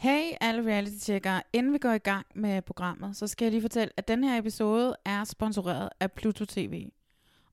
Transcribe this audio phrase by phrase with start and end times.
[0.00, 3.92] Hey alle reality-tjekkere, inden vi går i gang med programmet, så skal jeg lige fortælle,
[3.96, 6.88] at den her episode er sponsoreret af Pluto TV.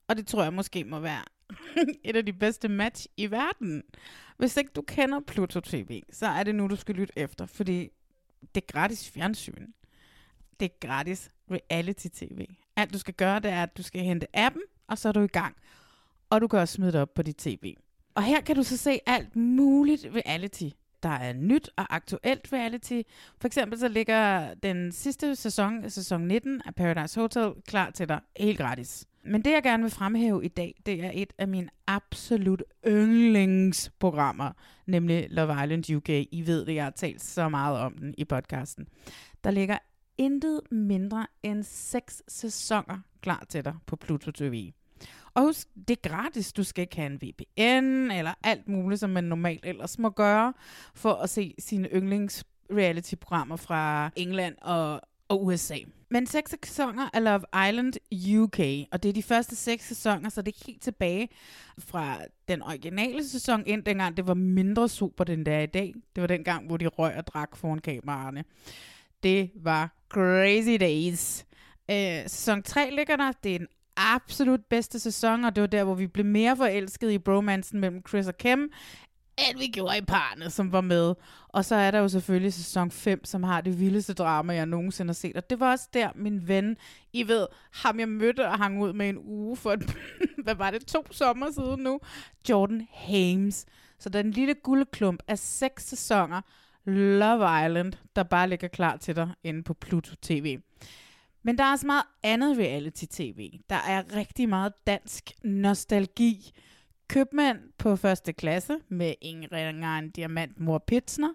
[0.08, 1.24] Og det tror jeg måske må være
[2.04, 3.82] et af de bedste match i verden.
[4.36, 7.90] Hvis ikke du kender Pluto TV, så er det nu, du skal lytte efter, fordi
[8.54, 9.66] det er gratis fjernsyn.
[10.60, 12.46] Det er gratis reality-tv.
[12.76, 15.20] Alt du skal gøre, det er, at du skal hente appen, og så er du
[15.20, 15.56] i gang.
[16.30, 17.74] Og du kan også smide det op på dit tv.
[18.14, 20.68] Og her kan du så se alt muligt reality.
[21.02, 23.02] Der er nyt og aktuelt reality.
[23.40, 28.20] For eksempel så ligger den sidste sæson, sæson 19 af Paradise Hotel, klar til dig
[28.36, 29.06] helt gratis.
[29.24, 34.52] Men det jeg gerne vil fremhæve i dag, det er et af mine absolut yndlingsprogrammer,
[34.86, 36.08] nemlig Love Island UK.
[36.08, 38.86] I ved det, jeg har talt så meget om den i podcasten.
[39.44, 39.78] Der ligger
[40.18, 44.72] intet mindre end seks sæsoner klar til dig på Pluto TV.
[45.38, 46.52] Og husk, det er gratis.
[46.52, 50.52] Du skal ikke have en VPN eller alt muligt, som man normalt ellers må gøre,
[50.94, 55.78] for at se sine yndlings reality-programmer fra England og, og USA.
[56.10, 57.92] Men seks sæsoner af Love Island
[58.38, 61.28] UK, og det er de første seks sæsoner, så det er helt tilbage
[61.78, 65.94] fra den originale sæson ind, dengang det var mindre super, den der i dag.
[66.14, 68.44] Det var den gang, hvor de røg og drak foran kameraerne.
[69.22, 71.46] Det var crazy days.
[71.90, 73.32] Øh, sæson 3 ligger der.
[73.44, 77.14] Det er den absolut bedste sæson, og det var der, hvor vi blev mere forelskede
[77.14, 78.70] i bromansen mellem Chris og Kim,
[79.38, 81.14] end vi gjorde i parne, som var med.
[81.48, 85.08] Og så er der jo selvfølgelig sæson 5, som har det vildeste drama, jeg nogensinde
[85.08, 85.36] har set.
[85.36, 86.76] Og det var også der, min ven,
[87.12, 89.96] I ved, ham jeg mødte og hang ud med en uge for, et,
[90.44, 92.00] hvad var det, to sommer siden nu,
[92.48, 93.66] Jordan Hames.
[93.98, 96.40] Så den lille guldklump af seks sæsoner,
[96.90, 100.58] Love Island, der bare ligger klar til dig inde på Pluto TV.
[101.48, 103.50] Men der er også meget andet reality-tv.
[103.70, 106.50] Der er rigtig meget dansk nostalgi.
[107.08, 111.32] Købmand på første klasse med Ingrid en diamant mor Pitsner.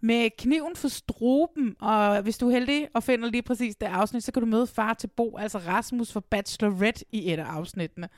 [0.00, 4.24] Med kniven for struben, og hvis du er heldig og finder lige præcis det afsnit,
[4.24, 8.08] så kan du møde far til Bo, altså Rasmus for Bachelorette i et af afsnittene.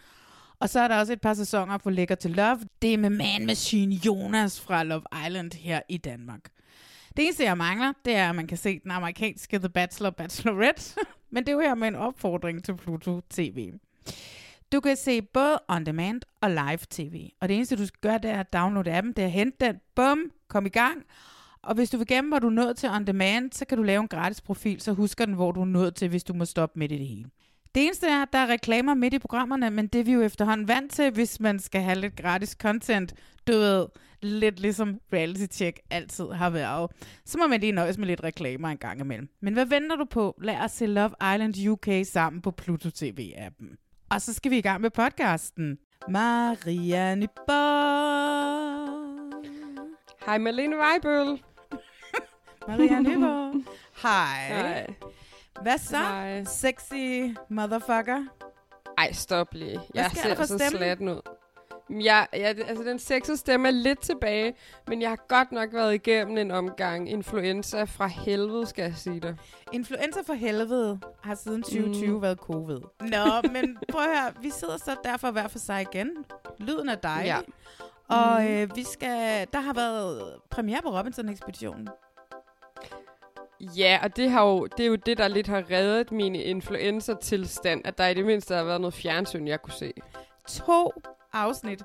[0.58, 2.60] Og så er der også et par sæsoner på Lækker til Love.
[2.82, 6.41] Det er med Man Machine Jonas fra Love Island her i Danmark.
[7.16, 11.00] Det eneste, jeg mangler, det er, at man kan se den amerikanske The Bachelor Bachelorette.
[11.31, 13.72] Men det er jo her med en opfordring til Pluto TV.
[14.72, 17.31] Du kan se både on demand og live tv.
[17.41, 19.66] Og det eneste, du skal gøre, det er at downloade appen, det er at hente
[19.66, 21.04] den, bum, kom i gang.
[21.62, 23.84] Og hvis du vil gemme, hvor du er nået til on demand, så kan du
[23.84, 26.44] lave en gratis profil, så husker den, hvor du er nået til, hvis du må
[26.44, 27.25] stoppe midt i det hele.
[27.75, 30.20] Det eneste er, at der er reklamer midt i programmerne, men det er vi jo
[30.20, 33.15] efterhånden vant til, hvis man skal have lidt gratis content.
[33.47, 33.87] Du ved,
[34.22, 36.91] lidt ligesom reality check altid har været.
[37.25, 39.28] Så må man lige nøjes med lidt reklamer en gang imellem.
[39.42, 40.38] Men hvad venter du på?
[40.42, 43.76] Lad os se Love Island UK sammen på Pluto TV-appen.
[44.10, 45.78] Og så skal vi i gang med podcasten.
[46.08, 48.31] Maria Nyborg.
[50.26, 51.26] Hej Malene Weibøl.
[52.69, 53.64] Maria Nyborg.
[54.02, 54.48] Hej.
[54.48, 54.87] Hej.
[55.62, 55.97] Hvad så?
[55.97, 56.44] Hej.
[56.44, 58.25] Sexy motherfucker.
[58.98, 59.81] Ej, stop lige.
[59.94, 61.20] Jeg ser så slatten ud.
[61.91, 64.55] Jeg, jeg, altså, den sexede stemme er lidt tilbage,
[64.89, 69.20] men jeg har godt nok været igennem en omgang influenza fra helvede, skal jeg sige
[69.20, 69.38] det.
[69.73, 72.23] Influenza for helvede har siden 2020 mm.
[72.23, 72.81] været covid.
[73.00, 76.11] Nå, men prøv at høre, vi sidder så derfor hver for sig igen.
[76.59, 77.26] Lyden er dejlig.
[77.26, 77.41] Ja.
[78.09, 81.88] Og øh, vi skal, der har været premiere på Robinson-ekspeditionen.
[83.61, 87.81] Ja, og det, har jo, det er jo det, der lidt har reddet min influenza-tilstand,
[87.85, 89.93] at der i det mindste har været noget fjernsyn, jeg kunne se.
[90.49, 90.93] To
[91.32, 91.82] afsnit.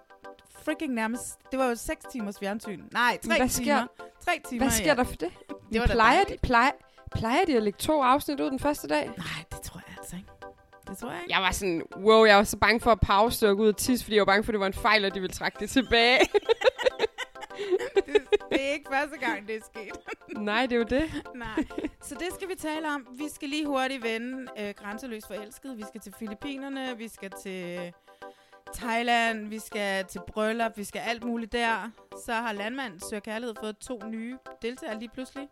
[0.64, 1.40] Freaking nærmest.
[1.52, 2.84] Det var jo 6 timers fjernsyn.
[2.92, 3.88] Nej, 3 Hvad sker- timer.
[4.26, 4.96] 3 timer, Hvad sker ja.
[4.96, 5.30] der for det?
[5.74, 6.72] Det var plejer, de, plejer,
[7.16, 9.06] plejer de at lægge to afsnit ud den første dag?
[9.18, 10.30] Nej, det tror jeg altså ikke.
[10.90, 11.34] Det tror jeg ikke.
[11.34, 13.78] Jeg var sådan, wow, jeg var så bange for at pause og gå ud og
[13.78, 15.58] tisse, fordi jeg var bange for, at det var en fejl, og de ville trække
[15.60, 16.20] det tilbage.
[18.74, 19.92] ikke første gang, det er sket.
[20.38, 21.24] Nej, det er jo det.
[21.36, 21.66] Nej.
[22.02, 23.08] Så det skal vi tale om.
[23.18, 25.78] Vi skal lige hurtigt vende øh, grænseløs forelsket.
[25.78, 27.94] Vi skal til Filippinerne, vi skal til
[28.74, 31.90] Thailand, vi skal til bryllup, vi skal alt muligt der.
[32.26, 35.48] Så har Landmand Søger Kærlighed fået to nye deltagere lige pludselig.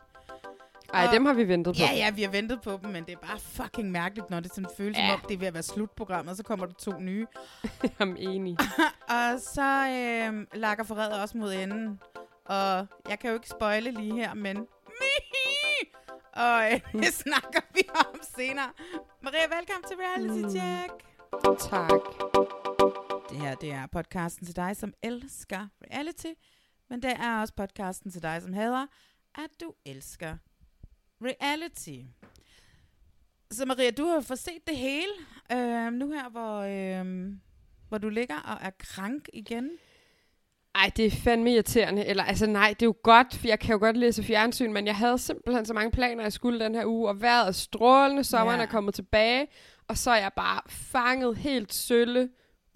[0.93, 1.79] Ej, Og- dem har vi ventet på.
[1.79, 4.53] Ja, ja, vi har ventet på dem, men det er bare fucking mærkeligt, når det
[4.55, 5.07] sådan føles ja.
[5.07, 7.27] Som om, det er ved at være slutprogrammet, og så kommer der to nye.
[7.99, 8.57] Er enig.
[9.09, 11.99] Og så øh, lakker forræder også mod enden.
[12.45, 14.57] Og jeg kan jo ikke spoile lige her, men...
[16.33, 18.69] Og øh, det snakker vi om senere.
[19.21, 20.93] Maria, velkommen til Reality Check.
[21.69, 23.02] tak.
[23.33, 26.27] Det her, det er podcasten til dig, som elsker reality.
[26.89, 28.85] Men det er også podcasten til dig, som hader,
[29.35, 30.37] at du elsker
[31.21, 31.99] reality.
[33.51, 35.11] Så Maria, du har fået set det hele.
[35.51, 37.31] Øh, nu her, hvor, øh,
[37.89, 39.69] hvor du ligger og er krank igen.
[40.75, 42.05] Ej, det er fandme irriterende.
[42.05, 44.85] Eller, altså nej, det er jo godt, for jeg kan jo godt læse fjernsyn, men
[44.87, 48.23] jeg havde simpelthen så mange planer, jeg skulle den her uge, og vejret er strålende,
[48.23, 48.65] sommeren Ja.
[48.65, 49.47] er kommet tilbage,
[49.87, 52.29] og så er jeg bare fanget helt sølle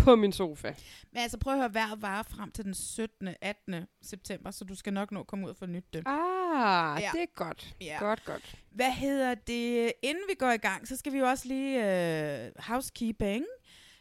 [0.07, 0.73] på min sofa.
[1.11, 3.29] Men altså prøv at høre, vejret varer frem til den 17.
[3.41, 3.75] 18.
[4.01, 6.03] september, så du skal nok nå at komme ud og nyt det.
[6.05, 7.09] Ah, Ja.
[7.13, 7.75] det er godt.
[7.81, 7.97] Ja.
[7.99, 8.55] Godt, godt.
[8.71, 9.93] Hvad hedder det?
[10.01, 11.77] Inden vi går i gang, så skal vi jo også lige
[12.45, 13.45] øh, housekeeping.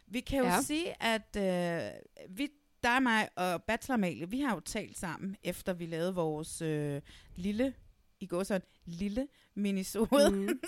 [0.07, 0.61] Vi kan jo ja.
[0.61, 1.91] Sige, at øh,
[2.37, 2.49] vi,
[2.83, 7.01] dig, mig og Bachelor Amalie, vi har jo talt sammen, efter vi lavede vores øh,
[7.35, 7.73] lille,
[8.19, 9.27] i går sådan lille
[9.57, 10.59] minisode Mm.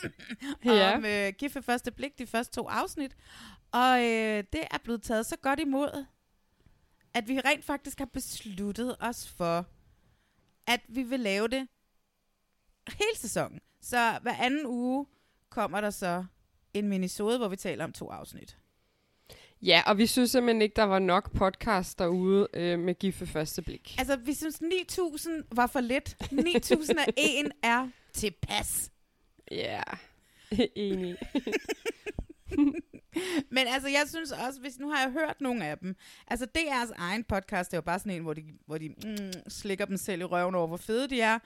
[0.65, 0.95] Ja.
[0.97, 3.15] om øh, Gift ved første blik, de første to afsnit.
[3.71, 6.05] Og øh, det er blevet taget så godt imod,
[7.13, 9.65] at vi rent faktisk har besluttet os for,
[10.67, 11.67] at vi vil lave det
[12.87, 13.59] hele sæsonen.
[13.81, 15.05] Så hver anden uge
[15.49, 16.25] kommer der så
[16.73, 18.57] en minisode, hvor vi taler om to afsnit.
[19.61, 23.27] Ja, og vi synes simpelthen ikke, der var nok podcast derude øh, med gift ved
[23.27, 23.95] første blik.
[23.99, 26.17] Altså, vi synes 9.000 var for lidt.
[26.21, 28.91] 9.001 er tilpas.
[29.51, 29.83] Ja,
[30.75, 31.17] enig.
[33.55, 35.95] Men altså, jeg synes også, hvis nu har jeg hørt nogle af dem.
[36.27, 39.49] Altså, DR's egen podcast, det er jo bare sådan en, hvor de, hvor de mm,
[39.49, 41.39] slikker dem selv i røven over, hvor fede de er.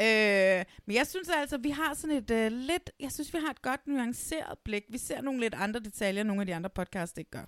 [0.00, 3.50] Øh, men jeg synes altså, vi har sådan et øh, lidt, jeg synes, vi har
[3.50, 4.84] et godt nuanceret blik.
[4.88, 7.44] Vi ser nogle lidt andre detaljer, nogle af de andre podcasts ikke gør.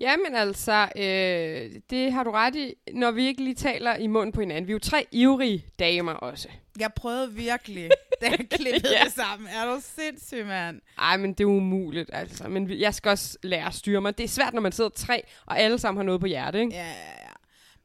[0.00, 4.32] Jamen altså, øh, det har du ret i, når vi ikke lige taler i munden
[4.32, 4.66] på hinanden.
[4.66, 6.48] Vi er jo tre ivrige damer også.
[6.80, 9.04] Jeg prøvede virkelig, da jeg klippede Ja.
[9.04, 9.48] det sammen.
[9.48, 10.80] Er du sindssyg, mand?
[10.98, 12.48] Ej, men det er umuligt, altså.
[12.48, 14.18] Men jeg skal også lære at styre mig.
[14.18, 16.72] Det er svært, når man sidder tre, og alle sammen har noget på hjertet, ikke?
[16.74, 17.30] Ja, ja, ja.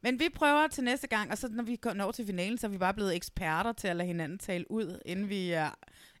[0.02, 2.70] Men vi prøver til næste gang, og så når vi når til finalen, så er
[2.70, 5.70] vi bare blevet eksperter til at lade hinanden tale ud, inden vi, er,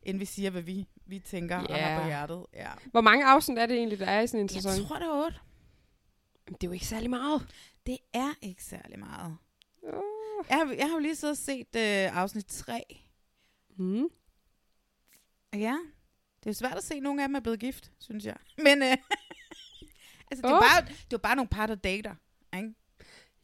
[0.02, 2.42] inden vi siger, hvad vi, vi tænker og har på hjertet.
[2.54, 2.68] Ja.
[2.90, 4.72] Hvor mange afsnit er det egentlig, der er i sådan en sæson?
[4.72, 5.36] Jeg tror, det er otte.
[6.48, 7.54] Det er jo ikke særlig meget.
[7.86, 9.36] Det er ikke særlig meget.
[9.82, 9.92] Uh.
[10.48, 12.82] Jeg har, jeg har jo lige og set øh, afsnit 3.
[13.76, 14.08] Mm.
[15.54, 15.78] Ja,
[16.44, 18.36] det er svært at se, at nogle af dem er blevet gift, synes jeg.
[18.58, 18.90] Men øh,
[20.30, 20.60] altså, det, er Åh.
[20.60, 22.14] bare, det er jo bare nogle par, der dater.
[22.56, 22.74] Ikke?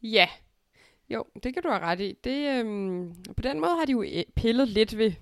[0.01, 0.29] Ja.
[1.09, 2.17] Jo, det kan du have ret i.
[2.23, 5.13] Det, øhm, på den måde har de jo øh, pillet lidt ved,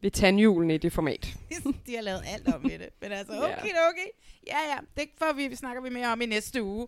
[0.00, 1.34] ved tandhjulen i det format.
[1.86, 2.88] De har lavet alt om ved det.
[3.00, 4.08] Men altså, okay, okay.
[4.46, 6.86] Ja, ja, det får vi, snakker vi mere om i næste uge.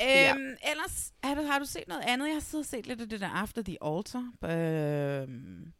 [0.00, 0.34] Øhm, Ja.
[0.70, 2.26] Ellers, har du, har du set noget andet?
[2.26, 4.32] Jeg har siddet og set lidt af det der After the Altar.
[5.22, 5.72] Øhm,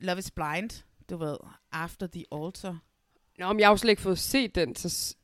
[0.00, 1.36] Love is Blind, du ved.
[1.72, 2.78] After the Altar.
[3.38, 4.76] Nå, men jeg har jo slet ikke fået set den.
[4.76, 5.16] Så...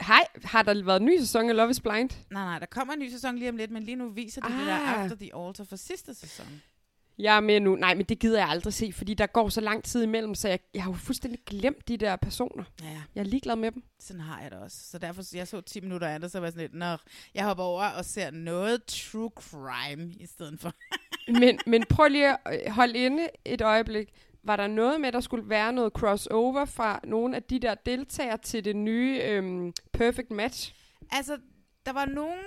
[0.00, 2.10] Hej, har der været en ny sæson af Love is Blind?
[2.30, 4.52] Nej, nej, der kommer en ny sæson lige om lidt, men lige nu viser det
[4.52, 4.58] ah.
[4.58, 5.02] det der Ah.
[5.04, 6.62] After the Altar fra sidste sæson.
[7.22, 7.76] Jeg er med nu.
[7.76, 10.48] Nej, men det gider jeg aldrig se, fordi der går så lang tid imellem, så
[10.48, 12.64] jeg, jeg har jo fuldstændig glemt de der personer.
[12.82, 13.82] Ja, Jeg er ligeglad med dem.
[14.00, 14.76] sådan har jeg det også.
[14.90, 16.96] Så derfor, jeg så 10 minutter af det, så var jeg sådan lidt, nå,
[17.34, 20.72] jeg hopper over og ser noget true crime i stedet for.
[21.40, 24.08] Men, men prøv lige at øh, holde inde et øjeblik.
[24.42, 27.74] Var der noget med, at der skulle være noget crossover fra nogle af de der
[27.74, 30.74] deltagere til det nye øhm, Perfect Match?
[31.10, 31.38] Altså,
[31.86, 32.38] der var nogen,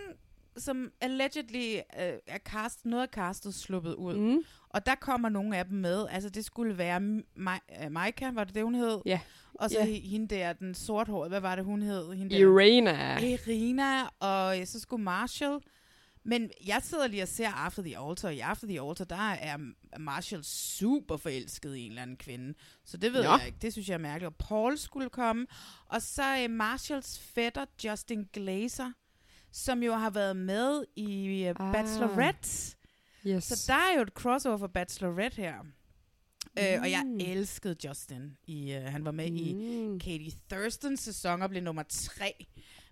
[0.57, 4.15] som allegedly øh, er cast, noget af castet sluppet ud.
[4.17, 4.43] Mm.
[4.73, 6.05] Og der kommer nogle af dem med.
[6.09, 6.97] Altså, det skulle være
[7.37, 9.01] Mi- øh, Maika, var det det, hun hed?
[9.05, 9.19] Ja.
[9.53, 9.85] Og så Ja.
[9.85, 12.13] hende der, den sorthårede, hvad var det, hun hed?
[12.13, 12.41] Hende der?
[12.41, 13.19] Irena.
[13.19, 15.59] Irina, og øh, så skulle Marshall.
[16.25, 19.31] Men jeg sidder lige og ser After the Altar, og i After the Altar, der
[19.31, 19.57] er
[19.99, 22.53] Marshall super forelsket i en eller anden kvinde.
[22.85, 23.29] Så det ved Nå.
[23.29, 23.57] jeg ikke.
[23.61, 24.27] Det synes jeg er mærkeligt.
[24.27, 25.45] Og Paul skulle komme.
[25.85, 28.91] Og så øh, Marshalls fætter, Justin Glazer,
[29.51, 31.73] som jo har været med i øh, Ah.
[31.73, 32.75] Bachelorette.
[33.27, 33.43] Yes.
[33.43, 35.59] Så der er jo et crossover for Bachelorette her.
[36.59, 37.17] Øh, og jeg Mm.
[37.19, 38.37] elskede Justin.
[38.47, 39.37] I, øh, han var med mm.
[39.37, 39.99] i Mm.
[39.99, 42.45] Katie Thurstons sæson og blev nummer tre,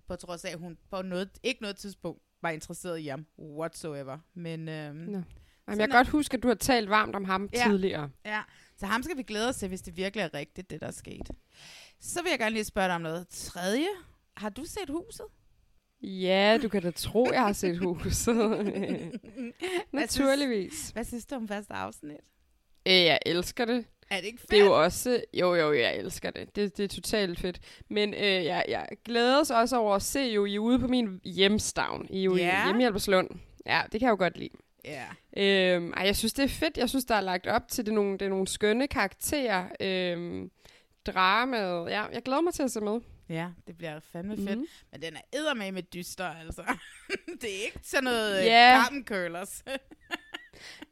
[0.08, 4.18] på trods af, at hun på noget, ikke noget tidspunkt var interesseret i ham whatsoever.
[4.34, 5.12] Men øhm, Nå.
[5.68, 7.64] Jamen, jeg kan godt huske, at du har talt varmt om ham Ja.
[7.68, 8.10] tidligere.
[8.26, 8.42] Ja,
[8.78, 10.92] så ham skal vi glæde os til, hvis det virkelig er rigtigt, det der er
[10.92, 11.30] sket.
[12.00, 13.28] Så vil jeg gerne lige spørge dig om noget.
[13.28, 13.88] Tredje,
[14.38, 15.26] har du set huset?
[16.04, 18.36] Ja, du kan da tro, jeg har set huset.
[19.92, 20.90] Naturligvis.
[20.90, 22.18] Hvad synes du om første afsnit?
[22.88, 23.86] Øh, jeg elsker det.
[24.10, 24.52] Er det ikke fedt?
[24.52, 25.24] Det er jo også...
[25.34, 26.56] Jo, jo, jeg elsker det.
[26.56, 27.60] Det, det er totalt fedt.
[27.90, 30.88] Men øh, jeg, jeg glæder os også over at se jo, I er ude på
[30.88, 32.08] min hjemstavn.
[32.10, 32.62] I er jo Ja.
[32.62, 33.30] i Hjemmehjælperslund.
[33.66, 34.50] Ja, det kan jeg jo godt lide.
[34.86, 35.04] Ja.
[35.38, 36.78] Øhm, ej, jeg synes, det er fedt.
[36.78, 39.66] Jeg synes, der er lagt op til det er nogle, det er nogle skønne karakterer.
[39.82, 40.52] Øhm,
[41.06, 41.90] dramaet.
[41.90, 43.00] Ja, jeg glæder mig til at se med.
[43.32, 44.58] Ja, det bliver fandme fedt.
[44.60, 44.68] Mhm.
[44.92, 46.62] Men den er eddermame med dyster, altså.
[47.42, 48.84] det er ikke sådan noget yeah.
[48.86, 49.64] Carmen Curlers.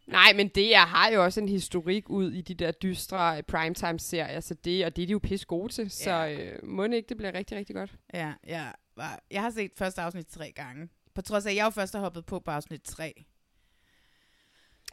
[0.08, 3.44] Nej, men det jeg har jo også en historik ud i de der dystre øh,
[3.44, 5.92] primetime-serier, så det, og det er de jo pisse gode til.
[5.92, 6.34] Så Ja.
[6.54, 7.94] øh, må det ikke, det bliver rigtig, rigtig godt.
[8.14, 8.68] ja, ja.
[8.96, 10.90] var- Jeg har set første afsnit tre gange.
[11.16, 13.26] På trods af, at jeg jo først har hoppet på på afsnit 3.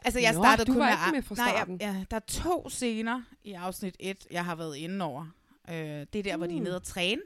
[0.05, 0.93] Altså, jeg Nå, startede du kun var med...
[1.07, 1.77] ikke med fra Nej, starten.
[1.81, 5.25] jeg, ja, der er to scener i afsnit 1, jeg har været inde over.
[5.69, 5.75] Øh,
[6.13, 6.63] det er der, hvor de er Mm.
[6.63, 7.21] nede og træne.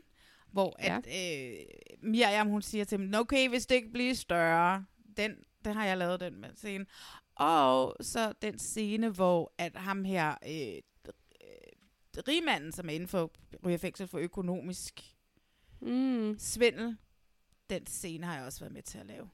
[0.51, 0.97] Hvor Ja.
[0.97, 1.65] at, øh,
[2.01, 4.85] Miriam, hun siger til dem, okay, hvis det ikke bliver større.
[5.17, 6.85] Den, den har jeg lavet, den med scene.
[7.35, 10.81] Og så den scene, hvor at ham her, øh,
[12.27, 13.31] rigmanden, som er inden for
[13.65, 15.01] ryger i fængsel for økonomisk
[15.81, 16.35] Mm.
[16.39, 16.97] svindel,
[17.69, 19.29] den scene har jeg også været med til at lave.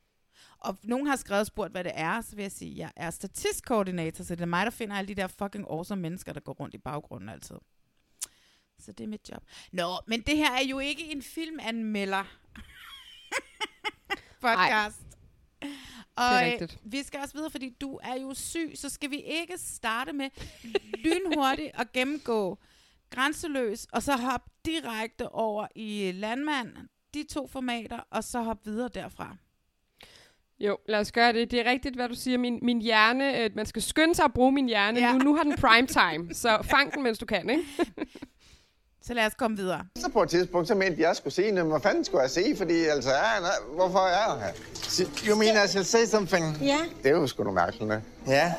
[0.60, 2.92] Og nogen har skrevet og spurgt, hvad det er, så vil jeg sige, at jeg
[2.96, 6.40] er statistkoordinator, så det er mig, der finder alle de der fucking awesome mennesker, der
[6.40, 7.56] går rundt i baggrunden altid.
[8.80, 9.44] Så det er mit job.
[9.72, 12.24] Nå, men det her er jo ikke en filmanmelder
[14.42, 15.02] podcast.
[16.16, 16.80] Og Det er rigtigt.
[16.84, 20.30] vi skal også videre, fordi du er jo syg, så skal vi ikke starte med
[20.98, 22.58] lynhurtigt at gennemgå
[23.10, 26.74] grænseløs, og så hoppe direkte over i landmand,
[27.14, 29.36] de to formater, og så hoppe videre derfra.
[30.60, 31.52] Jo, lad os gøre det.
[31.52, 32.38] Det er rigtigt, hvad du siger.
[32.38, 35.00] Min, min hjerne, øh, man skal skynde sig at bruge min hjerne.
[35.00, 35.14] Ja.
[35.14, 37.64] Nu, nu har den prime time, så fang den, mens du kan, ikke?
[39.08, 39.82] Så lad os komme videre.
[39.96, 41.72] Så på et tidspunkt, så mente jeg, at jeg skulle se noget.
[41.72, 42.56] Hvad fanden skulle jeg se?
[42.58, 44.54] Fordi altså, ja, nej, hvorfor er jeg her?
[45.28, 46.58] You mean I shall say something?
[46.62, 46.80] Yeah.
[47.04, 47.88] Det er jo sgu noget mærkeligt.
[47.88, 48.02] ne?
[48.30, 48.52] Yeah.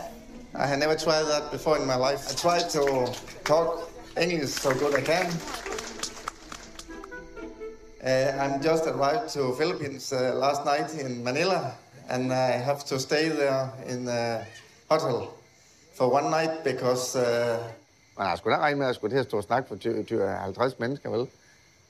[0.54, 2.20] I have never tried that before in my life.
[2.32, 3.12] I try to
[3.44, 3.66] talk
[4.20, 5.26] English so good I can.
[8.02, 11.72] Uh, I'm just arrived to Philippines uh, last night in Manila,
[12.08, 14.46] and I have to stay there in a
[14.90, 15.34] hotel
[15.94, 17.58] for one night because uh,
[18.18, 19.76] Men jeg skulle da regne med, at jeg skulle til at stå og snakke for
[19.76, 21.26] ty- ty- 50 mennesker, vel?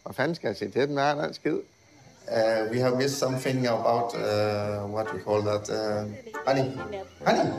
[0.03, 1.53] Hvad fanden skal jeg sige til den her den skid?
[1.53, 4.21] uh, we have missed something about uh,
[4.95, 5.65] what we call that.
[5.71, 6.05] Uh,
[6.47, 6.77] honey,
[7.27, 7.51] honey,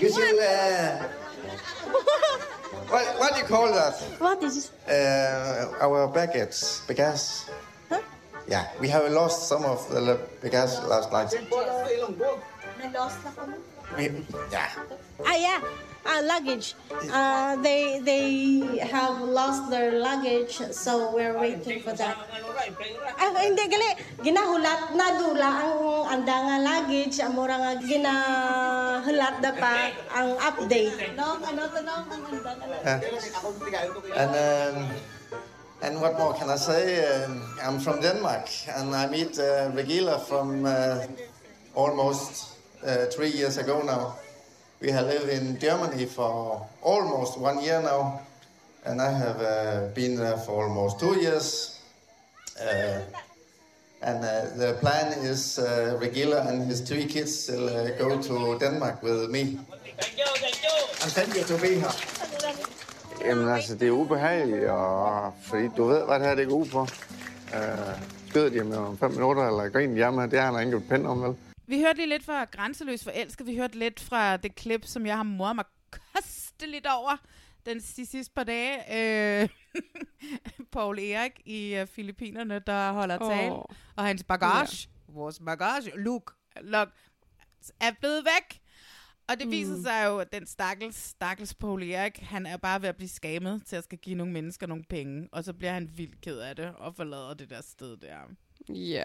[0.00, 0.40] could you?
[0.40, 1.02] Uh,
[2.92, 3.94] what what do you call that?
[4.20, 6.58] What is Uh, our baggage,
[6.88, 7.24] baggage.
[7.88, 8.00] Huh?
[8.48, 11.30] Yeah, we have lost some of the baggage last night.
[13.96, 14.04] We,
[14.52, 14.68] yeah.
[15.26, 15.60] Ah, yeah.
[16.04, 16.76] Uh, luggage.
[17.08, 22.12] Uh, they they have lost their luggage, so we're waiting for that.
[23.16, 23.88] Ah, hindi gali
[24.20, 25.74] ginahulat na dula ang
[26.20, 31.16] anda nga luggage amura nga ginahulat da pa ang update.
[31.16, 34.12] No, ano to no ang anda nga luggage.
[34.12, 34.76] And um,
[35.80, 37.00] and what more can I say?
[37.00, 41.08] Um, I'm from Denmark, and I meet uh, Regila from uh,
[41.72, 44.20] almost uh, three years ago now.
[44.80, 48.20] We have lived in Germany for almost one year now,
[48.84, 51.80] and I have uh, been there for almost two years.
[52.60, 53.00] Uh,
[54.02, 58.58] and uh, the plan is uh, Regila and his three kids will uh, go to
[58.58, 59.58] Denmark with me.
[61.02, 61.94] And thank you to be here.
[63.24, 66.66] Jamen altså, det er ubehageligt, og fordi du ved, hvad det her det går ud
[66.66, 66.80] på.
[66.80, 66.88] Uh,
[68.28, 71.22] skyder de med om fem minutter, eller griner hjemme, det har han ikke pind om,
[71.22, 71.34] vel?
[71.66, 73.46] Vi hørte lige lidt fra Grænseløs Forelsket.
[73.46, 77.16] Vi hørte lidt fra det klip, som jeg har moret mig kosteligt over
[77.66, 79.42] den de sidste par dage.
[79.42, 79.48] Øh,
[80.72, 83.30] Paul Erik i uh, Filippinerne, der holder Åh.
[83.30, 83.52] tale.
[83.96, 86.88] Og hans bagage, vores bagage, look, look,
[87.80, 88.60] er blevet væk.
[89.28, 89.82] Og det viser Mm.
[89.82, 93.62] sig jo, at den stakkels, stakkels Paul Erik, han er bare ved at blive skamet
[93.66, 95.28] til at skal give nogle mennesker nogle penge.
[95.32, 98.18] Og så bliver han vildt ked af det og forlader det der sted der.
[98.68, 99.04] Ja.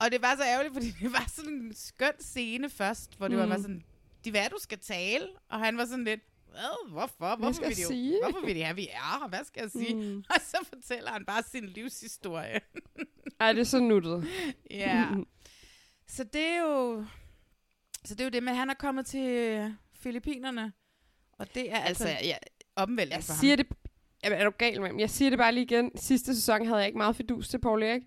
[0.00, 3.38] Og det var så ærgerligt, fordi det var sådan en skøn scene først, hvor det
[3.38, 3.50] mm.
[3.50, 3.84] Var sådan,
[4.24, 7.76] det er du skal tale, og han var sådan lidt, hvad, hvorfor, hvorfor skal vil,
[7.76, 8.18] de, sige?
[8.22, 9.94] hvorfor vil de have, vi er her, hvad skal jeg sige?
[9.94, 10.18] Mm.
[10.34, 12.60] Og så fortæller han bare sin livshistorie.
[13.40, 14.28] Ej, det er så nuttet.
[14.70, 15.06] ja.
[16.06, 17.04] Så det er jo,
[18.04, 20.72] så det er jo det med, at han er kommet til Filippinerne,
[21.32, 22.38] og det er altså, Altså, jeg,
[22.76, 23.66] omvæltning jeg for siger ham.
[23.66, 23.76] det...
[24.24, 24.90] Jamen, er du gal med?
[24.98, 25.90] Jeg siger det bare lige igen.
[25.96, 28.02] Sidste sæson havde jeg ikke meget fidus til Paul Erik.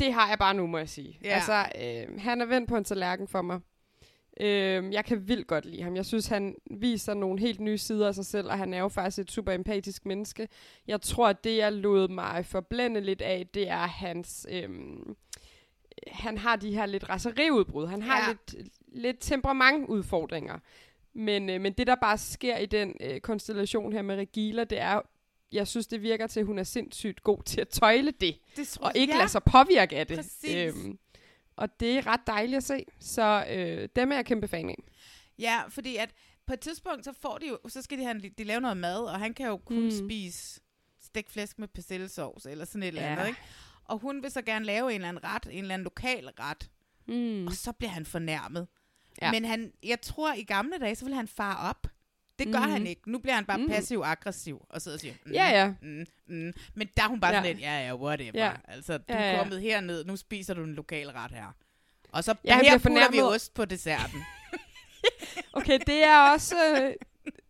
[0.00, 1.18] Det har jeg bare nu, må jeg sige.
[1.22, 1.28] Ja.
[1.28, 3.60] Altså, øh, han er vendt på en tallerken for mig.
[4.40, 5.96] Øhm, jeg kan vildt godt lide ham.
[5.96, 8.88] Jeg synes, han viser nogle helt nye sider af sig selv, og han er jo
[8.88, 10.48] faktisk et super empatisk menneske.
[10.86, 14.46] Jeg tror, at det, jeg lod mig forblænde lidt af, det er hans...
[14.50, 15.16] Øhm,
[16.06, 17.86] han har de her lidt raseriudbrud.
[17.86, 18.28] Han har ja.
[18.28, 20.58] lidt, lidt temperamentudfordringer.
[21.14, 24.80] Men, øh, men det, der bare sker i den øh, konstellation her med Regila, det
[24.80, 25.00] er,
[25.56, 28.68] jeg synes, det virker til, at hun er sindssygt god til at tøjle det, Det
[28.68, 29.18] tror og ikke ja.
[29.18, 30.16] lade sig påvirke af det.
[30.16, 30.74] Præcis.
[31.56, 34.76] og det er ret dejligt at se, så øh, dem er jeg kæmpe fan af.
[35.38, 36.10] Ja, fordi at
[36.46, 38.98] på et tidspunkt, så får de jo, så skal de, have, de lave noget mad,
[39.04, 39.90] og han kan jo kun mm.
[39.90, 40.60] Spise
[41.02, 43.12] stegt flæsk med persillesovs, eller sådan et eller Ja.
[43.12, 43.40] andet, ikke?
[43.84, 46.70] Og hun vil så gerne lave en eller anden ret, en eller anden lokal ret,
[47.08, 47.46] Mm.
[47.46, 48.68] og så bliver han fornærmet.
[49.22, 49.32] Ja.
[49.32, 51.86] Men han, jeg tror, i gamle dage, så vil han fare op.
[52.38, 52.70] Det gør mm.
[52.70, 53.10] han ikke.
[53.10, 53.68] Nu bliver han bare mm.
[53.68, 55.72] Passiv-aggressiv, og sidder og siger, mm, Ja, ja.
[55.82, 56.52] Mm, mm.
[56.74, 57.38] Men der er hun bare Ja.
[57.38, 58.30] sådan lidt, ja, ja, whatever.
[58.44, 58.52] Ja.
[58.68, 61.56] Altså, du Ja, er kommet herned, nu spiser du en lokal ret her.
[62.08, 64.24] Og så Ja, her putter vi ost på desserten.
[65.52, 66.92] Okay, det er også øh,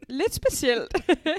[0.09, 0.95] lidt specielt.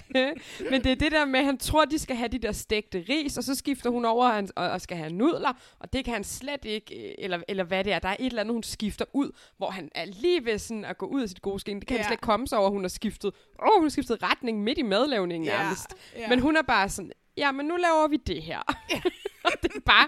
[0.72, 3.06] Men det er det der med, at han tror, de skal have de der stegte
[3.10, 6.14] ris, og så skifter hun over og, og, og skal have nudler, og det kan
[6.14, 8.00] han slet ikke, øh, eller, eller hvad det er.
[8.00, 10.98] Der er et eller andet, hun skifter ud, hvor han er lige ved sådan at
[10.98, 11.80] gå ud af sit gode skin.
[11.80, 11.98] Det kan ja.
[11.98, 12.04] Ja.
[12.04, 13.32] han slet ikke komme sig over, hun har skiftet,
[13.62, 15.88] åh, hun har skiftet retning midt i madlavningen Ja, nærmest.
[16.18, 16.30] ja.
[16.30, 18.60] Men hun er bare sådan, ja, men nu laver vi det her.
[19.46, 20.08] Og det, er bare,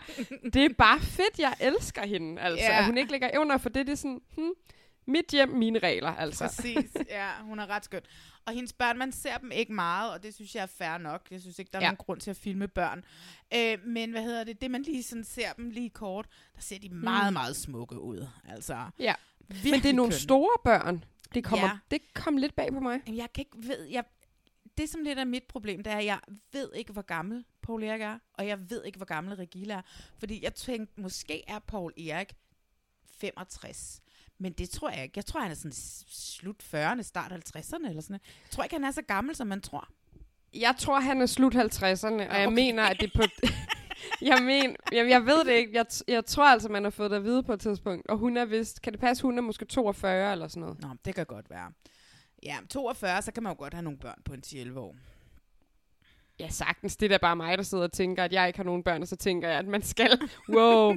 [0.53, 2.65] det er bare fedt, jeg elsker hende, altså.
[2.65, 2.79] Ja.
[2.79, 4.51] At hun ikke lægger evner for det, det er sådan, hmm,
[5.09, 6.43] mit hjem, mine regler, altså.
[6.45, 8.01] Præcis, ja, hun er ret skøn.
[8.45, 11.27] Og hendes børn, man ser dem ikke meget, og det synes jeg er fair nok.
[11.31, 11.87] Jeg synes ikke, der er Ja.
[11.87, 13.05] nogen grund til at filme børn.
[13.53, 16.79] Øh, men hvad hedder det, det man lige sådan ser dem lige kort, der ser
[16.79, 17.33] de meget, Mm.
[17.33, 18.27] meget smukke ud.
[18.49, 19.15] Altså, Ja.
[19.49, 20.19] Men det er nogle kønne.
[20.21, 21.03] store børn.
[21.33, 21.77] Det kommer, Ja.
[21.91, 23.01] det kom lidt bag på mig.
[23.07, 24.03] Jeg kan ikke ved, jeg,
[24.77, 26.19] det som lidt er mit problem, det er, at jeg
[26.51, 29.81] ved ikke, hvor gammel Paul Erik er, og jeg ved ikke, hvor gammel Regila er.
[30.19, 32.33] Fordi jeg tænkte, måske er Paul Erik
[33.19, 34.01] 65.
[34.39, 35.13] Men det tror jeg ikke.
[35.15, 35.71] Jeg tror, han er sådan
[36.07, 38.21] slut 40'erne, start 50'erne eller sådan noget.
[38.43, 39.87] Jeg tror ikke, han er så gammel, som man tror.
[40.53, 42.55] Jeg tror, han er slut 50'erne, og jeg okay.
[42.55, 43.23] mener, at det er på...
[44.29, 45.77] jeg, men, jeg, jeg ved det ikke.
[45.77, 48.07] Jeg, jeg tror altså, man har fået det at vide på et tidspunkt.
[48.07, 48.81] Og hun er vist...
[48.81, 50.81] Kan det passe, hun er måske 42 eller sådan noget?
[50.81, 51.71] Nå, det kan godt være.
[52.43, 54.95] Ja, 42, så kan man jo godt have nogle børn på en 10-11 år.
[56.39, 56.95] Ja, sagtens.
[56.95, 59.01] Det er da bare mig, der sidder og tænker, at jeg ikke har nogen børn,
[59.01, 60.19] og så tænker jeg, at man skal...
[60.49, 60.93] Wow.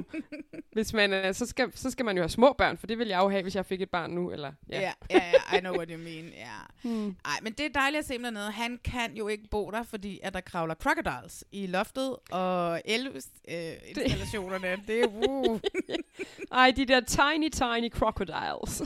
[0.71, 3.07] Hvis man, er, så, skal, så skal man jo have små børn, for det vil
[3.07, 4.31] jeg jo have, hvis jeg fik et barn nu.
[4.31, 4.91] Eller, Ja, ja.
[5.09, 6.47] ja, ja, I know what you mean, ja.
[6.89, 7.15] Hmm.
[7.25, 8.51] Ej, men det er dejligt at se ham dernede.
[8.51, 14.71] Han kan jo ikke bo der, fordi at der kravler crocodiles i loftet, og el-installationerne,
[14.71, 15.59] øh, det er uh.
[16.51, 18.81] Ej, de der tiny, tiny crocodiles.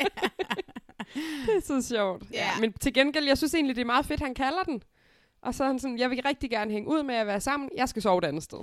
[0.00, 0.04] ja.
[1.46, 2.22] det er så sjovt.
[2.32, 2.50] Ja.
[2.60, 4.82] Men til gengæld, jeg synes egentlig, det er meget fedt, han kalder den.
[5.42, 7.70] Og så er han sådan, jeg vil rigtig gerne hænge ud med at være sammen.
[7.76, 8.58] Jeg skal sove et andet sted.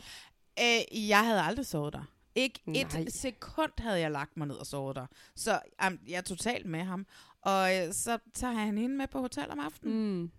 [0.59, 2.03] Øh, jeg havde aldrig sovet der.
[2.35, 2.81] Ikke Nej.
[3.01, 5.05] et sekund havde jeg lagt mig ned og sovet der.
[5.35, 7.05] Så um, jeg er totalt med ham.
[7.41, 10.19] Og øh, så tager han hende med på hotel om aftenen.
[10.21, 10.31] Mm.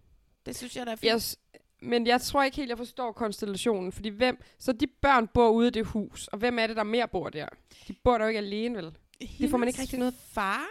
[0.47, 1.11] Det synes jeg, der er fint.
[1.13, 1.37] Jeg, s-
[1.83, 3.93] men jeg tror ikke helt, jeg forstår konstellationen.
[3.93, 6.29] Fordi hvem, så de børn bor ude i det hus.
[6.29, 7.47] Og hvem er det, der mere bor der?
[7.89, 8.97] De bor der jo ikke alene, vel?
[9.39, 10.67] det får man ikke Hendes rigtig noget- far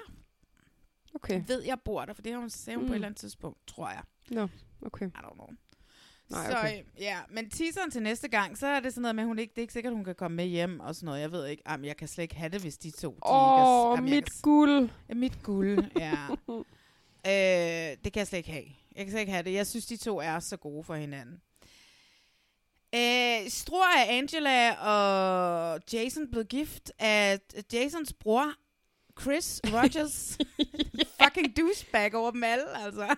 [1.16, 1.42] Okay.
[1.48, 2.82] ved, jeg bor der, for det har hun sagt mm.
[2.82, 2.92] på Mm.
[2.92, 4.04] et eller andet tidspunkt, tror jeg.
[4.32, 4.48] Nå,
[4.82, 5.06] okay.
[5.08, 5.48] I don't know.
[6.30, 6.80] Nej, så okay.
[6.80, 9.40] øh, ja, men teaseren til næste gang, så er det sådan noget med, at hun
[9.40, 11.22] ikke, det er ikke sikkert, at hun kan komme med hjem og sådan noget.
[11.22, 13.08] Jeg ved ikke, jamen, jeg kan slet ikke have det, hvis de to...
[13.26, 14.90] Åh, er, oh, jeg mit kan, guld.
[15.10, 16.14] Ja, mit guld, ja.
[17.92, 18.66] øh, det kan jeg slet ikke have.
[18.96, 19.54] Jeg kan slet ikke have det.
[19.54, 21.42] Jeg synes, de to er så gode for hinanden.
[22.96, 27.40] Øh, Stror er Angela og Jason blevet gift af
[27.74, 28.54] Jasons bror,
[29.24, 30.38] Chris Rogers.
[31.22, 33.16] Fucking douchebag over dem alle, altså.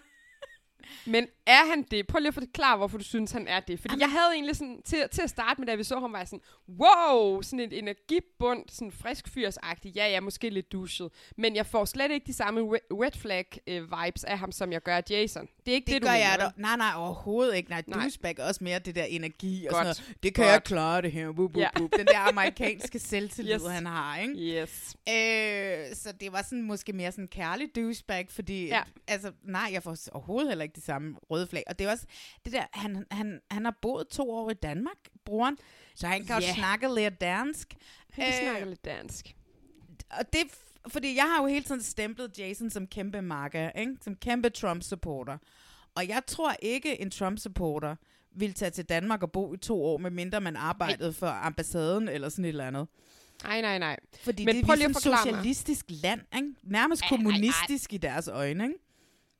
[1.05, 2.07] Men er han det?
[2.07, 3.79] Prøv lige at forklare, hvorfor du synes, han er det.
[3.79, 6.17] Fordi jeg havde egentlig sådan, til, til at starte med, da vi så ham, var
[6.17, 6.41] jeg sådan,
[6.79, 9.95] wow, sådan et energibund, sådan frisk fyrsagtig.
[9.95, 11.09] Ja, jeg er måske lidt duschet.
[11.37, 14.81] Men jeg får slet ikke de samme red flag øh, vibes af ham, som jeg
[14.83, 15.47] gør af Jason.
[15.65, 16.49] Det er ikke det, Det, du gør mener, jeg da.
[16.61, 17.69] Nej, nej, overhovedet ikke.
[17.69, 17.99] Nej, Nej.
[17.99, 19.85] douchebag er også mere det der energi og Godt.
[19.87, 20.23] sådan noget.
[20.23, 20.53] Det kan Godt.
[20.53, 21.27] jeg klare det her.
[21.27, 21.69] Wup, wup, Ja.
[21.79, 21.91] wup.
[21.97, 23.67] Den der amerikanske selvtillid, Yes.
[23.71, 24.33] han har, ikke?
[24.61, 24.95] Yes.
[25.09, 28.75] Øh, så det var sådan måske mere sådan kærlig douchebag, fordi, Ja.
[28.77, 28.81] ja.
[29.07, 31.63] altså, nej, jeg får overhovedet heller ikke de samme røde flag.
[31.67, 32.05] Og det er også
[32.45, 35.57] det der, han, han, han har boet to år i Danmark, broren,
[35.95, 36.53] så han kan jo Ja.
[36.53, 37.73] snakke lidt dansk.
[38.11, 39.35] Han kan Øh, snakke lidt dansk.
[40.09, 40.41] Og det,
[40.87, 43.95] fordi jeg har jo hele tiden stemplet Jason som kæmpe makker, ikke?
[44.01, 45.37] som kæmpe Trump-supporter.
[45.95, 47.95] Og jeg tror ikke, en Trump-supporter
[48.35, 52.29] vil tage til Danmark og bo i to år, medmindre man arbejdede for ambassaden eller
[52.29, 52.87] sådan et eller andet.
[53.43, 53.97] Nej, nej, nej.
[54.23, 54.95] Fordi Men det er et mig.
[55.01, 56.47] socialistisk land, ikke?
[56.63, 57.17] nærmest Ej, ej, ej.
[57.23, 58.63] kommunistisk i deres øjne.
[58.63, 58.75] Ikke?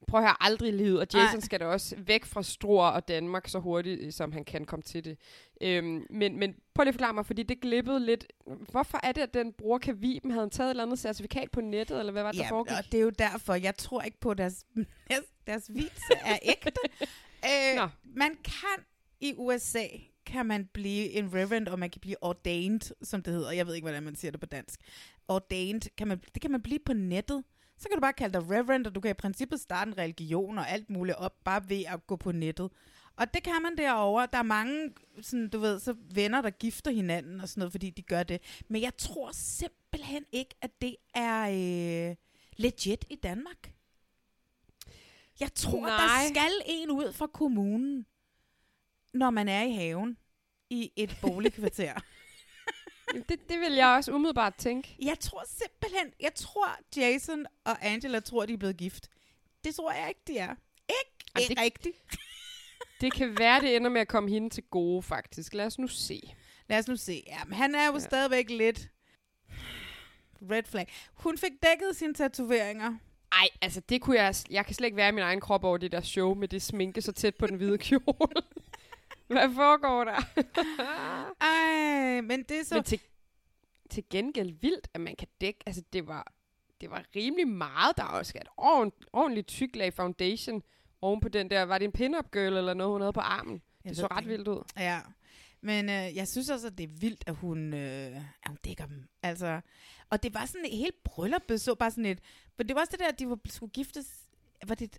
[0.08, 1.40] Prøv at høre aldrig i livet, og Jason Nej.
[1.40, 5.06] skal da også væk fra Struer og Danmark så hurtigt, som han kan komme til
[5.06, 5.18] det.
[5.62, 8.28] Øhm, men, men prøv lige at forklare mig, fordi det glippede lidt.
[8.72, 10.32] Hvorfor er det, at den bruger kan Viben?
[10.32, 12.52] Havde han taget et eller andet certifikat på nettet, eller hvad var det, der Ja,
[12.52, 12.78] foregik?
[12.78, 14.66] og det er jo derfor, jeg tror ikke på, at deres,
[15.48, 16.72] deres, vise er ægte.
[17.50, 17.88] øh, Nå.
[18.04, 18.86] man kan
[19.20, 19.86] i USA,
[20.26, 23.52] kan man blive en reverend, og man kan blive ordained, som det hedder.
[23.52, 24.80] Jeg ved ikke, hvordan man siger det på dansk.
[25.28, 27.44] Ordained, kan man, det kan man blive på nettet.
[27.82, 30.58] Så kan du bare kalde dig reverend, og du kan i princippet starte en religion
[30.58, 32.72] og alt muligt op, bare ved at gå på nettet.
[33.16, 34.28] Og det kan man derovre.
[34.34, 34.92] Der er mange,
[35.22, 38.42] sådan, du ved, så venner, der gifter hinanden og sådan noget, fordi de gør det.
[38.68, 41.42] Men jeg tror simpelthen ikke, at det er
[42.10, 42.16] øh,
[42.58, 43.74] legit i Danmark.
[45.40, 45.98] Jeg tror, Nej.
[45.98, 48.06] der skal en ud fra kommunen,
[49.14, 50.18] når man er i haven
[50.70, 51.94] i et boligkvarter.
[53.14, 54.96] Jamen, det, det vil jeg også umiddelbart tænke.
[55.06, 59.08] jeg tror simpelthen, jeg tror Jason og Angela tror, de er blevet gift.
[59.64, 60.56] Det tror jeg ikke, de er.
[60.90, 61.96] Ikke, Ej, ikke det- rigtigt.
[63.02, 65.54] Det kan være, det ender med at komme hende til gode, faktisk.
[65.54, 66.36] Lad os nu se.
[66.70, 67.24] Lad os nu se.
[67.28, 68.00] Ja, men han er jo ja.
[68.00, 68.90] stadigvæk lidt
[70.52, 70.88] red flag.
[71.14, 72.94] Hun fik dækket sine tatoveringer.
[73.32, 74.36] Ej, altså det kunne jeg...
[74.50, 76.62] Jeg kan slet ikke være i min egen krop over det der show med det
[76.62, 78.42] sminke så tæt på den hvide kjole.
[79.32, 80.20] Hvad foregår der?
[81.52, 82.76] Ej, men det er så...
[82.76, 83.00] Men til,
[83.90, 85.60] til gengæld vildt, at man kan dække...
[85.66, 86.34] Altså, det var,
[86.82, 87.98] det var rimelig meget.
[87.98, 90.64] Der er også et ordent, ordentligt tyk lag foundation
[91.02, 91.64] oven på den der...
[91.64, 93.62] Var det en pin-up girl eller noget, hun havde på armen?
[93.84, 94.30] Jeg det så det ret ikke.
[94.30, 94.64] vildt ud.
[94.78, 95.02] Ja,
[95.62, 98.86] men øh, jeg synes også, at det er vildt, at hun, øh, at hun dækker
[98.86, 99.08] dem.
[99.24, 99.62] Altså,
[100.10, 102.20] og det var sådan et helt bryllup, så bare sådan et...
[102.56, 104.28] For det var også det der, at de var, skulle giftes...
[104.68, 104.98] Var det,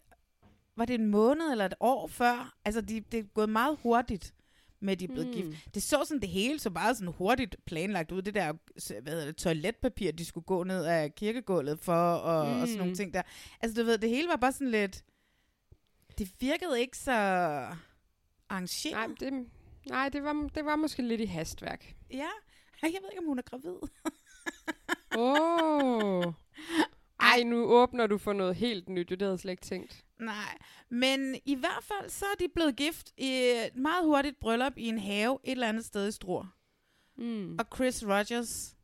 [0.76, 2.54] var det en måned eller et år før?
[2.64, 4.34] Altså, de, det er gået meget hurtigt
[4.80, 5.32] med, at de er blevet Mm.
[5.32, 5.74] gift.
[5.74, 8.22] Det så sådan det hele, så bare sådan hurtigt planlagt ud.
[8.22, 8.52] Det der
[9.00, 12.60] hvad hedder det, toiletpapir, de skulle gå ned af kirkegulvet for, og, mm.
[12.60, 12.96] og sådan nogle Mm.
[12.96, 13.22] ting der.
[13.60, 15.04] Altså, du ved, det hele var bare sådan lidt...
[16.18, 17.12] Det virkede ikke så
[18.48, 18.94] arrangeret.
[18.94, 19.46] Nej, det,
[19.88, 21.94] nej det, var, det var måske lidt i hastværk.
[22.10, 22.28] Ja,
[22.82, 23.76] jeg ved ikke, om hun er gravid.
[25.16, 26.26] Åh.
[26.26, 26.32] Oh.
[27.32, 29.08] Ej, nu åbner du for noget helt nyt.
[29.08, 30.04] Det havde jeg slet ikke tænkt.
[30.22, 30.58] Nej,
[30.88, 33.30] men i hvert fald så er de blevet gift i
[33.66, 36.56] et meget hurtigt bryllup i en have et eller andet sted i Struer.
[37.18, 37.56] Mm.
[37.58, 38.74] Og Chris Rogers...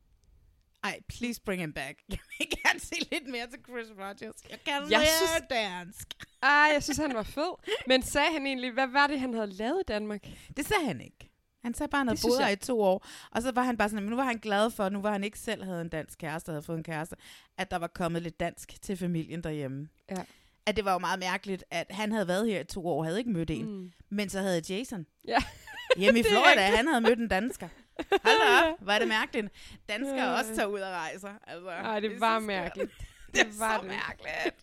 [0.83, 1.99] Ej, please bring him back.
[2.09, 4.35] Jeg vil gerne se lidt mere til Chris Rogers.
[4.49, 6.07] Jeg kan Jeg jeg synes- dansk.
[6.43, 7.53] Ej, jeg synes, han var fed.
[7.87, 10.27] Men sagde han egentlig, hvad var det, han havde lavet i Danmark?
[10.57, 11.29] Det sagde han ikke.
[11.63, 13.05] Han sagde bare, at han havde boet jeg- i to år.
[13.31, 15.23] Og så var han bare sådan, men nu var han glad for, nu var han
[15.23, 17.15] ikke selv havde en dansk kæreste, havde fået en kæreste,
[17.57, 19.89] at der var kommet lidt dansk til familien derhjemme.
[20.11, 20.23] Ja.
[20.65, 23.05] At det var jo meget mærkeligt, at han havde været her i to år og
[23.05, 23.65] havde ikke mødt en.
[23.65, 23.91] Mm.
[24.09, 25.37] Men så havde Jason Ja.
[25.97, 27.67] hjemme i Det er Florida, han havde mødt en dansker.
[28.11, 29.47] Hold da op, hvor er det mærkeligt.
[29.89, 30.37] Danskere Ja.
[30.39, 31.33] også tager ud og rejser.
[31.47, 32.91] Altså, Ej, det er var mærkeligt.
[33.33, 33.91] Det er Det var så det.
[33.91, 34.55] mærkeligt.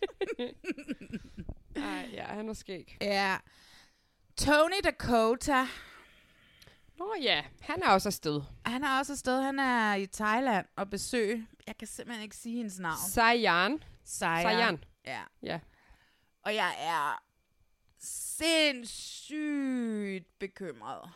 [1.75, 2.97] Ej, ja, han var skæg.
[3.01, 3.37] ja.
[4.37, 5.65] Tony Dakota,
[6.97, 8.41] Nå ja, han er også afsted.
[8.65, 9.41] han er også afsted.
[9.41, 11.45] Han er i Thailand og besøg.
[11.67, 12.97] Jeg kan simpelthen ikke sige hendes navn.
[13.09, 13.83] Sayan.
[14.03, 14.41] Sayan.
[14.43, 14.83] Sayan.
[15.05, 15.21] Ja.
[15.43, 15.59] Ja.
[16.47, 17.23] Og jeg er
[18.37, 21.09] sindssygt bekymret.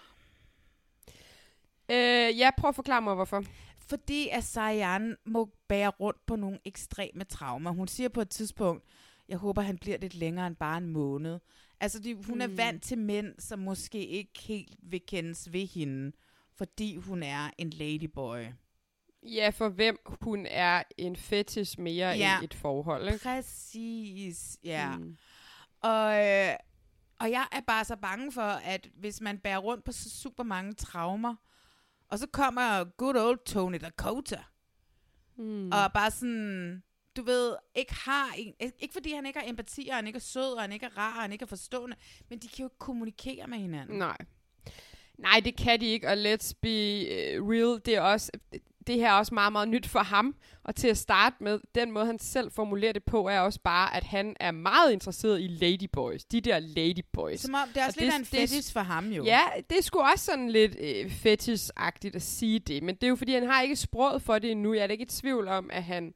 [1.92, 3.44] Øh, ja, prøv at forklare mig, hvorfor.
[3.78, 7.72] Fordi at Sayan må bære rundt på nogle ekstreme traumer.
[7.72, 8.84] Hun siger på et tidspunkt,
[9.28, 11.40] jeg håber, han bliver lidt længere end bare en måned.
[11.80, 12.42] Altså, de, hun mm.
[12.42, 16.12] er vant til mænd, som måske ikke helt vil kendes ved hende,
[16.56, 18.46] fordi hun er en ladyboy.
[19.24, 22.36] Ja, for hvem hun er en fetish mere Ja.
[22.36, 23.24] end et forhold, ikke?
[23.24, 24.98] Præcis, ja.
[24.98, 25.18] Mm.
[25.82, 26.56] Og, øh,
[27.20, 30.44] og jeg er bare så bange for, at hvis man bærer rundt på så super
[30.44, 31.36] mange traumer,
[32.08, 34.44] og så kommer good old Tony Dakota,
[35.38, 35.72] Mm.
[35.72, 36.84] og bare sådan,
[37.18, 40.18] du ved, ikke har en, ikke ikke fordi han ikke har empati, og han ikke
[40.18, 41.96] er sød, og han ikke er rar, og han ikke er forstående,
[42.30, 43.98] men de kan jo ikke kommunikere med hinanden.
[44.00, 44.18] Nej.
[45.22, 46.68] Nej, det kan de ikke, og let's be
[47.40, 48.32] uh, real, det er også,
[48.88, 50.36] det her er også meget, meget nyt for ham.
[50.64, 53.96] Og til at starte med, den måde han selv formulerer det på, er også bare,
[53.96, 56.26] at han er meget interesseret i ladyboys.
[56.26, 57.40] De der ladyboys.
[57.40, 59.24] Som om det er også Og lidt det- af en fetish for ham jo.
[59.26, 63.08] Ja, det er sgu også sådan lidt øh, fetish-agtigt at sige det, men det er
[63.10, 64.74] jo fordi, han har ikke sproget for det endnu.
[64.74, 66.14] Jeg er da ikke i tvivl om, at han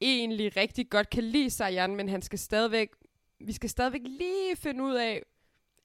[0.00, 2.88] egentlig rigtig godt kan lide sig, Jan, men han skal stadigvæk,
[3.46, 5.22] vi skal stadigvæk lige finde ud af,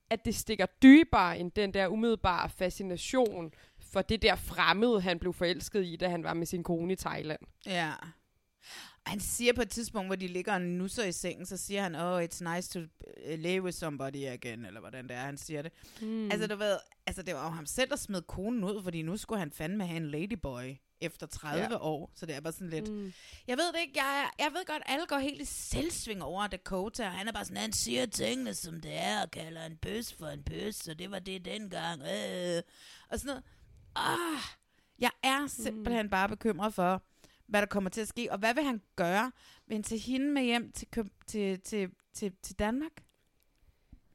[0.10, 5.34] at det stikker dybere end den der umiddelbare fascination for det der fremmede, han blev
[5.34, 7.39] forelsket i, da han var med sin kone i Thailand.
[7.65, 7.94] Ja.
[9.06, 11.96] Han siger på et tidspunkt, hvor de ligger og nusser i sengen, så siger han,
[11.96, 15.62] oh, it's nice to uh, lay with somebody again, eller hvordan det er, han siger
[15.62, 15.72] det.
[16.02, 16.32] Mm.
[16.32, 19.18] Altså, du ved, altså, det var jo ham selv, der smed konen ud, fordi nu
[19.18, 21.78] skulle han fandme have en ladyboy efter 30 Ja.
[21.82, 22.92] år, så det er bare sådan lidt...
[22.92, 23.14] Mm.
[23.48, 27.06] Jeg ved det ikke, jeg, jeg ved godt, alle går helt i selvsving over Dakota,
[27.06, 30.14] og han er bare sådan, han siger tingene, som det er, og kalder en bøs
[30.14, 32.62] for en bøs, og det var det dengang, øh,
[33.10, 33.44] og sådan noget.
[33.96, 34.42] Ah,
[35.00, 36.10] jeg er simpelthen mm.
[36.10, 37.04] bare bekymret for,
[37.48, 39.32] hvad der kommer til at ske, og hvad vil han gøre?
[39.68, 40.88] Vil han tage hende med hjem til,
[41.28, 42.92] til, til, til, til Danmark?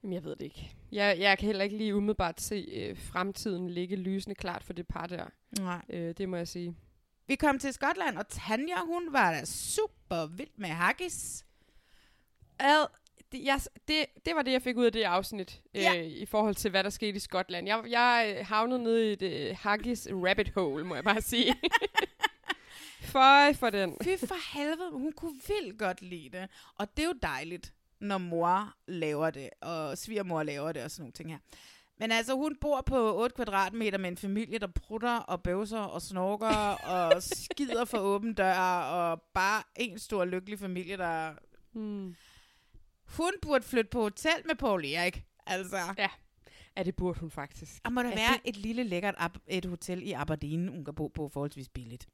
[0.03, 0.77] Jamen, jeg ved det ikke.
[0.93, 4.87] Jeg, jeg kan heller ikke lige umiddelbart se øh, fremtiden ligge lysende klart for det
[4.89, 5.27] par der.
[5.59, 5.83] Nej.
[5.89, 6.77] Øh, det må jeg sige.
[7.27, 11.45] Vi kom til Skotland, og Tanja, hun var da super vild med haggis.
[12.59, 12.87] Ad,
[13.33, 15.99] det, jeg, det, det var det, jeg fik ud af det afsnit, Ja.
[15.99, 17.67] øh, i forhold til, hvad der skete i Skotland.
[17.67, 21.55] Jeg, jeg øh, havnede nede i et øh, haggis rabbit hole, må jeg bare sige.
[23.01, 23.97] Føj for den.
[24.03, 26.49] Fy for helvede, hun kunne vildt godt lide det.
[26.75, 31.03] Og det er jo dejligt, når mor laver det, og svigermor laver det, og sådan
[31.03, 31.39] nogle ting her.
[32.01, 36.03] Men altså, hun bor på 8 kvadratmeter med en familie, der prutter og bøvser og
[36.03, 36.47] snorker
[36.95, 41.35] og skider for åben dør, og bare en stor lykkelig familie, der...
[41.73, 42.17] Hmm.
[43.05, 45.25] Hun burde flytte på hotel med Paul Erik.
[45.47, 46.09] Altså, Ja,
[46.77, 47.73] ja, det burde hun faktisk.
[47.85, 49.15] og må der Er være det- et lille lækkert
[49.47, 52.09] et hotel i Aberdeen, hun kan bo på forholdsvis billigt.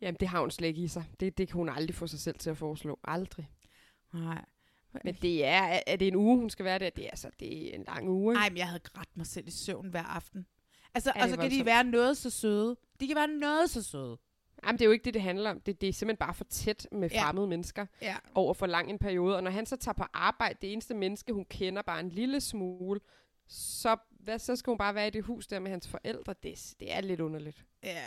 [0.00, 1.04] Jamen, det har hun slet ikke i sig.
[1.20, 2.98] Det, det kan hun aldrig få sig selv til at foreslå.
[3.04, 3.50] Aldrig.
[4.12, 4.44] Nej.
[5.04, 6.90] Men det er, er- det en uge, hun skal være der?
[6.90, 8.34] Det er, altså, det er en lang uge?
[8.34, 10.46] Nej, men jeg havde grædt mig selv i søvn hver aften.
[10.94, 12.76] Altså, Ja, og så er kan de være noget så søde.
[13.00, 14.18] De kan være noget så søde.
[14.66, 15.60] Jamen, det er jo ikke det, det handler om.
[15.60, 17.22] Det, det er simpelthen bare for tæt med Ja.
[17.24, 18.16] fremmede mennesker Ja.
[18.34, 19.36] over for lang en periode.
[19.36, 22.40] Og når han så tager på arbejde, det eneste menneske, hun kender bare en lille
[22.40, 23.00] smule,
[23.48, 26.34] så, hvad, så skal hun bare være i det hus der med hans forældre.
[26.42, 27.64] Det, det er lidt underligt.
[27.82, 28.02] Ja.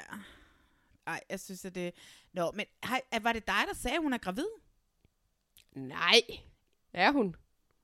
[1.08, 1.94] Ej, jeg synes, at det...
[2.34, 4.46] Nå, men hej, var det dig, der sagde, at hun er gravid?
[5.76, 6.22] Nej.
[6.98, 7.36] Er hun?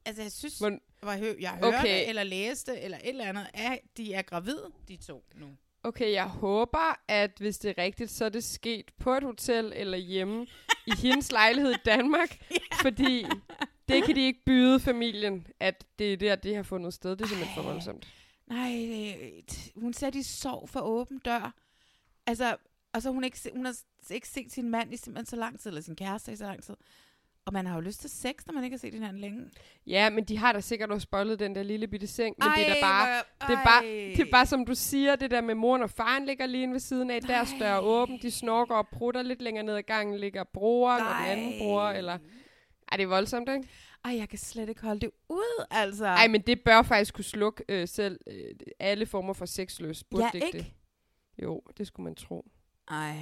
[0.06, 0.80] Altså, jeg synes, Hvor,
[1.12, 2.10] jeg, hø- jeg hørte Okay.
[2.10, 5.48] eller læste, eller et eller andet, at de er gravide, de to nu.
[5.84, 9.74] Okay, jeg håber, at hvis det er rigtigt, så er det sket på et hotel
[9.76, 10.48] eller hjemme
[10.88, 12.38] i hendes lejlighed i Danmark.
[12.82, 13.26] Fordi
[13.88, 17.12] det kan de ikke byde familien, at det er der, det har fundet sted.
[17.12, 18.08] Det er simpelthen for voldsomt.
[18.48, 19.42] Nej,
[19.76, 21.54] hun sagde, de sov for åben dør.
[22.26, 22.58] Altså,
[22.94, 23.76] og så har hun ikke, hun har
[24.12, 26.64] ikke set sin mand i simpelthen så lang tid, eller sin kæreste i så lang
[26.64, 26.76] tid.
[27.46, 29.46] Og man har jo lyst til sex, når man ikke har set hinanden længe.
[29.88, 32.36] Ja, men de har da sikkert også spoilet den der lille bitte seng.
[32.40, 33.08] Men det er da Ej, bare,
[33.40, 34.14] hvor- det er bare, ej.
[34.18, 36.74] det er bare, som du siger, det der med moren og faren ligger lige inde
[36.74, 37.22] ved siden af.
[37.22, 41.02] Deres dør er åben, de snorker og prutter lidt længere ned ad gangen, ligger broren
[41.02, 42.18] og den anden bror, eller...
[42.92, 43.68] Ej, det er voldsomt, ikke?
[44.06, 46.06] Ej, jeg kan slet ikke holde det ud, altså.
[46.06, 50.04] Ej, men det bør faktisk kunne slukke øh, selv øh, alle former for sexløs.
[50.04, 50.58] Burde Ja, ikke?
[50.58, 50.66] Det?
[51.44, 52.46] Jo, det skulle man tro.
[52.92, 53.16] Ej.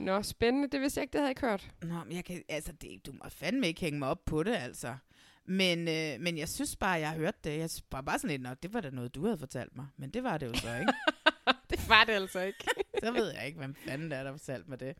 [0.00, 0.68] Nå, spændende.
[0.68, 1.70] Det vidste jeg ikke, det havde jeg ikke hørt.
[1.82, 4.54] Nå, men jeg kan, altså, det, du må fandme ikke hænge mig op på det,
[4.54, 4.96] altså.
[5.44, 7.58] Men, øh, men jeg synes bare, jeg har hørt det.
[7.58, 9.86] Jeg var bare sådan lidt, Nå, det var da noget, du havde fortalt mig.
[9.96, 10.92] Men det var det jo så ikke.
[11.70, 12.64] det var det altså ikke.
[13.04, 14.96] så ved jeg ikke, hvem fanden det er, der fortalte mig det.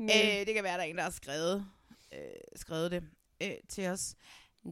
[0.00, 1.66] Øh, det kan være, der er en, der har skrevet,
[2.12, 2.18] øh,
[2.56, 3.02] skrevet det
[3.42, 4.14] øh, til os.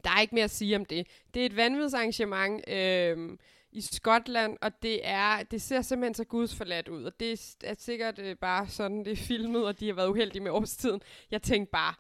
[0.05, 1.07] Der er ikke mere at sige om det.
[1.35, 3.39] Det er et vanvidsarrangement øh,
[3.75, 7.05] i Skotland, og det er det ser simpelthen så gudsforladt ud.
[7.05, 10.09] Og det er, er sikkert øh, bare sådan, det er filmet, og de har været
[10.09, 11.01] uheldige med årstiden.
[11.31, 11.95] Jeg tænkte bare,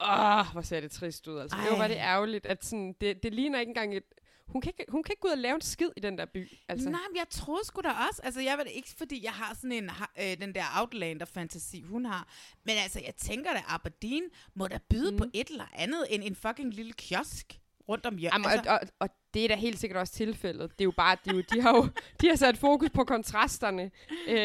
[0.00, 1.38] åh, hvor ser det trist ud.
[1.38, 1.88] Altså, det var Ej.
[1.88, 4.04] det ærgerligt, at sådan, det, det ligner ikke engang et...
[4.46, 6.26] Hun kan, ikke, hun kan ikke gå ud og lave en skid i den der
[6.26, 6.38] by.
[6.38, 6.58] Altså.
[6.68, 6.90] Altså.
[6.90, 8.20] Nej, men jeg troede sgu da også.
[8.24, 12.04] Altså, jeg var det ikke, fordi jeg har sådan en, øh, den der Outlander-fantasi, hun
[12.04, 12.28] har.
[12.64, 14.22] Men altså, jeg tænker da, Aberdeen
[14.54, 15.18] må da byde mm.
[15.18, 18.50] på et eller andet end en fucking lille kiosk rundt om hjørnet.
[18.50, 20.70] Jamen, og, og, og det er da helt sikkert også tilfældet.
[20.70, 21.88] Det er jo bare, de, jo, de har jo
[22.20, 23.90] de har sat fokus på kontrasterne.
[24.28, 24.36] Øh,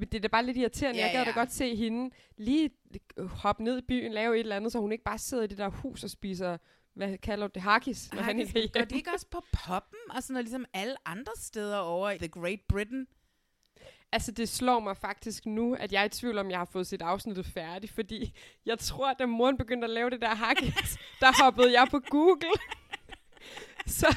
[0.00, 1.00] det er da bare lidt irriterende.
[1.00, 1.34] Ja, jeg gad da ja.
[1.34, 2.70] godt se hende lige
[3.18, 5.58] hoppe ned i byen, lave et eller andet, så hun ikke bare sidder i det
[5.58, 6.56] der hus og spiser,
[6.94, 9.98] hvad kalder du det, hakis, når han ikke er Går de ikke også på poppen
[10.10, 13.06] og sådan noget, ligesom alle andre steder over i The Great Britain?
[14.12, 16.86] Altså, det slår mig faktisk nu, at jeg er i tvivl om, jeg har fået
[16.86, 18.32] sit afsnittet færdigt, fordi
[18.66, 22.00] jeg tror, at da moren begyndte at lave det der hakis, der hoppede jeg på
[22.10, 22.50] Google.
[23.98, 24.16] Så,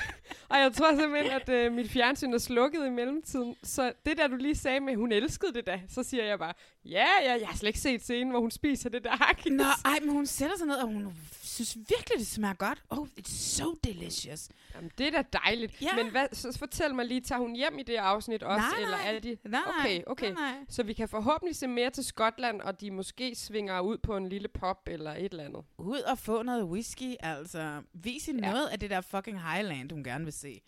[0.50, 3.56] og jeg tror simpelthen, at øh, mit fjernsyn er slukket i mellemtiden.
[3.64, 6.54] Så det der, du lige sagde med, hun elskede det da, så siger jeg bare,
[6.86, 9.52] ja, ja, jeg har slet ikke set scenen, hvor hun spiser det der hakis.
[9.52, 11.14] Nå, ej, men hun sætter sig ned, og hun
[11.52, 12.84] synes virkelig, det smager godt.
[12.90, 14.50] Oh, it's so delicious.
[14.76, 15.82] Jamen, det er da dejligt.
[15.82, 15.96] Ja.
[15.96, 18.66] Men hvad, så fortæl mig lige, tager hun hjem i det afsnit også?
[18.76, 19.16] Nej, eller nej.
[19.16, 19.38] er de...
[19.46, 20.32] Nej, okay, okay.
[20.32, 20.66] Nej, nej.
[20.70, 24.30] Så vi kan forhåbentlig se mere til Skotland, og de måske svinger ud på en
[24.30, 25.64] lille pop eller et eller andet.
[25.78, 27.82] Ud og få noget whisky, altså.
[27.94, 28.52] Vis hende Ja.
[28.52, 30.62] noget af det der fucking Highland, hun gerne vil se.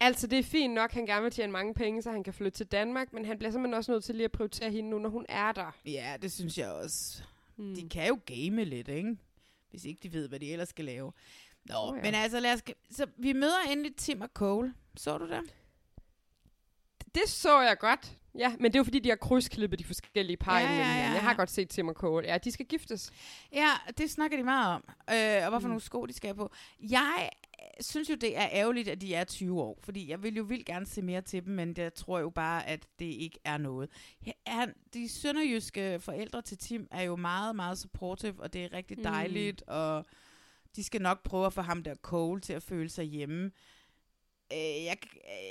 [0.00, 2.58] Altså, det er fint nok, han gerne vil tjene mange penge, så han kan flytte
[2.58, 5.08] til Danmark, men han bliver simpelthen også nødt til lige at prioritere hende nu, når
[5.10, 5.76] hun er der.
[5.86, 7.22] Ja, det synes jeg også.
[7.56, 7.74] Hmm.
[7.74, 9.16] De kan jo game lidt, ikke?
[9.70, 11.12] Hvis ikke de ved, hvad de ellers skal lave.
[11.64, 12.02] Nå, oh, ja.
[12.02, 12.62] men altså, lad os...
[12.90, 14.74] Så vi møder endelig Tim og Cole.
[14.96, 15.40] Så du det?
[17.14, 18.18] Det så jeg godt.
[18.38, 20.84] Ja, men det er jo fordi, de har krydsklippet de forskellige par Ja, ja, ja,
[20.84, 22.26] ja, Jeg har godt set Tim og Cole.
[22.26, 23.12] Ja, de skal giftes.
[23.52, 24.84] Ja, det snakker de meget om.
[24.88, 25.70] Øh, og hvorfor mm.
[25.70, 26.50] nogle sko, de skal på.
[26.80, 27.30] Jeg
[27.80, 29.78] synes jo, det er ærgerligt, at de er 20 år.
[29.82, 32.66] Fordi jeg vil jo vildt gerne se mere til dem, men jeg tror jo bare,
[32.66, 33.90] at det ikke er noget.
[34.46, 38.96] Han, de sønderjyske forældre til Tim er jo meget, meget supportive, og det er rigtig
[38.96, 39.02] Mm.
[39.02, 39.62] dejligt.
[39.62, 40.06] Og
[40.76, 43.50] de skal nok prøve at få ham der Cole til at føle sig hjemme.
[44.52, 44.96] Øh, jeg,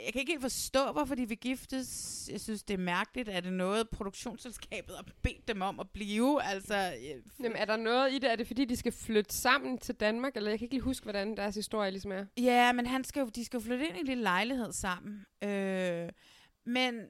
[0.06, 2.30] jeg kan ikke helt forstå, hvorfor de vil giftes.
[2.32, 3.30] Jeg synes, det er mærkeligt.
[3.30, 6.44] Er det noget, produktionsselskabet har bedt dem om at blive?
[6.44, 8.32] Altså, øh, Jamen, er der noget i det?
[8.32, 10.36] Er det fordi, de skal flytte sammen til Danmark?
[10.36, 12.26] Eller jeg kan ikke lige huske, hvordan deres historie ligesom er.
[12.38, 15.26] Ja, men han skal jo, de skal jo flytte ind i en lille lejlighed sammen.
[15.44, 16.10] Øh,
[16.66, 17.02] men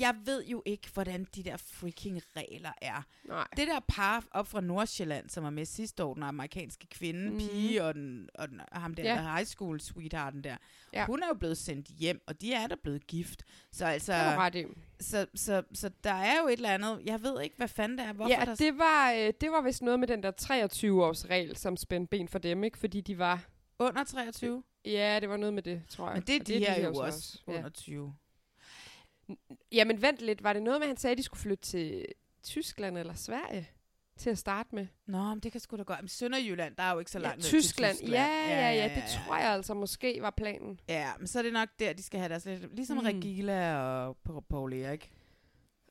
[0.00, 3.02] jeg ved jo ikke, hvordan de der freaking regler er.
[3.24, 3.46] Nej.
[3.56, 7.38] Det der par op fra Nordsjælland, som var med sidste år, den amerikanske kvinde, mm.
[7.38, 9.14] pige og, den, og den, og ham der, Ja.
[9.14, 10.56] der high school sweethearten der,
[10.92, 11.06] Ja.
[11.06, 13.42] hun er jo blevet sendt hjem, og de er der blevet gift.
[13.72, 14.64] Så altså, Det ret i.
[15.00, 18.06] så, så, så der er jo et eller andet, jeg ved ikke, hvad fanden det
[18.06, 18.54] er, hvorfor ja, der...
[18.54, 22.28] det var, øh, det var vist noget med den der 23-års regel, som spændte ben
[22.28, 22.78] for dem, ikke?
[22.78, 23.44] Fordi de var...
[23.78, 24.62] Under 23?
[24.84, 26.14] Ja, det var noget med det, tror jeg.
[26.14, 27.52] Men det er Og de her jo så også Ja.
[27.56, 28.14] under 20.
[29.72, 32.06] Jamen vent lidt, var det noget med, at han sagde, at de skulle flytte til
[32.42, 33.70] Tyskland eller Sverige
[34.16, 34.86] til at starte med?
[35.06, 36.00] Nå, men det kan sgu da godt.
[36.00, 37.96] Men Sønderjylland, der er jo ikke så Ja, langt ned Tyskland.
[37.96, 40.80] til Ja, ja, ja, det tror jeg altså måske var planen.
[40.88, 42.74] Ja, men så er det nok der, de skal have deres lidt...
[42.74, 43.02] Ligesom Mm.
[43.04, 45.12] Regila og Pa- Paul Erik.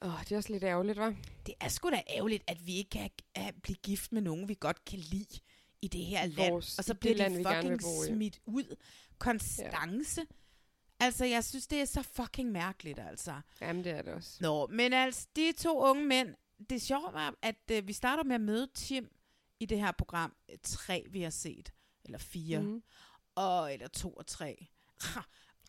[0.01, 1.15] Åh, oh, det er også lidt ærgerligt, var.
[1.45, 4.57] Det er sgu da ærgerligt, at vi ikke kan uh, blive gift med nogen, vi
[4.59, 5.39] godt kan lide
[5.81, 6.51] i det her land.
[6.53, 8.07] Vores- og så bliver land, de vil fucking bo i.
[8.07, 8.75] smidt ud.
[9.17, 10.21] Konstance.
[10.21, 10.25] Ja.
[11.01, 13.41] Altså, jeg synes, det er så fucking mærkeligt, altså.
[13.61, 14.37] Jamen, det er det også.
[14.39, 16.35] Nå, men altså, de to unge mænd,
[16.69, 19.11] det sjove var, at uh, vi starter med at møde Tim
[19.59, 20.33] i det her program.
[20.51, 21.73] Øh, Tre, vi har set.
[22.05, 22.61] Eller fire.
[22.61, 22.83] Mhm.
[23.35, 24.67] Og, eller to og tre.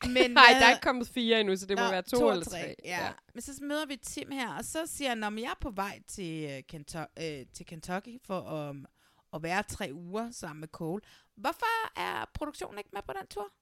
[0.07, 2.33] Men, Nej, der er ikke kommet fire endnu, så det må Nå, være to, og
[2.33, 2.75] eller tre.
[2.85, 3.05] Ja.
[3.05, 3.13] ja.
[3.35, 6.03] Men så møder vi Tim her, og så siger han, at jeg er på vej
[6.09, 8.87] til, øh, Kentucky, øh, til Kentucky for um,
[9.33, 11.03] at være tre uger sammen med Cole.
[11.37, 13.53] Hvorfor er produktionen ikke med på den tur?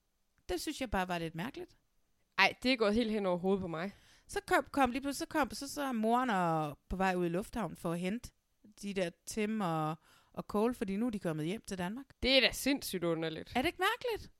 [0.50, 1.70] Det synes jeg bare var lidt mærkeligt.
[2.38, 3.92] Ej, det er gået helt hen over hovedet på mig.
[4.28, 7.26] Så kom, kom lige pludselig, så kom, så, så er moren og, på vej ud
[7.26, 8.30] i lufthavnen for at hente
[8.82, 9.96] de der Tim og,
[10.32, 12.04] og Cole, fordi nu er de kommet hjem til Danmark.
[12.22, 13.52] Det er da sindssygt underligt.
[13.56, 14.32] Er det ikke mærkeligt?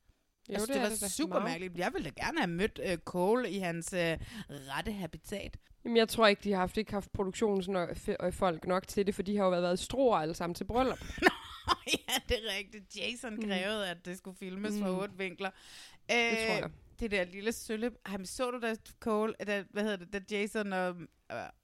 [0.49, 1.51] Jo, jeg synes, det det, er var det super Meget.
[1.51, 1.79] mærkeligt.
[1.79, 4.19] Jeg ville da gerne have mødt øh, Cole i hans øh,
[4.51, 5.57] rette habitat.
[5.85, 9.37] Jamen, jeg tror ikke, de har haft, ikke haft produktionsfolk nok til det, for de
[9.37, 10.99] har jo været stroer alle sammen til bryllup.
[12.09, 12.97] ja, det er rigtigt.
[12.97, 13.43] Jason Mm.
[13.43, 14.79] krævede, at det skulle filmes mm.
[14.79, 14.83] Mm.
[14.85, 15.51] fra otte vinkler.
[16.13, 16.71] Øh, Det tror jeg.
[17.01, 17.91] Det der lille sølle...
[18.07, 20.97] Ej, men så du da Cole, da, hvad hedder det, da Jason og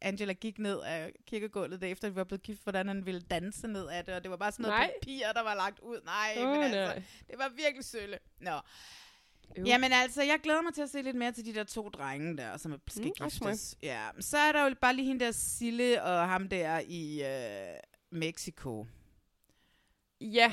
[0.01, 3.69] Angela gik ned af kirkegulvet, der efter de var blevet gift, hvordan han ville danse
[3.69, 4.93] ned af det, og det var bare sådan noget Nej.
[5.03, 6.01] papir, der var lagt ud.
[6.05, 7.03] Nej, Åh, men altså, nej.
[7.31, 8.19] det var virkelig sølle.
[8.41, 8.51] Nå.
[9.59, 9.65] Jo.
[9.65, 12.37] Jamen altså, jeg glæder mig til at se lidt mere til de der to drenge
[12.37, 13.77] der, som skal Mm, giftes.
[13.83, 17.77] Ja, så er der jo bare lige hende der Sille og ham der i øh,
[18.11, 18.87] Mexico.
[20.21, 20.53] Ja.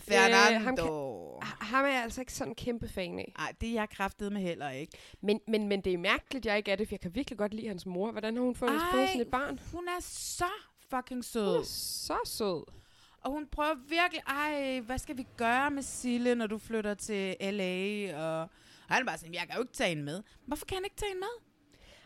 [0.00, 1.34] Fernando.
[1.36, 3.32] Øh, kan, ham er jeg altså ikke sådan en kæmpe fan af.
[3.38, 4.98] Nej, det er jeg kraftet med heller ikke.
[5.20, 7.54] Men, men, men det er mærkeligt, jeg ikke er det, for jeg kan virkelig godt
[7.54, 8.10] lide hans mor.
[8.10, 9.60] Hvordan har hun fået, fået sådan et barn?
[9.72, 10.50] hun er så
[10.90, 11.46] fucking sød.
[11.46, 12.64] Hun er så sød.
[13.20, 17.36] Og hun prøver virkelig, ej, hvad skal vi gøre med Sille, når du flytter til
[17.40, 18.14] L.A.?
[18.14, 18.48] Og, og
[18.94, 20.22] han er bare sådan, jeg kan jo ikke tage hende med.
[20.46, 21.48] Hvorfor kan han ikke tage hende med?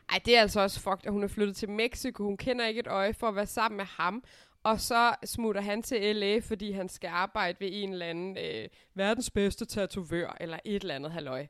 [0.08, 2.24] Ej, det er altså også fucked, at hun er flyttet til Mexico.
[2.24, 4.24] Hun kender ikke et øje for at være sammen med ham.
[4.62, 8.68] Og så smutter han til L.A., fordi han skal arbejde ved en eller anden øh,
[8.94, 11.46] verdens bedste tatovør, eller et eller andet halløj.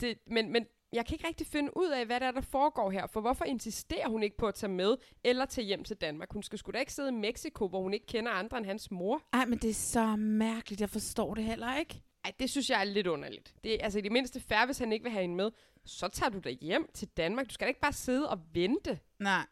[0.00, 2.90] Det, men, men jeg kan ikke rigtig finde ud af, hvad der er, der foregår
[2.90, 3.06] her.
[3.06, 6.32] For hvorfor insisterer hun ikke på at tage med, eller tage hjem til Danmark?
[6.32, 8.90] Hun skal sgu da ikke sidde i Mexico, hvor hun ikke kender andre end hans
[8.90, 9.22] mor.
[9.32, 10.80] Ej, men det er så mærkeligt.
[10.80, 12.02] Jeg forstår det heller ikke.
[12.24, 13.54] Ej, det synes jeg er lidt underligt.
[13.64, 15.50] Det er altså i det mindste færre, hvis han ikke vil have hende med.
[15.84, 17.48] Så tager du dig hjem til Danmark.
[17.48, 18.98] Du skal da ikke bare sidde og vente.
[19.18, 19.46] Nej.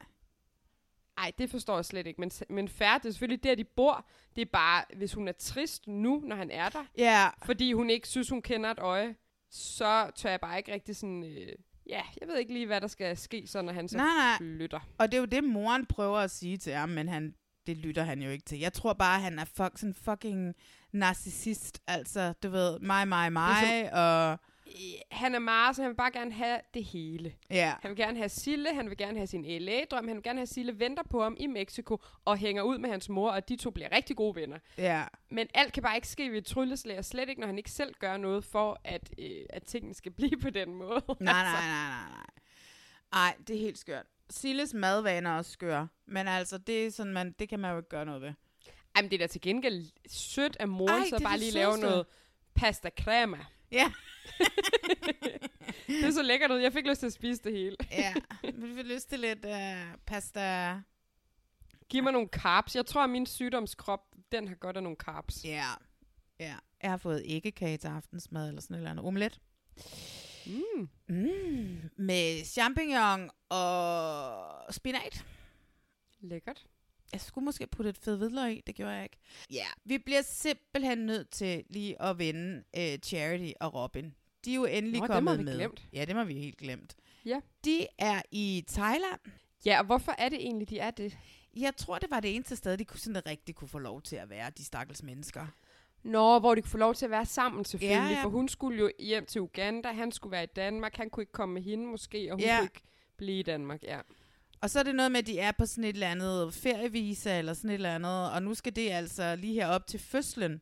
[1.21, 2.21] Ej, det forstår jeg slet ikke.
[2.21, 4.07] Men, men færre, det er selvfølgelig der, de bor.
[4.37, 6.85] Det er bare, hvis hun er trist nu, når han er der.
[6.99, 7.29] Ja.
[7.45, 9.15] Fordi hun ikke synes, hun kender et øje.
[9.51, 11.25] Så tør jeg bare ikke rigtig sådan...
[11.25, 11.53] Øh,
[11.87, 14.37] ja, jeg ved ikke lige, hvad der skal ske, så når han så Nej, nej.
[14.39, 14.81] flytter.
[14.99, 17.35] Og det er jo det, moren prøver at sige til ham, men han,
[17.67, 18.59] det lytter han jo ikke til.
[18.59, 20.55] Jeg tror bare, han er fuck, sådan fucking
[20.93, 21.83] narcissist.
[21.87, 24.39] Altså, du ved, mig, mig, mig, og...
[25.11, 27.35] Han er meget, så han vil bare gerne have det hele.
[27.51, 27.75] Ja.
[27.83, 30.47] Han vil gerne have Sille, han vil gerne have sin LA-drøm, han vil gerne have
[30.47, 33.71] Sille venter på ham i Mexico og hænger ud med hans mor, og de to
[33.71, 34.59] bliver rigtig gode venner.
[34.79, 35.05] Ja.
[35.31, 37.71] Men alt kan bare ikke ske ved et trylleslag, og slet ikke, når han ikke
[37.71, 41.03] selv gør noget for, at, øh, at tingene skal blive på den måde.
[41.07, 42.27] Nej, nej, nej, nej, nej.
[43.13, 44.07] Ej, det er helt skørt.
[44.31, 45.89] Silles madvaner er også skøre.
[46.07, 48.33] Men altså, det, er sådan, man, det kan man jo ikke gøre noget ved.
[48.95, 52.07] Ej, men det er da til gengæld sødt af Ej, så bare lige lave noget
[52.55, 53.39] pasta crema.
[53.73, 53.93] Ja.
[55.87, 56.57] det er så lækkert ud.
[56.57, 57.77] Jeg fik lyst til at spise det hele.
[57.91, 60.75] ja, vi får lyst til lidt uh, pasta.
[61.89, 62.77] Giv mig nogle carbs.
[62.77, 64.01] Jeg tror, at min sygdomskrop,
[64.33, 65.45] den har godt af nogle carbs.
[65.45, 65.67] Ja,
[66.41, 66.55] ja.
[66.83, 69.41] Jeg har fået æggekage til aftensmad, eller sådan eller andet omelet.
[70.47, 70.89] Mm.
[71.09, 75.25] Mm, med champignon og spinat.
[76.21, 76.65] Lækkert.
[77.13, 79.17] Jeg skulle måske putte et fed hvidløg i, det gjorde jeg ikke.
[79.51, 84.15] Ja, vi bliver simpelthen nødt til lige at vende uh, Charity og Robin.
[84.45, 85.55] De er jo endelig Nå, dem kommet har vi med.
[85.55, 85.87] glemt.
[85.93, 86.97] Ja, det har vi helt glemt.
[87.25, 87.41] Ja.
[87.65, 89.21] De er i Thailand.
[89.65, 91.19] Ja, og hvorfor er det egentlig, de er det?
[91.57, 94.17] Jeg tror, det var det eneste sted, de kunne sådan rigtig kunne få lov til
[94.17, 95.47] at være, de stakkels mennesker.
[96.03, 98.25] Nå, hvor de kunne få lov til at være sammen selvfølgelig, Ja, ja.
[98.25, 101.33] for hun skulle jo hjem til Uganda, han skulle være i Danmark, han kunne ikke
[101.33, 102.57] komme med hende måske, og hun Ja.
[102.59, 102.81] kunne ikke
[103.17, 104.01] blive i Danmark, ja.
[104.63, 107.39] Og så er det noget med, at de er på sådan et eller andet ferievisa
[107.39, 110.61] eller sådan et eller andet, og nu skal det altså lige her op til fødslen,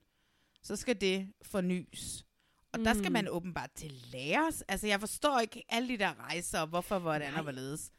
[0.63, 2.25] så skal det fornyes.
[2.73, 2.85] Og mm.
[2.85, 3.13] der skal Mm.
[3.13, 4.63] man åbenbart til læres.
[4.69, 7.37] Altså, jeg forstår ikke alle de der rejser, og hvorfor, hvordan Nej.
[7.39, 7.91] og hvorledes.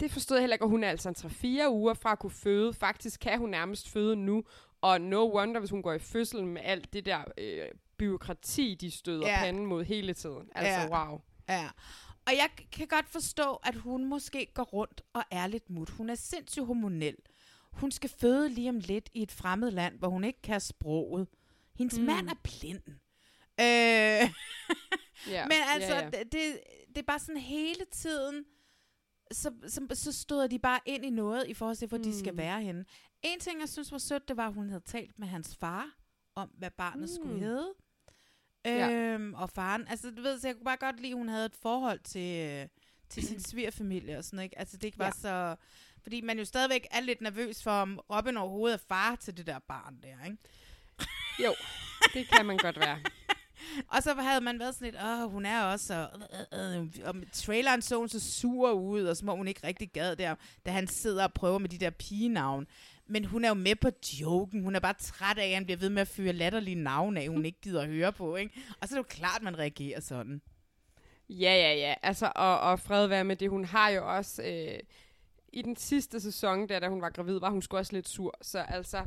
[0.00, 2.30] Det forstod jeg heller ikke, og hun er altså en 3-4 uger fra at kunne
[2.30, 2.74] føde.
[2.74, 4.44] Faktisk kan hun nærmest føde nu,
[4.80, 8.90] og no wonder, hvis hun går i fødsel med alt det der øh, byråkrati, de
[8.90, 9.32] støder Ja.
[9.32, 9.40] ja.
[9.44, 10.48] panden mod hele tiden.
[10.54, 11.06] Altså, Ja.
[11.08, 11.20] wow.
[11.48, 11.68] Ja.
[12.26, 15.90] Og jeg kan godt forstå, at hun måske går rundt og er lidt mut.
[15.90, 17.16] Hun er sindssygt hormonel.
[17.72, 21.28] Hun skal føde lige om lidt i et fremmed land, hvor hun ikke kan sproget.
[21.78, 22.04] Hendes mm.
[22.04, 22.82] Mand er blind.
[23.60, 24.30] Øh,
[25.26, 25.44] Ja.
[25.46, 26.22] Men altså, ja, ja.
[26.22, 28.44] Det, det, er bare sådan hele tiden,
[29.32, 32.02] så, så, så støder de bare ind i noget i forhold til, hvor mm.
[32.02, 32.38] de skal Mm.
[32.38, 32.84] være henne.
[33.22, 35.90] En ting, jeg synes var sødt, det var, at hun havde talt med hans far
[36.34, 37.14] om, hvad barnet mm.
[37.22, 37.74] skulle hedde.
[38.64, 38.90] Ja.
[38.90, 41.46] Øhm, og faren, altså du ved, så jeg kunne bare godt lide, at hun havde
[41.46, 42.66] et forhold til, øh,
[43.08, 44.58] til sin svigerfamilie og sådan, ikke?
[44.58, 45.10] Altså det ikke var Ja.
[45.12, 45.56] så...
[46.02, 49.46] Fordi man jo stadigvæk er lidt nervøs for, om Robin overhovedet er far til det
[49.46, 50.36] der barn der, ikke?
[51.44, 51.54] Jo,
[52.14, 52.98] det kan man godt være.
[53.88, 56.20] Og så havde man været sådan lidt, åh, hun er også, og,
[56.58, 59.90] øh, øh, og traileren så hun så sur ud, og som om hun ikke rigtig
[59.92, 60.34] gad der,
[60.66, 62.66] da han sidder og prøver med de der pigenavn.
[63.12, 63.88] Men hun er jo med på
[64.20, 64.62] joken.
[64.62, 67.28] Hun er bare træt af, at han bliver ved med at fyre latterlige navne af,
[67.28, 68.54] hun ikke gider at høre på, ikke?
[68.80, 70.42] Og så er det jo klart, at man reagerer sådan.
[71.28, 71.94] Ja, ja, ja.
[72.02, 73.50] Altså, og, og fred være med det.
[73.50, 74.42] Hun har jo også...
[74.42, 74.78] Øh,
[75.52, 78.38] I den sidste sæson, der, da hun var gravid, var hun sgu også lidt sur.
[78.42, 79.06] Så altså...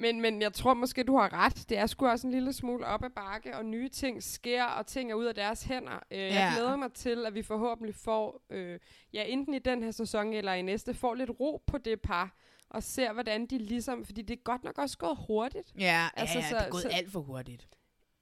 [0.00, 1.68] Men, men jeg tror måske, du har ret.
[1.68, 4.86] Det er sgu også en lille smule op ad bakke, og nye ting sker, og
[4.86, 5.98] ting er ud af deres hænder.
[6.10, 6.52] Øh, Jeg Ja.
[6.54, 8.78] glæder mig til, at vi forhåbentlig får, øh,
[9.12, 12.36] ja, enten i den her sæson eller i næste, får lidt ro på det par,
[12.70, 14.04] og ser, hvordan de ligesom...
[14.04, 15.72] Fordi det er godt nok også gået hurtigt.
[15.78, 17.68] Ja, Altså, ja, ja så- det er gået så- alt for hurtigt.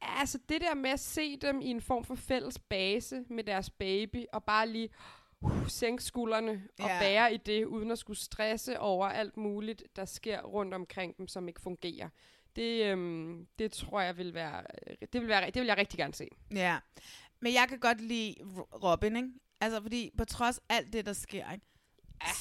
[0.01, 3.71] Altså det der med at se dem i en form for fælles base med deres
[3.71, 4.89] baby, og bare lige
[5.41, 6.99] uh, sænke skuldrene og Ja.
[7.01, 11.29] bære i det, uden at skulle stresse over alt muligt, der sker rundt omkring dem,
[11.29, 12.09] som ikke fungerer.
[12.57, 14.63] Det, øhm, det tror jeg vil være,
[15.13, 16.29] det vil være, det vil jeg rigtig gerne se.
[16.55, 16.79] Ja,
[17.41, 19.29] men jeg kan godt lide Ro- Robin, ikke?
[19.61, 21.67] Altså, fordi på trods alt det, der sker, ikke?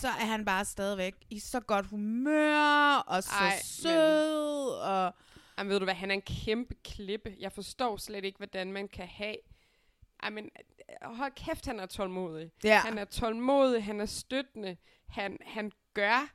[0.02, 4.70] Så er han bare stadigvæk i så godt humør, og så Ej, Ej, men- sød,
[4.82, 5.14] og...
[5.58, 7.36] Jamen, ved du hvad, han er en kæmpe klippe.
[7.40, 9.36] Jeg forstår slet ikke, hvordan man kan have...
[10.24, 10.50] Ej, men
[11.02, 12.52] hold kæft, han er tålmodig.
[12.64, 12.80] Ja.
[12.80, 16.30] Han er tålmodig, han er støttende, han, han gør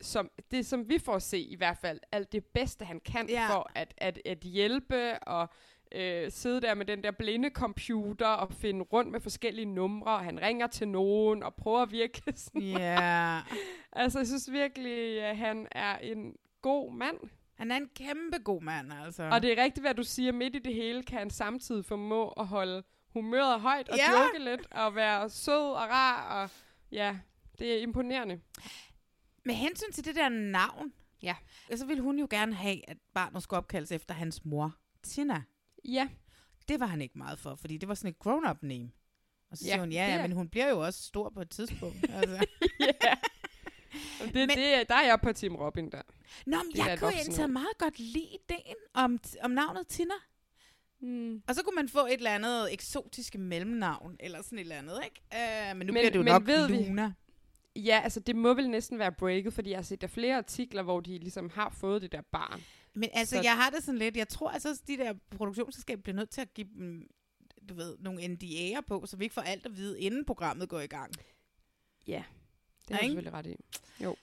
[0.00, 3.28] som, det, som vi får at se i hvert fald, alt det bedste, han kan
[3.28, 3.54] Ja.
[3.54, 5.48] for at, at, at hjælpe og
[5.94, 10.20] øh, sidde der med den der blinde computer og finde rundt med forskellige numre, og
[10.24, 12.62] han ringer til nogen og prøver at virke sådan.
[12.62, 13.40] Ja.
[13.92, 17.16] altså, jeg synes virkelig, at han er en god mand.
[17.54, 19.22] Han er en kæmpe god mand, altså.
[19.22, 20.32] Og det er rigtigt, hvad du siger.
[20.32, 22.82] Midt i det hele kan han samtidig formå at holde
[23.12, 24.12] humøret højt og Ja.
[24.12, 24.22] ja.
[24.22, 26.42] joke lidt og være sød og rar.
[26.42, 26.50] Og
[26.92, 27.18] ja,
[27.58, 28.40] det er imponerende.
[29.44, 31.36] Med hensyn til det der navn, Ja.
[31.76, 35.42] så ville hun jo gerne have, at barnet skulle opkaldes efter hans mor, Tina.
[35.84, 36.08] Ja.
[36.68, 38.90] Det var han ikke meget for, fordi det var sådan et grown-up name.
[39.50, 41.50] Og så Ja, siger hun, ja, ja, men hun bliver jo også stor på et
[41.50, 41.96] tidspunkt.
[42.14, 42.46] altså.
[42.80, 43.14] ja.
[44.24, 46.02] Det, men, det, der er jeg på Team Robin der.
[46.46, 47.48] Nå, men Det jeg kunne ord.
[47.50, 50.14] meget godt lide ideen om, om navnet Tina.
[51.00, 51.42] Mm.
[51.48, 55.00] Og så kunne man få et eller andet eksotiske mellemnavn, eller sådan et eller andet,
[55.04, 55.20] ikke?
[55.72, 57.12] Uh, men nu Men- bliver det jo nok ved vi- Luna.
[57.76, 60.82] Ja, altså det må vel næsten være breaket, fordi jeg har set der flere artikler,
[60.82, 62.62] hvor de ligesom har fået det der barn.
[62.94, 66.02] Men altså, Så- jeg har det sådan lidt, jeg tror altså, at de der produktionsselskaber
[66.02, 67.10] bliver nødt til at give dem,
[67.68, 70.80] du ved, nogle NDA'er på, så vi ikke får alt at vide, inden programmet går
[70.80, 71.12] i gang.
[72.06, 72.22] Ja,
[72.88, 73.56] det er du selvfølgelig ret i.
[74.04, 74.16] Jo.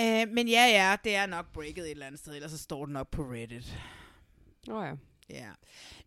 [0.00, 2.86] Uh, men ja, ja, det er nok breaket et eller andet sted, ellers så står
[2.86, 3.78] den op på Reddit.
[4.68, 4.94] Åh oh, ja.
[5.30, 5.50] Ja.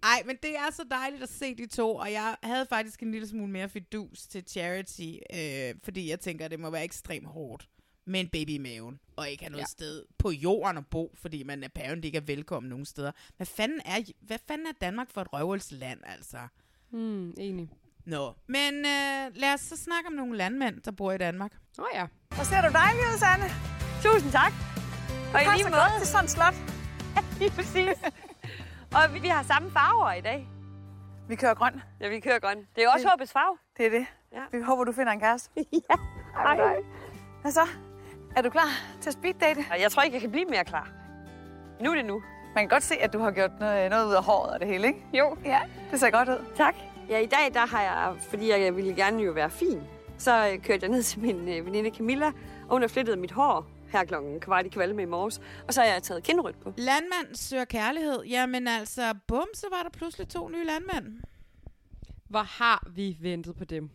[0.03, 3.11] Ej, men det er så dejligt at se de to, og jeg havde faktisk en
[3.11, 7.27] lille smule mere fidus til Charity, øh, fordi jeg tænker, at det må være ekstremt
[7.27, 7.69] hårdt
[8.11, 9.61] med en baby i maven, og ikke have noget Ja.
[9.61, 9.85] ja.
[9.85, 13.11] sted på jorden at bo, fordi man apparently ikke er velkommen nogen steder.
[13.37, 16.37] Hvad fanden er, hvad fanden er Danmark for et røvelsland, altså?
[16.91, 17.69] Mm, enig.
[18.05, 21.51] Nå, men øh, lad os så snakke om nogle landmænd, der bor i Danmark.
[21.79, 22.05] Åh oh, ja.
[22.35, 23.45] Hvor ser du dejlig ud, Sanne.
[24.03, 24.53] Tusind tak.
[25.33, 25.75] Og i lige måde.
[25.81, 26.53] Godt til sådan et slot.
[27.39, 27.97] Lige præcis.
[28.95, 30.47] Og vi, vi har samme farver i dag.
[31.29, 31.81] Vi kører grøn.
[31.99, 32.57] Ja, vi kører grøn.
[32.57, 33.57] Det er jo også Det- håbets farve.
[33.77, 34.05] Det er det.
[34.33, 34.43] Ja.
[34.57, 35.49] Vi håber, du finder en kæreste.
[35.89, 35.95] ja.
[36.35, 36.75] Hej.
[37.41, 37.67] Hvad så?
[38.35, 38.69] Er du klar
[39.01, 39.65] til at speed date?
[39.79, 40.89] Jeg tror ikke, jeg kan blive mere klar.
[41.81, 42.23] Nu er det nu.
[42.55, 44.67] Man kan godt se, at du har gjort noget, noget ud af håret og det
[44.67, 44.99] hele, ikke?
[45.13, 45.37] Jo.
[45.45, 45.59] Ja,
[45.91, 46.45] det ser godt ud.
[46.57, 46.75] Tak.
[47.09, 49.81] Ja, i dag der har jeg, fordi jeg ville gerne jo være fin,
[50.17, 53.31] så øh, kørte jeg ned til min øh, veninde Camilla, og hun har flettet mit
[53.31, 55.41] hår her klokken kvart i kvalme i morges.
[55.67, 56.73] Og så har jeg taget kindryt på.
[56.77, 58.23] Landmand søger kærlighed.
[58.23, 61.21] Jamen altså, bum, så var der pludselig to nye landmænd.
[62.29, 63.89] Hvor har vi ventet på dem?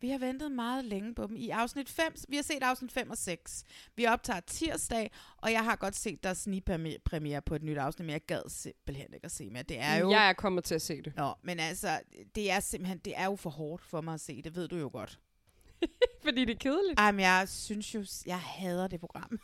[0.00, 1.36] Vi har ventet meget længe på dem.
[1.36, 3.64] I afsnit 5, vi har set afsnit 5 og 6.
[3.96, 8.12] Vi optager tirsdag, og jeg har godt set der snigpremiere på et nyt afsnit, men
[8.12, 9.62] jeg gad simpelthen ikke at se mere.
[9.62, 10.10] Det er jo...
[10.10, 11.16] Jeg er kommet til at se det.
[11.16, 12.00] Nå, men altså,
[12.34, 14.76] det er simpelthen, det er jo for hårdt for mig at se, det ved du
[14.76, 15.18] jo godt.
[16.24, 17.00] Fordi det er kedeligt.
[17.00, 19.38] Jamen, jeg synes jo, jeg hader det program.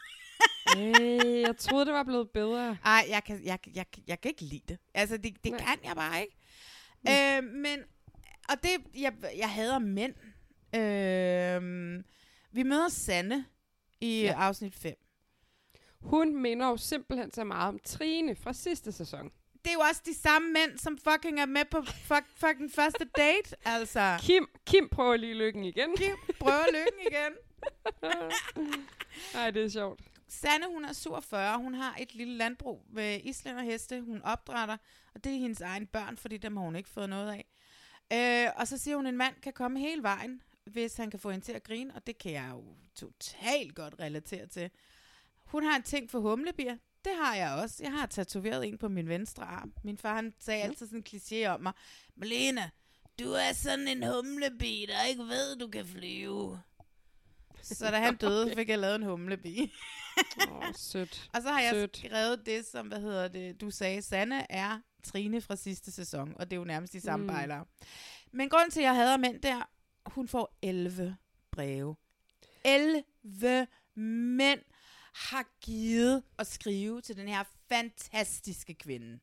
[0.79, 2.77] Øh, jeg troede, det var blevet bedre.
[2.85, 4.79] Ej, jeg kan, jeg, jeg, jeg kan ikke lide det.
[4.95, 6.37] Altså, det, det kan jeg bare ikke.
[7.09, 7.79] Øh, men,
[8.49, 10.15] og det, jeg, jeg hader mænd.
[10.75, 12.03] Øh,
[12.53, 13.45] vi møder Sanne
[14.01, 14.27] i Ja.
[14.27, 14.33] ja.
[14.35, 14.95] afsnit 5.
[16.01, 19.31] Hun minder jo simpelthen så meget om Trine fra sidste sæson.
[19.65, 23.05] Det er jo også de samme mænd, som fucking er med på fuck, fucking første
[23.17, 24.17] date, altså.
[24.21, 25.97] Kim, Kim prøver lige lykken igen.
[25.97, 27.33] Kim prøver lykken igen.
[29.35, 30.01] Nej, det er sjovt.
[30.29, 31.59] Sanne, hun er 47.
[31.59, 34.01] Hun har et lille landbrug med islænderheste.
[34.01, 34.77] Hun opdrætter,
[35.15, 37.47] og det er hendes egen børn, fordi dem har hun ikke fået noget af.
[38.13, 41.21] Øh, og så siger hun, at en mand kan komme hele vejen, hvis han kan
[41.21, 44.71] få hende til at grine, og det kan jeg jo totalt godt relatere til.
[45.47, 46.77] Hun har en ting for humlebier.
[47.05, 47.77] Det har jeg også.
[47.83, 49.73] Jeg har tatoveret en på min venstre arm.
[49.85, 51.73] Min far han sagde altid sådan en kliché om mig.
[52.17, 52.71] Malena,
[53.19, 56.61] du er sådan en humlebi, der ikke ved, du kan flyve.
[57.63, 59.73] Så da han døde, fik jeg lavet en humlebi.
[60.49, 61.29] Åh, oh, sødt.
[61.35, 61.97] Og så har jeg Sødt.
[61.97, 66.51] skrevet det, som, hvad hedder det, du sagde, Sanne er Trine fra sidste sæson, og
[66.51, 67.33] det er jo nærmest de samme Mm.
[67.33, 67.65] bejlere.
[68.33, 69.69] Men grunden til, at jeg hader mænd der,
[70.07, 71.17] hun får 11
[71.51, 71.97] breve.
[72.65, 74.61] 11 mænd
[75.15, 79.21] har givet at skrive til den her fantastiske kvinde.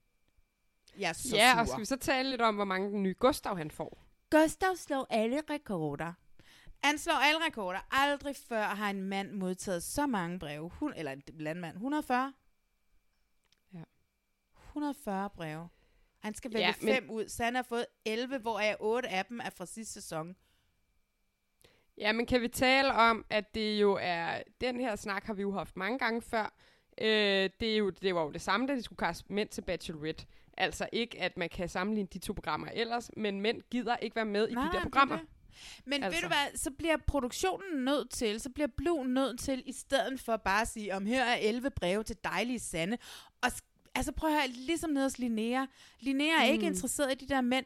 [0.98, 1.60] Jeg er så ja, sur.
[1.62, 4.04] og skal vi så tale lidt om, hvor mange den nye Gustav han får?
[4.30, 6.14] Gustav slår alle rekorder.
[6.84, 7.80] Han slår alle rekorder.
[7.92, 10.70] Aldrig før har en mand modtaget så mange breve.
[10.70, 11.76] Hun, eller en landmand.
[11.76, 12.34] 140?
[13.74, 13.84] Ja.
[14.68, 15.70] 140 breve.
[16.20, 17.28] Han skal vælge Ja, men- fem ud.
[17.28, 20.36] Så han har fået 11, hvor er 8 af dem er fra sidste sæson.
[22.00, 24.42] Ja, men kan vi tale om, at det jo er...
[24.62, 26.54] Den her snak har vi jo haft mange gange før.
[27.02, 29.62] Øh, det, er jo, det var jo det samme, da de skulle kaste mænd til
[29.62, 30.26] Bachelorette.
[30.58, 34.26] Altså ikke, at man kan sammenligne de to programmer ellers, men mænd gider ikke være
[34.26, 35.18] med i Nej, de der er programmer.
[35.18, 35.26] det.
[35.86, 36.06] Men altså.
[36.06, 36.22] Altså.
[36.22, 40.20] ved du hvad, så bliver produktionen nødt til, så bliver Blue nødt til, i stedet
[40.20, 42.98] for bare at sige, om her er 11 breve til dejlige Sande.
[43.42, 43.52] Og
[43.96, 45.66] altså prøv at høre, ligesom nede hos Linnea.
[46.00, 46.72] Linnea er ikke Mm.
[46.72, 47.66] interesseret i de der mænd.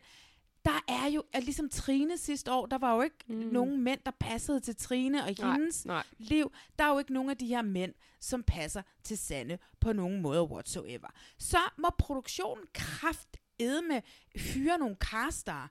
[0.65, 3.35] Der er jo, er ligesom Trine sidste år, der var jo ikke mm.
[3.35, 6.03] nogen mænd, der passede til Trine og Nej, hendes nej.
[6.17, 6.51] liv.
[6.79, 10.21] Der er jo ikke nogen af de her mænd, som passer til Sande på nogen
[10.21, 11.07] måde whatsoever.
[11.37, 14.01] Så må produktionen kraft med
[14.39, 15.67] hyre nogle caster,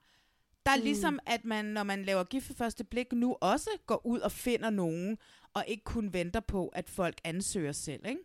[0.67, 0.83] der er Mm.
[0.83, 4.33] ligesom, at man, når man laver gift for første blik, nu også går ud og
[4.33, 5.19] finder nogen,
[5.55, 8.21] og ikke kun venter på, at folk ansøger selv, ikke?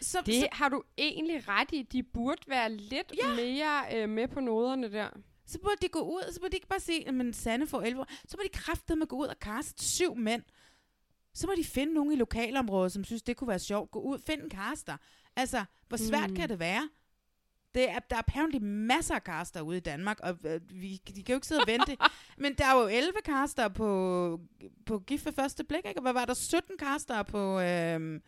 [0.00, 1.82] Så, Det så, har du egentlig ret i.
[1.82, 3.34] De burde være lidt ja.
[3.36, 5.08] mere øh, med på noderne der.
[5.46, 8.00] Så burde de gå ud, så burde de ikke bare sige, at Sanne får 11
[8.00, 8.06] år.
[8.28, 10.42] Så må de kraftedeme gå ud og kaste syv mænd.
[11.34, 13.90] Så må de finde nogen i lokalområdet, som synes, det kunne være sjovt.
[13.90, 14.96] Gå ud, find en caster.
[15.36, 16.36] Altså, hvor svært Mm.
[16.36, 16.88] kan det være?
[17.74, 21.22] Det er, der er apparently masser af caster ude i Danmark, og øh, vi, de
[21.22, 21.96] kan jo ikke sidde og vente.
[22.42, 24.40] Men der er jo 11 caster på,
[24.86, 25.98] på Gift ved første blik, ikke?
[25.98, 26.34] Og hvad var der?
[26.34, 28.20] 17 caster på, øh,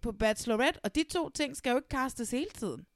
[0.00, 2.86] på Bachelorette, og de to ting skal jo ikke castes hele tiden.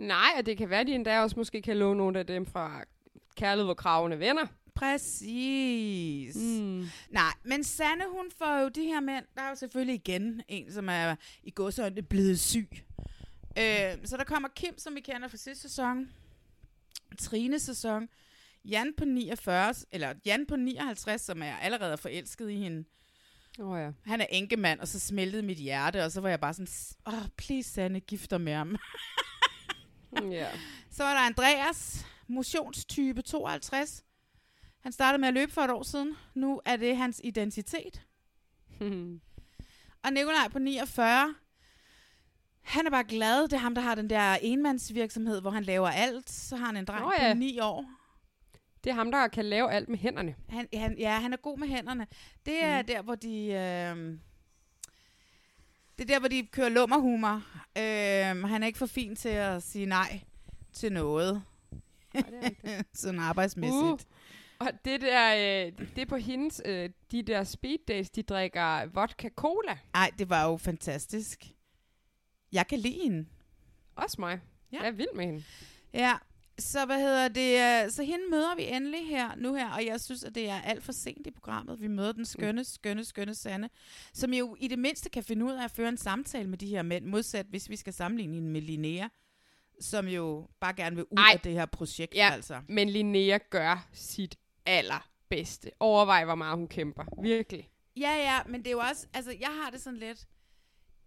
[0.00, 2.46] Nej, og det kan være, at de endda også måske kan låne nogle af dem
[2.46, 2.84] fra
[3.36, 4.46] Kærlighed, hvor kravene venner.
[4.74, 6.36] Præcis.
[6.36, 6.88] Mm.
[7.10, 9.24] Nej, men Sanne, hun får jo de her mænd.
[9.34, 12.68] Der er jo selvfølgelig igen en, som er i godsøjne blevet syg.
[13.58, 16.08] Øh, så der kommer Kim, som vi kender fra sidste sæson.
[17.18, 18.08] Trines sæson.
[18.64, 22.84] Jan på 49, eller Jan på 59, som er allerede forelsket i hende.
[23.58, 23.90] Åh oh, ja.
[24.06, 26.68] Han er enkemand, og så smeltede mit hjerte, og så var jeg bare sådan,
[27.06, 28.76] åh, oh, please Sanne, gifter med ham.
[30.30, 30.48] Ja.
[30.90, 34.04] Så var der Andreas, motionstype 52.
[34.80, 36.16] Han startede med at løbe for et år siden.
[36.34, 38.02] Nu er det hans identitet.
[40.04, 41.34] Og Nikolaj på 49,
[42.62, 43.42] han er bare glad.
[43.42, 46.30] Det er ham, der har den der enmandsvirksomhed, hvor han laver alt.
[46.30, 47.32] Så har han en dreng Nå ja.
[47.32, 47.84] på 9 år.
[48.84, 50.34] Det er ham, der kan lave alt med hænderne.
[50.48, 52.06] Han, han, ja, han er god med hænderne.
[52.46, 52.86] Det er mm.
[52.86, 53.46] der, hvor de...
[53.46, 54.18] Øh,
[56.00, 57.42] det er der, hvor de kører lummerhumor.
[57.78, 60.20] Øh, han er ikke for fin til at sige nej
[60.72, 61.42] til noget.
[62.14, 63.82] Nej, det er Sådan arbejdsmæssigt.
[63.82, 63.98] Uh,
[64.58, 68.86] og det der, øh, det er på hendes, øh, de der speed days, de drikker
[68.86, 69.78] vodka cola.
[69.94, 71.44] Ej, det var jo fantastisk.
[72.52, 73.26] Jeg kan lide hende.
[73.96, 74.40] Også mig.
[74.72, 74.78] Ja.
[74.78, 75.44] Jeg er vild med hende.
[75.94, 76.14] Ja,
[76.60, 77.84] så hvad hedder det?
[77.84, 80.60] øh, Så hende møder vi endelig her nu her, og jeg synes, at det er
[80.60, 81.80] alt for sent i programmet.
[81.80, 83.70] Vi møder den skønne, skønne, skønne Sanne,
[84.14, 86.66] som jo i det mindste kan finde ud af at føre en samtale med de
[86.66, 89.08] her mænd, modsat hvis vi skal sammenligne hende med Linnea,
[89.80, 91.30] som jo bare gerne vil ud Ej.
[91.34, 92.60] af det her projekt, Ja, altså.
[92.68, 94.36] men Linnea gør sit
[94.66, 95.70] allerbedste.
[95.80, 97.04] Overvej, hvor meget hun kæmper.
[97.22, 97.68] Virkelig.
[97.96, 100.26] Ja, ja, men det er jo også, altså jeg har det sådan lidt,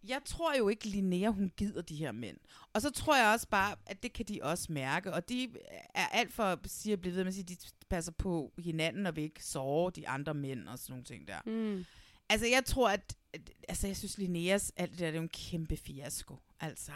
[0.08, 2.38] jeg tror jo ikke, Linnea, hun gider de her mænd.
[2.74, 5.14] Og så tror jeg også bare, at det kan de også mærke.
[5.14, 5.50] Og de
[5.94, 7.58] er alt for, siger blive ved med at sige, de
[7.90, 11.40] passer på hinanden og vil ikke såre de andre mænd og sådan nogle ting der.
[11.46, 11.86] Mm.
[12.30, 15.24] Altså jeg tror, at, at altså jeg synes, Linneas alt det der, det er jo
[15.24, 16.38] en kæmpe fiasko.
[16.60, 16.92] Altså.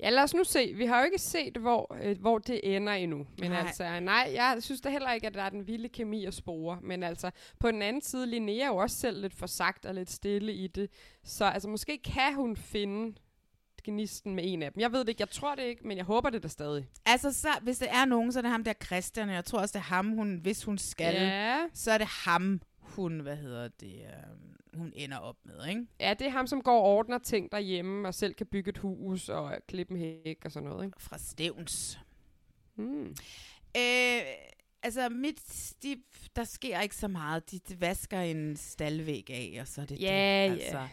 [0.00, 0.72] Ja, lad os nu se.
[0.74, 3.26] Vi har jo ikke set, hvor, øh, hvor det ender endnu.
[3.38, 3.60] Men Nej.
[3.66, 6.78] altså, nej, jeg synes da heller ikke, at der er den vilde kemi at spore.
[6.82, 7.30] Men altså,
[7.60, 10.52] på den anden side, Linnea er jo også selv lidt for sagt og lidt stille
[10.54, 10.90] i det.
[11.24, 13.14] Så altså, måske kan hun finde
[13.84, 14.80] gnisten med en af dem.
[14.80, 16.86] Jeg ved det ikke, jeg tror det ikke, men jeg håber det da stadig.
[17.06, 19.28] Altså, så, hvis det er nogen, så er det ham der Christian.
[19.28, 21.58] og Jeg tror også, det er ham, hun, hvis hun skal, Ja.
[21.74, 22.60] så er det ham,
[22.96, 25.86] hun, hvad hedder det, øh, hun ender op med, ikke?
[26.00, 28.78] Ja, det er ham, som går og ordner ting derhjemme, og selv kan bygge et
[28.78, 31.02] hus og klippe en hæk og sådan noget, ikke?
[31.02, 31.98] Fra Stævns.
[32.76, 33.06] Mm.
[33.76, 34.20] Øh,
[34.82, 35.40] altså, mit,
[35.82, 35.96] de,
[36.36, 37.50] der sker ikke så meget.
[37.50, 40.60] De, de vasker en staldvæg af, og så er det Ja, det.
[40.62, 40.88] Altså.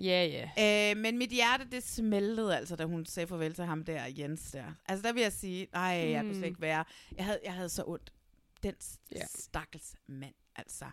[0.00, 0.90] Ja, ja.
[0.90, 4.50] Øh, men mit hjerte, det smeltede altså, da hun sagde farvel til ham der, Jens
[4.50, 4.64] der.
[4.86, 6.38] Altså, der vil jeg sige, nej, jeg kunne Mm.
[6.38, 6.84] slet ikke være.
[7.16, 8.12] Jeg havde, jeg havde så ondt.
[8.62, 8.74] Den
[9.14, 9.26] ja.
[9.26, 10.84] stakkels mand, altså.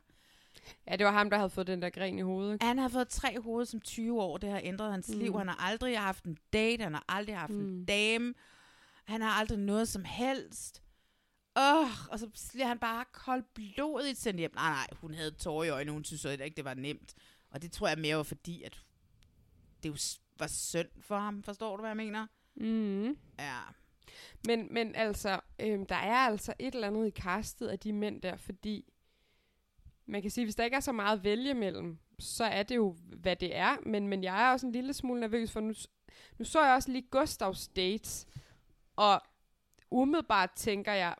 [0.88, 2.54] Ja, det var ham, der havde fået den der gren i hovedet.
[2.54, 2.66] ikke?
[2.66, 4.38] Han har fået tre hoveder som 20 år.
[4.38, 5.20] Det har ændret hans mm.
[5.20, 5.38] liv.
[5.38, 6.84] Han har aldrig haft en date.
[6.84, 7.60] Han har aldrig haft mm.
[7.60, 8.34] en dame.
[9.06, 10.84] Han har aldrig noget som helst.
[11.56, 14.52] Åh, oh, og så bliver han bare koldblodigt sendt hjem.
[14.56, 15.92] Nej, nej, hun havde tårer i øjnene.
[15.92, 17.14] Hun synes ikke, det var nemt.
[17.50, 18.82] Og det tror jeg mere var fordi, at
[19.84, 19.96] det jo
[20.40, 21.44] var synd for ham.
[21.44, 22.28] Forstår du, hvad jeg mener?
[22.56, 23.18] Mm.
[23.40, 23.60] Ja.
[24.46, 28.22] Men, men altså, øhm, der er altså et eller andet i castet af de mænd
[28.22, 28.93] der, fordi
[30.14, 32.76] man kan sige, hvis der ikke er så meget at vælge mellem, så er det
[32.76, 33.76] jo, hvad det er.
[33.86, 35.74] Men, men jeg er også en lille smule nervøs, for nu,
[36.38, 38.28] nu så jeg også lige Gustavs dates,
[38.96, 39.22] og
[39.92, 41.16] umiddelbart tænker jeg,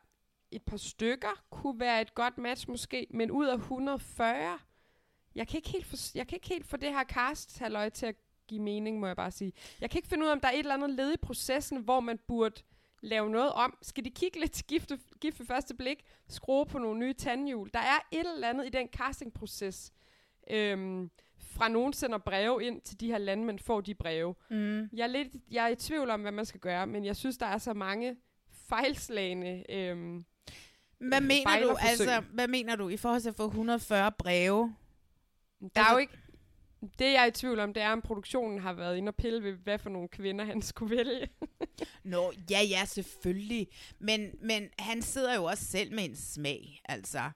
[0.52, 4.60] et par stykker kunne være et godt match måske, men ud af 140,
[5.36, 8.06] jeg kan ikke helt få, jeg kan ikke helt få det her cast halløj til
[8.06, 8.16] at
[8.48, 9.54] give mening, må jeg bare sige.
[9.82, 11.78] Jeg kan ikke finde ud af, om der er et eller andet led i processen,
[11.78, 12.62] hvor man burde
[13.04, 13.78] lave noget om.
[13.82, 14.92] Skal de kigge lidt til gift,
[15.22, 16.04] gift ved første blik?
[16.30, 17.70] Skrue på nogle nye tandhjul?
[17.74, 19.94] Der er et eller andet i den castingproces.
[20.50, 24.36] Øhm, fra nogen sender breve ind til de her landmænd, får de breve.
[24.50, 24.90] Mm.
[24.94, 27.38] Jeg, er lidt, jeg er i tvivl om, hvad man skal gøre, men jeg synes,
[27.38, 28.16] der er så mange
[28.68, 30.26] fejlslagende øhm,
[30.98, 34.76] Hvad mener du, altså, hvad mener du i forhold til at få 140 breve?
[35.76, 36.18] Der er jo ikke...
[37.00, 39.44] Det, jeg er i tvivl om, det er, om produktionen har været inde og pille
[39.44, 41.28] ved, hvad for nogle kvinder han skulle vælge.
[42.04, 43.68] Nå, ja, ja, selvfølgelig.
[44.00, 47.32] Men, men han sidder jo også selv med en smag, altså.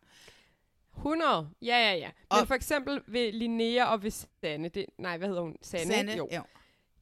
[0.98, 2.10] 100, ja, ja, ja.
[2.32, 5.56] Men Og- for eksempel ved Linnea og ved Sanne, det, nej, hvad hedder hun?
[5.62, 6.28] Sanne, Sanne, jo.
[6.36, 6.42] jo.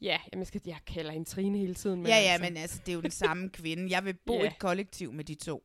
[0.02, 2.00] Ja, jamen, jeg, skal, jeg kalder hende Trine hele tiden.
[2.02, 3.92] Men Ja, ja, altså, men altså, det er jo den samme kvinde.
[3.92, 4.44] Jeg vil bo Ja.
[4.44, 5.64] i et kollektiv med de to.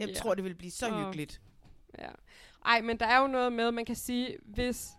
[0.00, 0.14] Jeg Ja.
[0.14, 1.04] tror, det vil blive så Åh.
[1.04, 1.40] hyggeligt.
[1.98, 2.08] Ja.
[2.66, 4.90] Ej, men der er jo noget med, man kan sige, hvis...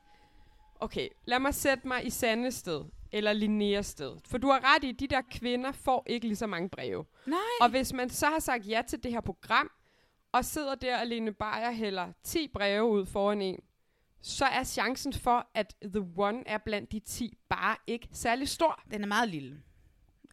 [0.84, 4.16] Okay, lad mig sætte mig i Sandes sted, eller Linneas sted.
[4.28, 7.06] For du har ret i, de der kvinder får ikke lige så mange breve.
[7.26, 7.38] Nej.
[7.62, 9.72] Og hvis man så har sagt ja til det her program,
[10.32, 13.60] og sidder der og Lene Beyer hælder 10 breve ud foran en,
[14.22, 18.82] så er chancen for, at The One er blandt de 10 bare ikke særlig stor.
[18.92, 19.62] Den er meget lille.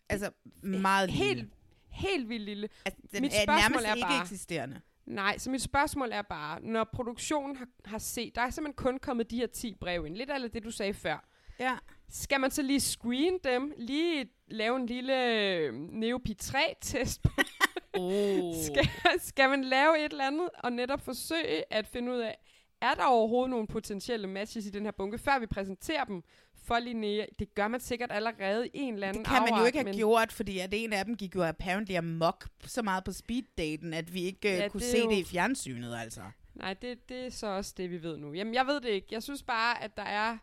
[0.09, 0.30] Altså,
[0.62, 1.24] meget lille.
[1.26, 1.53] Helt,
[1.90, 2.68] helt vildt lille.
[2.84, 4.80] Altså, den Mit er spørgsmål nærmest er ikke bare- eksisterende.
[5.11, 8.99] Nej, så mit spørgsmål er bare, når produktionen har, har set, der er simpelthen kun
[8.99, 11.29] kommet de her 10 breve ind, lidt af det, du sagde før.
[11.61, 11.77] Ja.
[12.09, 17.21] Skal man så lige screen dem, lige lave en lille øh, Neopi 3-test?
[17.95, 18.55] oh.
[18.65, 18.89] skal,
[19.19, 22.37] skal man lave et eller andet, og netop forsøge at finde ud af,
[22.81, 26.23] er der overhovedet nogle potentielle matches i den her bunke, før vi præsenterer dem
[26.71, 27.25] for Linnea?
[27.39, 29.79] Det gør man sikkert allerede i en eller anden Det kan man jo afart, ikke
[29.79, 33.12] have men- gjort, fordi at en af dem gik jo apparently amok så meget på
[33.12, 36.21] speeddaten, at vi ikke Ja, ja, kunne det se jo- det i fjernsynet, altså.
[36.55, 38.33] Nej, det, det er så også det, vi ved nu.
[38.33, 39.07] Jamen, jeg ved det ikke.
[39.11, 40.39] Jeg synes bare, at der er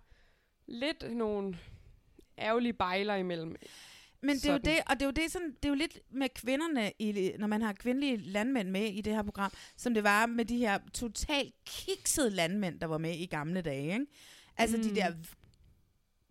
[0.68, 1.58] lidt nogle
[2.40, 3.56] ærgerlige bejler imellem.
[4.22, 6.00] Men det er jo det, og det er jo det, sådan, det er jo lidt
[6.12, 10.04] med kvinderne, i, når man har kvindelige landmænd med i det her program, som det
[10.04, 13.94] var med de her totalt kiksede landmænd, der var med i gamle dage.
[13.94, 14.06] Ikke?
[14.58, 14.84] Altså mm.
[14.84, 15.14] de der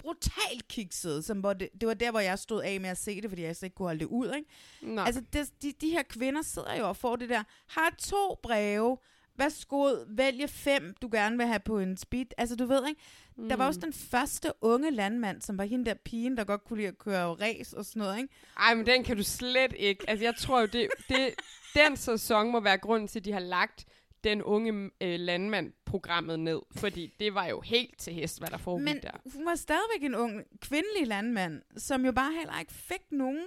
[0.06, 3.20] brutalt kiksede, som hvor det, det var der, hvor jeg stod af med at se
[3.20, 4.32] det, fordi jeg slet ikke kunne holde det ud.
[4.36, 4.48] Ikke?
[4.82, 5.04] Nej.
[5.06, 8.98] Altså de, de, de her kvinder sidder jo og får det der, har to breve,
[9.38, 12.26] værsgo, vælge fem, du gerne vil have på en speed.
[12.38, 13.00] Altså, du ved, ikke?
[13.36, 13.48] Mm.
[13.48, 16.76] Der var også den første unge landmand, som var hende der pigen, der godt kunne
[16.76, 18.34] lide at køre race og sådan noget, ikke?
[18.58, 20.10] Ej, men den kan du slet ikke.
[20.10, 21.34] Altså, jeg tror jo, det, det,
[21.74, 23.86] den sæson må være grunden til, at de har lagt
[24.26, 26.60] den unge øh, landmand programmet ned.
[26.76, 29.10] Fordi det var jo helt til hest, hvad der foregik Men der.
[29.34, 33.46] hun var stadigvæk en ung kvindelig landmand, som jo bare heller ikke fik nogen.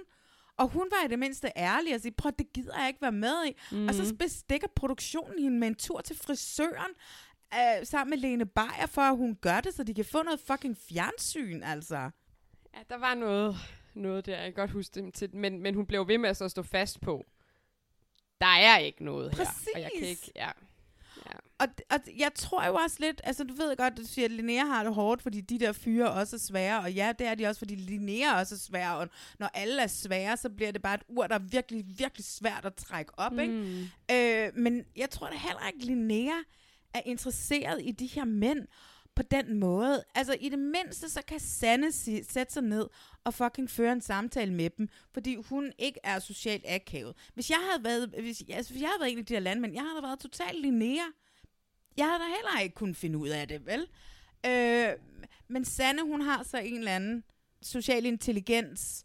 [0.56, 3.12] Og hun var i det mindste ærlig og sige, prøv, det gider jeg ikke være
[3.12, 3.56] med i.
[3.72, 3.88] Mm.
[3.88, 6.92] Og så bestikker produktionen hende med en tur til frisøren,
[7.54, 10.40] øh, sammen med Lene Beyer, for at hun gør det, så de kan få noget
[10.40, 12.10] fucking fjernsyn, altså.
[12.74, 13.56] Ja, der var noget,
[13.94, 16.36] noget der, jeg kan godt huske det, til, men, men hun blev ved med at
[16.36, 17.26] så stå fast på,
[18.40, 19.44] der er ikke noget her.
[19.74, 20.26] Og jeg kan Præcis.
[20.26, 20.50] ikke, ja.
[21.58, 24.30] Og, og jeg tror jo også lidt, altså du ved godt, at du siger, at
[24.30, 27.34] Linnea har det hårdt, fordi de der fyre også er svære, og ja, det er
[27.34, 29.08] de også, fordi Linnea også er svære, og
[29.38, 32.64] når alle er svære, så bliver det bare et ur, der er virkelig, virkelig svært
[32.64, 33.54] at trække op, ikke?
[33.54, 34.14] Mm.
[34.14, 36.34] Øh, men jeg tror da heller ikke, Linnea
[36.94, 38.66] er interesseret i de her mænd
[39.20, 40.04] på den måde.
[40.14, 42.88] Altså i det mindste, så kan Sanne si- sætte sig ned
[43.24, 47.16] og fucking føre en samtale med dem, fordi hun ikke er socialt akavet.
[47.34, 49.74] Hvis jeg havde været, hvis, altså, hvis jeg havde været en af de der landmænd,
[49.74, 51.02] jeg havde da været totalt Linnea.
[51.96, 53.86] Jeg havde da heller ikke kunnet finde ud af det, vel?
[54.46, 54.92] Øh,
[55.48, 57.24] men Sanne, hun har så en eller anden
[57.62, 59.04] social intelligens,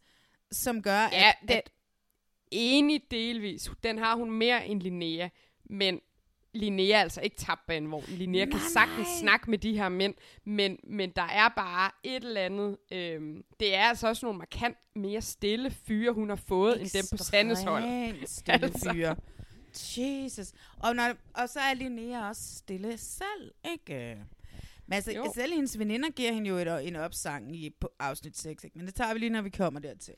[0.51, 1.71] som gør, Ja, at, den, at
[2.51, 3.69] enig delvis.
[3.83, 5.29] Den har hun mere end Linnea,
[5.65, 6.01] men
[6.55, 8.05] Linnea er altså ikke tabt bag en vogn.
[8.07, 9.19] Linnea kan Nej, sagtens nej.
[9.19, 12.77] snakke med de her mænd, men, men der er bare et eller andet.
[12.91, 17.17] Øhm, det er altså også nogle markant mere stille fyre, hun har fået, end dem
[17.17, 17.83] på Sandes hold.
[17.83, 18.91] Ekstremt stille Altså.
[18.93, 19.15] fyre.
[19.97, 20.51] Jesus.
[20.79, 24.17] Og, når, og så er Linnea også stille selv, ikke?
[24.87, 25.31] Men altså, Jo.
[25.35, 28.77] selv hendes veninder giver hende jo et, en opsang i på afsnit 6, ikke?
[28.77, 30.13] Men det tager vi lige, når vi kommer dertil.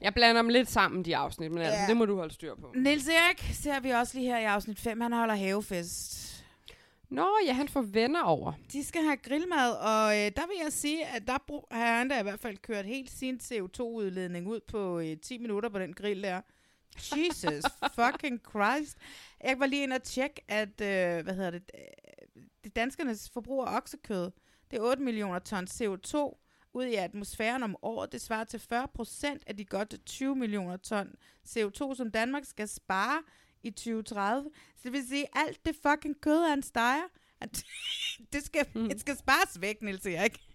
[0.00, 1.86] Jeg blander dem lidt sammen, de afsnit, men altså, Ja.
[1.88, 2.72] det må du holde styr på.
[2.76, 5.00] Niels Erik ser vi også lige her i afsnit 5.
[5.00, 6.22] Han holder havefest.
[7.08, 8.52] Nå, ja, han får venner over.
[8.72, 12.08] De skal have grillmad, og øh, der vil jeg sige, at der brug, har han
[12.08, 15.92] da i hvert fald kørt helt sin CO2-udledning ud på øh, 10 minutter på den
[15.92, 16.40] grill der.
[16.96, 17.64] Jesus
[18.00, 18.96] fucking Christ.
[19.44, 23.62] Jeg var lige inde og tjekke, at øh, hvad hedder det, øh, det danskernes forbrug
[23.66, 24.30] af oksekød,
[24.70, 26.42] det er 8 millioner tons CO2
[26.76, 28.12] ud i atmosfæren om året.
[28.12, 31.14] Det svarer til 40 procent af de godt 20 millioner ton
[31.48, 33.22] CO2, som Danmark skal spare
[33.62, 34.50] i 2030.
[34.76, 37.08] Så det vil sige, at alt det fucking kød, han steger,
[37.40, 37.64] at
[38.32, 38.88] det, skal, mm.
[38.88, 40.38] det skal spares væk, Niels Erik.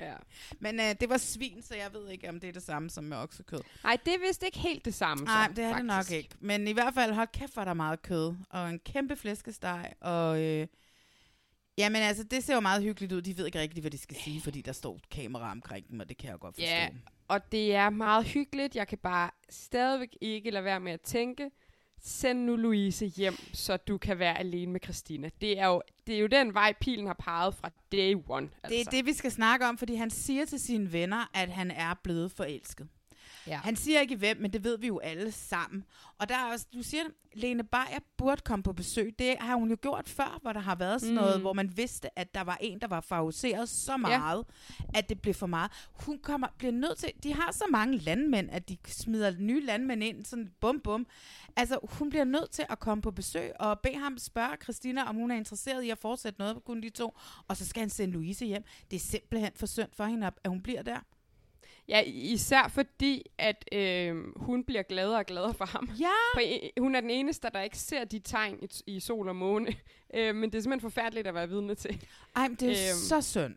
[0.00, 0.14] Ja.
[0.60, 3.04] Men øh, det var svin, så jeg ved ikke, om det er det samme som
[3.04, 3.60] med oksekød.
[3.84, 5.24] Nej, det er vist ikke helt det samme.
[5.24, 5.78] Nej, det er faktisk.
[5.78, 6.28] det nok ikke.
[6.40, 8.34] Men i hvert fald, hold kæft, er der meget kød.
[8.50, 9.92] Og en kæmpe flæskesteg.
[10.00, 10.66] Og øh,
[11.78, 13.22] jamen altså, det ser jo meget hyggeligt ud.
[13.22, 16.00] De ved ikke rigtig, hvad de skal sige, fordi der står et kamera omkring dem,
[16.00, 16.70] og det kan jeg godt forstå.
[16.70, 16.88] Ja,
[17.28, 18.76] og det er meget hyggeligt.
[18.76, 21.50] Jeg kan bare stadigvæk ikke lade være med at tænke,
[22.00, 25.30] send nu Louise hjem, så du kan være alene med Christina.
[25.40, 28.48] Det er jo, det er jo den vej, pilen har peget fra day one.
[28.62, 28.68] Altså.
[28.68, 31.70] Det er det, vi skal snakke om, fordi han siger til sine venner, at han
[31.70, 32.88] er blevet forelsket.
[33.48, 33.56] Ja.
[33.56, 35.84] Han siger ikke hvem, men det ved vi jo alle sammen.
[36.18, 37.02] Og der er også, du siger,
[37.34, 39.14] Lene Beyer burde komme på besøg.
[39.18, 41.20] Det har hun jo gjort før, hvor der har været sådan Mm.
[41.20, 44.44] noget, hvor man vidste, at der var en, der var favoriseret så meget,
[44.80, 44.84] ja.
[44.98, 45.70] at det blev for meget.
[45.92, 50.04] Hun kommer, bliver nødt til, de har så mange landmænd, at de smider nye landmænd
[50.04, 51.06] ind, sådan bum bum.
[51.56, 55.16] Altså, hun bliver nødt til at komme på besøg og bede ham spørge Christina, om
[55.16, 57.16] hun er interesseret i at fortsætte noget på kun de to.
[57.48, 58.64] Og så skal han sende Louise hjem.
[58.90, 60.98] Det er simpelthen for synd for hende, at hun bliver der.
[61.88, 65.90] Ja, især fordi, at øh, hun bliver gladere og gladere for ham.
[66.00, 66.10] Ja!
[66.34, 69.36] For, øh, hun er den eneste, der ikke ser de tegn i, i sol og
[69.36, 69.74] måne.
[70.14, 72.06] Øh, men det er simpelthen forfærdeligt at være vidne til.
[72.36, 72.98] Ej, men det er øhm.
[72.98, 73.56] så synd.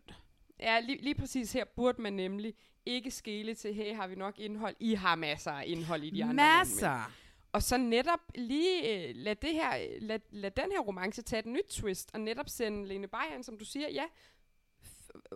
[0.60, 2.54] Ja, lige, lige præcis her burde man nemlig
[2.86, 4.74] ikke skele til, hey, har vi nok indhold?
[4.80, 6.86] I har masser af indhold i de andre Masser.
[6.86, 7.12] landmænd.
[7.52, 11.46] Og så netop lige øh, lad, det her, lad, lad den her romance tage et
[11.46, 14.04] nyt twist, og netop sende Lene Beyer, som du siger, ja,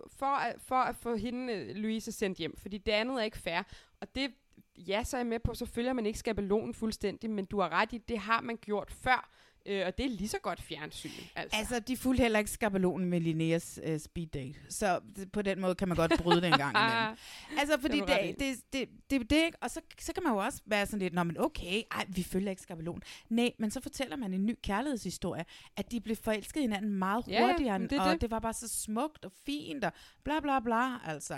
[0.07, 2.57] for, at, for at få hende, øh, Louise, sendt hjem.
[2.57, 3.61] Fordi det andet er ikke fair.
[4.01, 4.33] Og det,
[4.77, 7.69] ja, så er jeg med på, så følger man ikke skabelonen fuldstændig, men du har
[7.69, 9.29] ret i, det har man gjort før.
[9.67, 11.09] Øh, og det er lige så godt fjernsyn.
[11.35, 11.57] Altså.
[11.57, 14.55] Altså, de fulgte heller ikke skabelonen med Linneas uh, speed date.
[14.69, 17.17] Så det, på den måde kan man godt bryde det en gang imellem.
[17.59, 19.55] Altså, fordi Det det, det, det, det, det?
[19.61, 22.23] Og så, så kan man jo også være sådan lidt, Nå, men okay, ej, vi
[22.23, 23.01] følger ikke skabelonen.
[23.29, 25.45] Nej, men så fortæller man en ny kærlighedshistorie,
[25.77, 28.21] at de blev forelsket i hinanden meget Ja, ja, hurtigere, men det er og det.
[28.21, 29.91] det var bare så smukt og fint, og
[30.23, 31.37] bla bla bla, altså.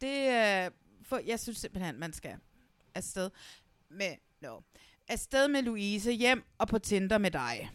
[0.00, 0.70] Det, øh,
[1.02, 2.34] for jeg synes simpelthen, man skal
[2.94, 3.30] afsted
[3.90, 4.60] med, no,
[5.08, 7.70] afsted med Louise, hjem og på Tinder med dig.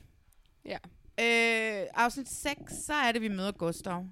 [0.65, 0.78] Ja.
[1.19, 4.05] Øh, afsnit 6, så er det, vi møder Gustav.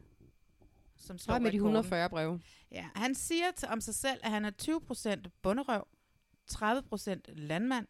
[0.97, 1.75] Som slår Og med de rekorden.
[1.75, 2.41] 140 breve.
[2.71, 4.51] Ja, han siger til, om sig selv, at han er
[5.25, 5.87] 20% bunderøv,
[6.51, 7.87] 30% landmand,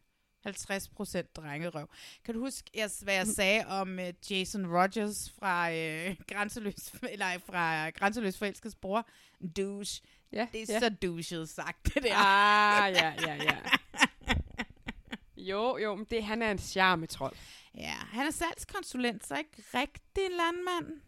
[0.48, 1.90] 50% drengerøv.
[2.26, 7.40] Kan du huske, jeg, hvad jeg sagde om uh, Jason Rogers fra, uh, Grænseløs, eller
[7.46, 9.08] fra Grænseløs Forelskets bror?
[9.58, 10.02] Douche.
[10.32, 10.80] Ja, det er ja.
[10.80, 12.16] så douchet sagt, det der.
[12.16, 13.58] Ah, ja, ja, ja.
[15.50, 17.38] Jo, jo, men det, han er en charmetrol.
[17.78, 21.02] Ja, han er salgskonsulent, så ikke rigtig en landmand.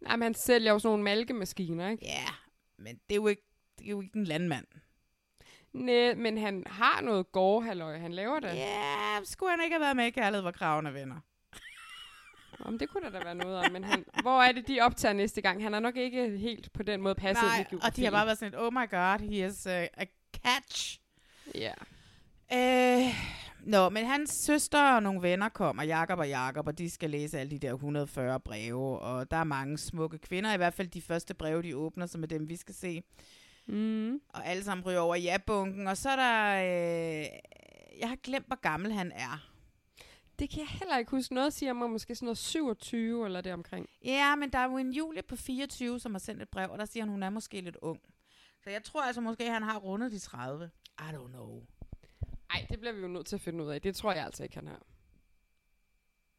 [0.00, 2.04] Nej, men han sælger jo sådan nogle malkemaskiner, ikke?
[2.06, 2.26] Ja,
[2.76, 3.42] men det er jo ikke,
[3.78, 4.66] det er jo ikke en landmand.
[5.72, 8.54] Nej, men han har noget gårdhalløj, han laver det.
[8.56, 11.20] Ja, skulle han ikke have været med i Kærlighed, hvor kraven er venner?
[12.60, 15.12] Om det kunne der da være noget om, men han, hvor er det, de optager
[15.12, 15.62] næste gang?
[15.62, 18.38] Han er nok ikke helt på den måde passet Nej, og de har bare været
[18.38, 20.04] sådan et, oh my god, he is uh, a
[20.44, 21.00] catch.
[21.54, 21.72] Ja.
[22.52, 23.34] Øh,
[23.66, 27.38] Nå, men hans søster og nogle venner kommer, Jakob og Jakob, og de skal læse
[27.38, 31.02] alle de der 140 breve, og der er mange smukke kvinder, i hvert fald de
[31.02, 33.02] første breve, de åbner, som er dem, vi skal se.
[33.66, 34.20] Mm.
[34.28, 36.54] Og alle sammen ryger over ja-bunken, og så er der...
[36.56, 37.26] Øh,
[38.00, 39.50] jeg har glemt, hvor gammel han er.
[40.38, 41.34] Det kan jeg heller ikke huske.
[41.34, 43.88] Noget siger mig måske sådan noget 27 eller det omkring.
[44.04, 46.78] Ja, men der er jo en Julie på 24, som har sendt et brev, og
[46.78, 48.00] der siger han, hun er måske lidt ung.
[48.64, 50.70] Så jeg tror altså måske, han har rundet de 30.
[50.98, 51.62] I don't know.
[52.52, 53.82] Nej, det bliver vi jo nødt til at finde ud af.
[53.82, 54.82] Det tror jeg altså ikke, han har.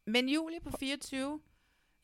[0.06, 1.40] Men Julie på 24,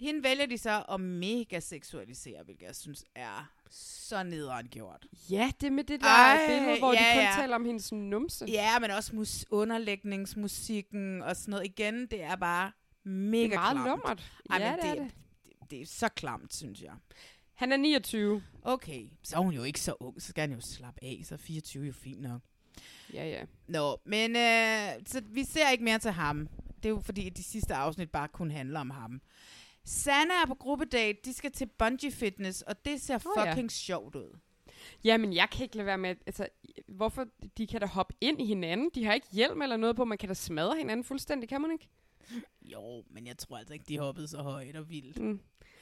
[0.00, 5.06] hende vælger de så at mega seksualisere, hvilket jeg synes er så nederen gjort.
[5.30, 7.32] Ja, det med det der Ej, billede, hvor ja, de kun ja.
[7.36, 8.44] taler om hendes numse.
[8.48, 11.64] Ja, men også mus- underlægningsmusikken og sådan noget.
[11.66, 12.72] Igen, det er bare
[13.04, 13.86] mega Det er meget klamt.
[13.88, 14.32] lummert.
[14.50, 15.12] Ej, Ja, men det er det,
[15.60, 15.70] det.
[15.70, 16.92] det er så klamt, synes jeg.
[17.54, 18.42] Han er 29.
[18.62, 21.34] Okay, så er hun jo ikke så ung, så skal han jo slappe af, så
[21.34, 22.40] er 24 jo fint nok.
[23.14, 23.44] Ja, ja.
[23.68, 26.48] Nå, men øh, så vi ser ikke mere til ham.
[26.76, 29.20] Det er jo fordi, at de sidste afsnit bare kun handler om ham.
[29.84, 33.50] Sanne er på gruppedate, de skal til bungee fitness, og det ser ja.
[33.50, 34.38] fucking sjovt ud.
[35.04, 36.48] Jamen, jeg kan ikke lade være med, altså,
[36.88, 37.26] hvorfor
[37.58, 38.90] de kan da hoppe ind i hinanden.
[38.94, 41.70] De har ikke hjelm eller noget på, man kan da smadre hinanden fuldstændig, kan man
[41.70, 41.88] ikke?
[42.62, 45.18] Jo, men jeg tror altså ikke, de hoppede så højt og vildt.
[45.18, 45.40] Mm.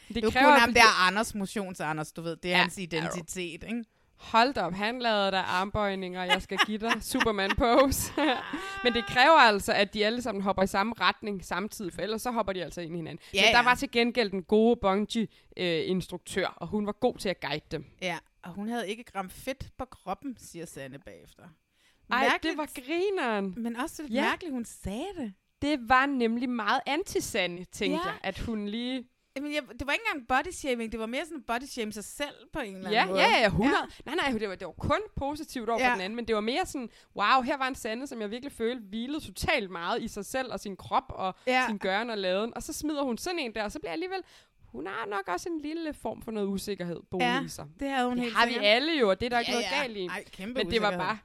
[0.09, 2.53] Det, Det er jo kræver, kun at ham der Anders, motions Anders, du ved, det
[2.53, 3.85] er Ja, hans identitet, ikke?
[4.21, 8.13] Hold da op, han lavede der armbøjninger, jeg skal give dig Superman pose.
[8.85, 12.23] Men det kræver altså, at de alle sammen hopper i samme retning samtidig, for ellers
[12.23, 13.25] så hopper de altså ind i hinanden.
[13.35, 13.65] Ja, Men der ja.
[13.65, 17.85] var til gengæld den gode bungee-instruktør, og hun var god til at guide dem.
[18.03, 21.43] Ja, og hun havde ikke gram fedt på kroppen, siger Sanne bagefter.
[22.11, 23.55] Ej, det Mærkeligt, var grineren.
[23.57, 24.23] Men også lidt Ja.
[24.23, 25.33] mærkeligt, hun sagde det.
[25.63, 28.05] Det var nemlig meget anti-Sanne, tænkte Ja.
[28.07, 29.05] jeg, at hun lige...
[29.37, 32.05] Jamen, jeg, det var ikke engang body shaming, det var mere sådan body shame sig
[32.05, 33.23] selv på en eller Ja, anden måde.
[33.27, 33.77] ja, ja, 100.
[33.81, 33.87] Ja.
[34.15, 35.85] Nej, nej, det var, det var kun positivt over ja.
[35.87, 35.91] Ja.
[35.93, 38.31] for den anden, men det var mere sådan, wow, her var en Sande, som jeg
[38.31, 41.53] virkelig følte hvilede totalt meget i sig selv og sin krop og Ja.
[41.61, 41.67] ja.
[41.67, 42.53] sin gøren og laden.
[42.57, 44.21] Og så smider hun sådan en der, og så bliver jeg alligevel...
[44.65, 47.67] Hun har nok også en lille form for noget usikkerhed boende Ja, i sig.
[47.81, 48.71] det havde hun det helt har vi sikkert.
[48.71, 49.81] alle jo, og det er der ikke Ja, noget ja.
[49.83, 50.07] galt i.
[50.07, 51.19] Ej, kæmpe men det var bare...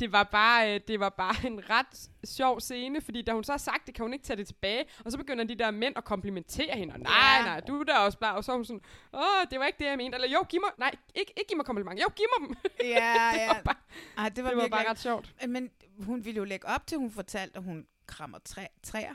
[0.00, 3.52] Det var, bare, øh, det var bare en ret sjov scene, fordi da hun så
[3.52, 4.84] har sagt det, kan hun ikke tage det tilbage.
[5.04, 6.94] Og så begynder de der mænd at komplimentere hende.
[6.94, 8.30] Og nej, nej, du er da også bleg.
[8.32, 8.80] Og så er hun sådan,
[9.12, 9.20] åh,
[9.50, 10.16] det var ikke det, jeg mente.
[10.16, 12.02] Eller jo, giv mig, nej, ikke, ikke giv mig komplimenter.
[12.02, 12.56] Jo, giv mig dem.
[12.86, 13.46] Ja, det ja.
[13.46, 13.74] var bare,
[14.16, 15.34] Ej, det var, det var bare ret sjovt.
[15.48, 15.70] Men
[16.00, 19.14] hun ville jo lægge op til, hun fortalte, at hun krammer træ, træer.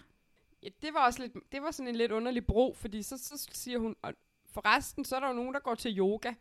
[0.63, 3.47] Ja, det var også lidt, det var sådan en lidt underlig bro, fordi så, så
[3.51, 4.13] siger hun, og
[4.53, 6.34] forresten, så er der jo nogen, der går til yoga.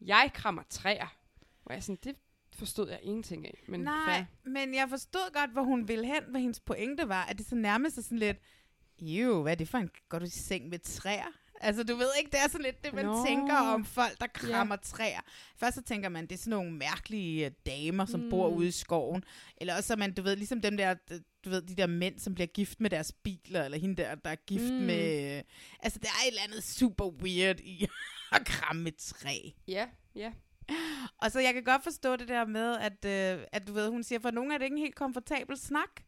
[0.00, 1.16] Jeg krammer træer.
[1.64, 2.16] Og jeg er sådan, det
[2.58, 3.62] forstod jeg ingenting af.
[3.68, 4.50] Men Nej, fair.
[4.50, 7.24] men jeg forstod godt, hvor hun ville hen, hvad hendes pointe var.
[7.24, 8.36] At det så nærmest er sådan lidt,
[9.00, 11.26] jo, hvad er det for en, går du i seng med træer?
[11.60, 13.24] Altså, du ved ikke, det er sådan lidt det, man Nå.
[13.26, 15.20] tænker om folk, der krammer træer.
[15.56, 18.30] Først så tænker man, det er sådan nogle mærkelige øh, damer, som Mm.
[18.30, 19.24] bor ude i skoven.
[19.56, 20.94] Eller også man, du ved, ligesom dem der,
[21.44, 24.30] du ved, de der mænd, som bliver gift med deres biler, eller hende der, der
[24.30, 24.80] er gift Mm.
[24.80, 25.42] med...
[25.80, 27.86] Altså, der er et eller andet super weird i
[28.32, 29.34] at kramme et træ.
[29.68, 30.32] Ja, ja.
[31.16, 34.02] Og så jeg kan godt forstå det der med, at, øh, at du ved, hun
[34.02, 36.02] siger, for nogle er det ikke en helt komfortabel snak.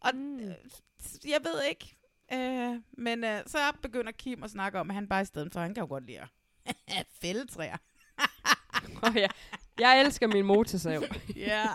[0.00, 0.38] Og mm.
[0.38, 0.54] øh,
[1.24, 1.96] jeg ved ikke.
[2.32, 5.60] Øh, men øh, så begynder Kim at snakke om, at han bare i stedet for,
[5.60, 6.20] han kan jo godt lide
[6.86, 7.76] at fælde træer.
[9.02, 9.28] Oh, ja.
[9.78, 11.02] Jeg elsker min motorsav.
[11.36, 11.66] Ja.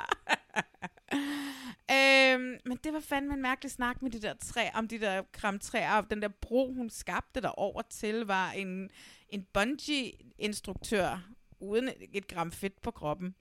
[1.91, 5.24] øhm, men det var fandme en mærkelig snak med de der træ, om de der
[5.32, 8.89] kramtræer, og den der bro, hun skabte der over til, var en,
[9.30, 11.20] en bungee-instruktør,
[11.62, 13.36] uden et, gram fedt på kroppen.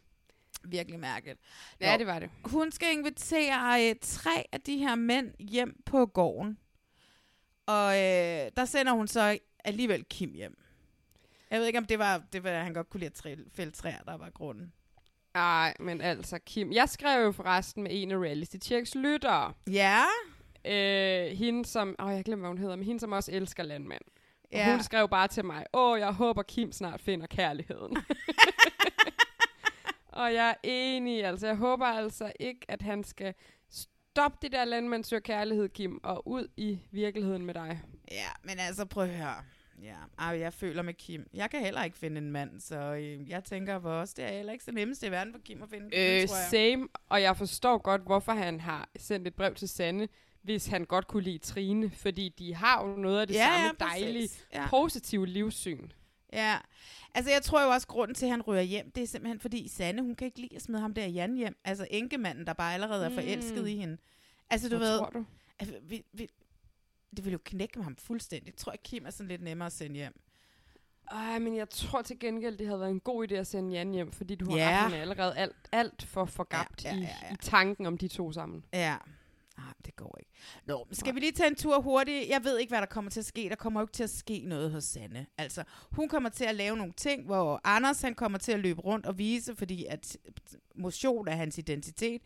[0.64, 1.40] Virkelig mærkeligt.
[1.80, 2.30] Ja, Nå, det var det.
[2.44, 6.58] Hun skal invitere øh, tre af de her mænd hjem på gården.
[7.66, 10.58] Og øh, der sender hun så alligevel Kim hjem.
[11.50, 13.70] Jeg ved ikke, om det var, det var han godt kunne lide at træ, fælde
[13.70, 14.72] træer, der var grunden.
[15.34, 16.72] Ej, men altså, Kim.
[16.72, 19.52] Jeg skrev jo forresten med en af Reality Checks lyttere.
[19.70, 20.02] Ja.
[20.64, 21.96] Øh, hende som...
[21.98, 24.02] Åh, jeg glemmer, hvad hun hedder, men hende som også elsker landmand.
[24.52, 24.70] Og Ja.
[24.72, 27.96] hun skrev bare til mig, åh, jeg håber Kim snart finder kærligheden.
[30.12, 33.34] og jeg er enig, altså jeg håber altså ikke, at han skal
[33.70, 37.80] stoppe det der landmand søger kærlighed, Kim, og ud i virkeligheden med dig.
[38.10, 39.34] Ja, men altså prøv at høre.
[39.82, 41.26] Ja, Ej, jeg føler med Kim.
[41.34, 44.32] Jeg kan heller ikke finde en mand, så øh, jeg tænker på os, det er
[44.32, 46.46] heller ikke så nemmest i verden for Kim at finde en kvinde, Øh, tror jeg.
[46.50, 50.08] same, og jeg forstår godt, hvorfor han har sendt et brev til Sanne,
[50.42, 53.66] hvis han godt kunne lide Trine, fordi de har jo noget af det Ja, samme
[53.80, 54.66] ja, dejlige, Ja.
[54.70, 55.88] positive livssyn.
[56.32, 56.58] Ja,
[57.14, 59.68] altså jeg tror jo også, grunden til, at han ryger hjem, det er simpelthen fordi
[59.68, 61.56] Sanne, hun kan ikke lide at smide ham der Jan hjem.
[61.64, 63.66] Altså enkemanden, der bare allerede er forelsket Mm.
[63.66, 63.96] i hende.
[64.50, 65.24] Altså du Hvad ved, tror du?
[65.58, 66.28] Altså, vi, vi,
[67.16, 68.46] det vil jo knække ham fuldstændig.
[68.46, 70.20] Jeg tror ikke, Kim er sådan lidt nemmere at sende hjem.
[71.10, 73.92] Ej, men jeg tror til gengæld, det havde været en god idé at sende Jan
[73.92, 77.32] hjem, fordi du har er allerede alt, alt for forgabt Ja, ja, i, ja, ja.
[77.32, 78.64] i tanken om de to sammen.
[78.72, 78.96] Ja.
[79.68, 80.30] Ah, det går ikke.
[80.66, 82.28] Nå, skal vi lige tage en tur hurtigt?
[82.28, 83.48] Jeg ved ikke, hvad der kommer til at ske.
[83.48, 85.26] Der kommer jo ikke til at ske noget hos Sanne.
[85.38, 88.80] Altså, hun kommer til at lave nogle ting, hvor Anders han kommer til at løbe
[88.80, 90.16] rundt og vise, fordi at
[90.74, 92.22] motion er hans identitet.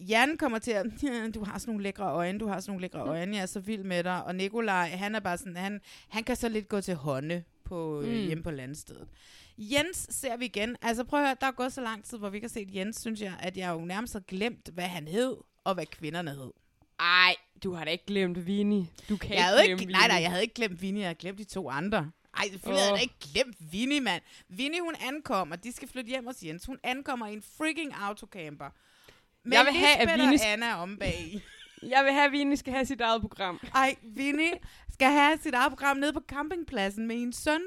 [0.00, 0.86] Jan kommer til at,
[1.34, 3.60] du har sådan nogle lækre øjne, du har sådan nogle lækre øjne, jeg er så
[3.60, 4.24] vild med dig.
[4.24, 8.00] Og Nikolaj, han er bare sådan, han, han kan så lidt gå til hånde på,
[8.00, 8.08] mm.
[8.08, 8.26] Mm.
[8.26, 9.08] hjemme på landstedet.
[9.58, 10.76] Jens ser vi igen.
[10.82, 12.74] Altså prøv at høre, der er gået så lang tid, hvor vi ikke har set
[12.74, 16.30] Jens, synes jeg, at jeg jo nærmest har glemt, hvad han hed, og hvad kvinderne
[16.30, 16.50] hed.
[17.00, 18.86] Ej, du har da ikke glemt Vini.
[19.08, 20.22] Du kan Jeg ikke ikke, glemme nej, nej, Vini.
[20.22, 22.10] jeg havde ikke glemt Vinnie, jeg havde glemt de to andre.
[22.36, 22.88] Ej, selvfølgelig oh.
[22.88, 24.22] havde jeg da ikke glemt Vinnie, mand.
[24.48, 26.66] Vinnie, hun ankommer, de skal flytte hjem hos Jens.
[26.66, 28.70] Hun ankommer i en freaking autocamper.
[29.44, 31.40] Med Jeg vil have, at Vinnie- og Anna om bag.
[31.82, 33.60] Jeg vil have, at Vini skal have sit eget program.
[33.74, 34.52] Ej, Vinnie
[34.92, 37.62] skal have sit eget program nede på campingpladsen med en søn.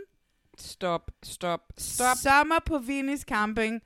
[0.57, 2.17] Stop, stop, stop.
[2.17, 3.81] Sommer på Vinnies camping.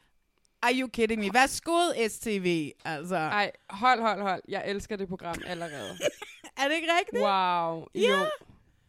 [0.61, 1.29] Are you kidding me?
[1.33, 3.15] Værsgo, STV, altså.
[3.15, 4.41] Ej, hold, hold, hold.
[4.47, 5.97] Jeg elsker det program allerede.
[6.59, 7.23] Er det ikke rigtigt?
[7.23, 7.85] Wow.
[7.95, 8.19] Ja.
[8.19, 8.25] Jo.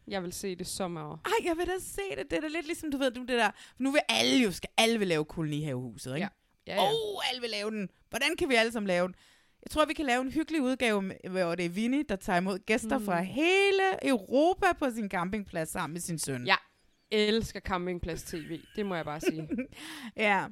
[0.09, 1.19] Jeg vil se det så meget.
[1.25, 2.31] Ej, jeg vil da se det.
[2.31, 3.51] Det er da lidt ligesom, du ved, du, det der.
[3.79, 6.25] Nu vil alle jo, skal alle vil lave kolonihavehuset, ikke?
[6.25, 6.29] Ja,
[6.69, 6.91] Ja, ja.
[6.91, 7.89] Oh, alle vil lave den.
[8.09, 9.15] Hvordan kan vi alle sammen lave den?
[9.63, 12.59] Jeg tror, vi kan lave en hyggelig udgave, hvor det er Vinnie, der tager imod
[12.59, 13.05] gæster mm.
[13.05, 16.47] fra hele Europa på sin campingplads sammen med sin søn.
[16.47, 16.59] Jeg
[17.11, 18.61] elsker Campingplads TV.
[18.77, 19.49] Det må jeg bare sige.
[20.17, 20.47] ja.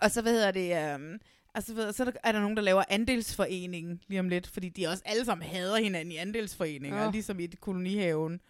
[0.00, 1.18] Og så, hvad hedder det, um,
[1.54, 4.68] altså, ved, så er der, er der nogen, der laver andelsforeningen lige om lidt, fordi
[4.68, 7.12] de også alle sammen hader hinanden i andelsforeninger, oh.
[7.12, 8.40] ligesom i kolonihaven.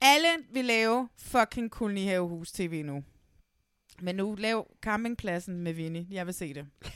[0.00, 3.04] Alle vil lave fucking kolonihavehus tv nu.
[4.02, 6.06] Men nu lav campingpladsen med Vinnie.
[6.10, 6.66] Jeg vil se det.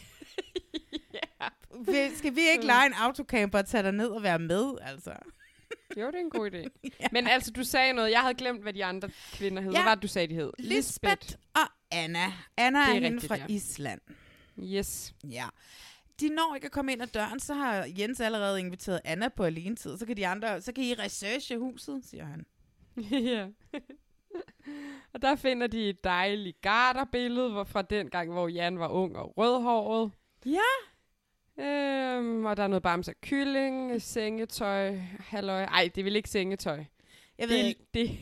[1.88, 2.16] yeah.
[2.16, 5.12] Skal vi ikke lege en autocamper og tage dig ned og være med, altså?
[6.00, 6.68] Jo, det er en god idé.
[7.00, 7.06] ja.
[7.12, 8.10] Men altså, du sagde noget.
[8.10, 9.72] Jeg havde glemt, hvad de andre kvinder hed.
[9.72, 9.76] Ja.
[9.78, 10.52] Hvad var det, du sagde, de hed?
[10.58, 12.32] Lisbeth og Anna.
[12.56, 13.46] Anna er, Det er er hende rigtigt, fra ja.
[13.48, 14.00] Island.
[14.62, 15.14] Yes.
[15.30, 15.46] Ja.
[16.20, 19.44] De når ikke at komme ind ad døren, så har Jens allerede inviteret Anna på
[19.44, 19.98] alene tid.
[19.98, 22.46] Så kan de andre, så kan I researche huset, siger han.
[23.34, 23.46] ja.
[25.14, 29.16] og der finder de et dejligt garterbillede hvor- fra den gang, hvor Jan var ung
[29.16, 30.10] og rødhåret.
[30.46, 30.58] Ja.
[31.59, 35.62] Øhm, og der er noget bamse af kylling, sengetøj, halløj.
[35.62, 36.84] Ej, det vel ikke sengetøj.
[37.38, 37.86] Jeg ved det, ikke.
[37.94, 38.18] Det,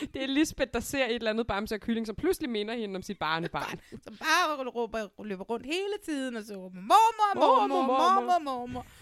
[0.14, 2.96] det er Lisbeth, der ser et eller andet bamse af kylling, som pludselig minder hende
[2.96, 3.80] om sit barnebarn.
[3.90, 8.86] Så bare råber, løber rundt hele tiden, og så råber, mormor, mormor, mormor, mormor.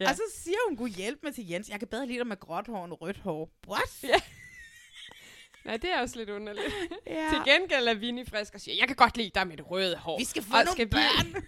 [0.00, 0.10] Ja.
[0.10, 1.68] Og så siger hun, gud hjælp mig til Jens.
[1.68, 3.50] Jeg kan bedre lide dig med gråt hår end rødt hår.
[3.68, 4.02] What?
[4.02, 4.08] Ja.
[5.64, 6.74] Nej, det er også lidt underligt.
[7.06, 7.28] Ja.
[7.30, 9.96] Til gengæld er Vinnie frisk og siger, jeg kan godt lide dig med det røde
[9.96, 10.18] hår.
[10.18, 11.26] Vi skal få Og nogle vi, børn.
[11.26, 11.40] Vi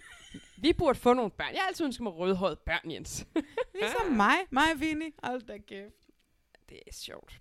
[0.77, 1.53] burde få nogle børn.
[1.53, 3.25] Jeg har altid ønsket mig rødhårede børn, Jens.
[3.81, 5.11] Ligesom mig, mig og Vinnie.
[5.23, 5.95] Hold da kæft.
[6.69, 7.39] det er sjovt.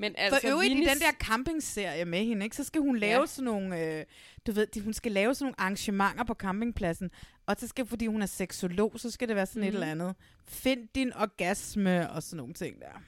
[0.00, 2.96] Men Altså, For øvrigt Vinnies- i den der campingserie med hende, ikke, så skal hun
[2.98, 3.26] lave Ja.
[3.26, 4.04] sådan nogle, øh,
[4.46, 7.10] du ved, de, hun skal lave sådan nogle arrangementer på campingpladsen,
[7.46, 9.68] og så skal, fordi hun er seksolog, så skal det være sådan mm.
[9.68, 9.82] et Mhm.
[9.82, 10.14] eller andet.
[10.48, 13.02] Find din orgasme og sådan nogle ting der.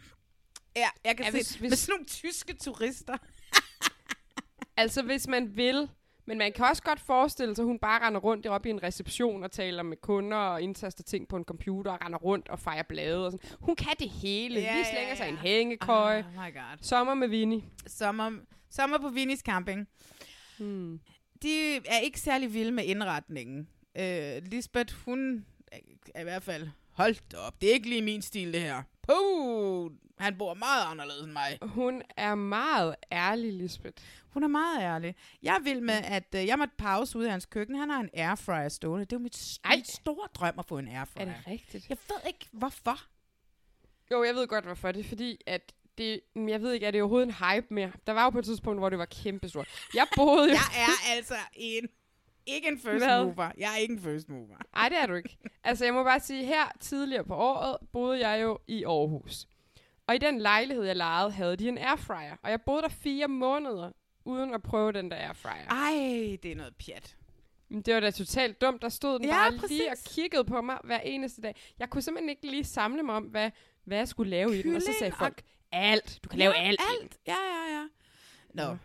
[0.76, 3.16] Ja, jeg kan Ja, se, hvis, hvis- med sådan nogle tyske turister.
[4.76, 5.88] Altså, hvis man vil.
[6.26, 8.82] Men man kan også godt forestille sig, at hun bare render rundt oppe i en
[8.82, 12.58] reception og taler med kunder og indtaster ting på en computer og render rundt og
[12.58, 13.50] fejrer blade og sådan.
[13.60, 14.60] Hun kan det hele.
[14.60, 15.40] Ja, Lige ja, slænger sig en ja.
[15.40, 16.18] hængekøje.
[16.28, 16.78] Oh my god.
[16.82, 17.62] Sommer med Vinnie.
[17.86, 18.30] Sommer,
[18.70, 19.88] sommer på Vinnies camping.
[20.58, 21.00] Hmm.
[21.42, 23.68] De er ikke særlig vilde med indretningen.
[23.98, 25.46] Øh, Lisbeth, hun
[26.14, 28.82] er i hvert fald, hold da op, det er ikke lige min stil det her.
[29.02, 31.58] Puh, han bor meget anderledes end mig.
[31.62, 34.02] Hun er meget ærlig, Lisbeth.
[34.30, 35.14] Hun er meget ærlig.
[35.42, 37.76] Jeg vil med, at øh, jeg måtte pause ude i hans køkken.
[37.76, 39.04] Han har en airfryer stående.
[39.04, 39.76] Det er jo mit, Ej.
[39.76, 41.26] mit store drøm at få en airfryer.
[41.26, 41.88] Er det rigtigt?
[41.88, 42.98] Jeg ved ikke, hvorfor.
[44.10, 44.92] Jo, jeg ved godt, hvorfor.
[44.92, 47.92] Det er fordi, at det, men jeg ved ikke, er det overhovedet en hype mere?
[48.06, 49.68] Der var jo på et tidspunkt, hvor det var kæmpestort.
[49.94, 50.54] Jeg boede jo...
[50.74, 51.88] Jeg er altså en...
[52.46, 53.24] Ikke en first Hvad?
[53.24, 53.52] mover.
[53.58, 54.56] Jeg er ikke en first mover.
[54.74, 55.38] Nej, det er du ikke.
[55.64, 59.46] Altså, jeg må bare sige, her tidligere på året boede jeg jo i Aarhus.
[60.06, 62.36] Og i den lejlighed, jeg lejede, havde de en airfryer.
[62.42, 63.90] Og jeg boede der fire måneder,
[64.30, 65.66] uden at prøve den der airfryer.
[65.70, 67.16] Ej, det er noget pjat.
[67.68, 68.82] Men det var da totalt dumt.
[68.82, 69.80] Der stod den Ja, bare lige præcis.
[69.90, 71.54] og kiggede på mig hver eneste dag.
[71.78, 73.50] Jeg kunne simpelthen ikke lige samle mig om, hvad,
[73.84, 74.76] hvad jeg skulle lave i den.
[74.76, 76.20] Og så Kylling sagde og- folk, alt.
[76.24, 76.80] Du kan lave ja, alt.
[76.80, 77.18] i den." alt.
[77.26, 77.86] Ja, ja, ja.
[78.54, 78.76] Nå.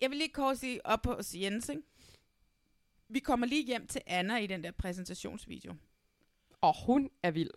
[0.00, 1.82] Jeg vil lige kort sige op hos Jens, ikke?
[3.08, 5.74] Vi kommer lige hjem til Anna i den der præsentationsvideo.
[6.60, 7.50] Og hun er vild.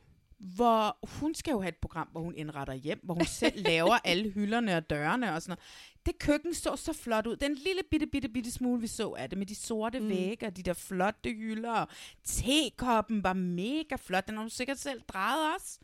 [0.44, 3.98] Hvor hun skal jo have et program, hvor hun indretter hjem, hvor hun selv laver
[4.04, 5.60] alle hylderne og dørene og sådan noget.
[6.06, 7.36] Det køkken så så flot ud.
[7.36, 10.10] Den lille bitte, bitte, bitte smule, vi så af det, med de sorte mm.
[10.10, 11.72] vægge og de der flotte hylder.
[11.72, 11.88] Og
[12.24, 14.28] tekoppen var mega flot.
[14.28, 15.80] Den har hun sikkert selv drejet også.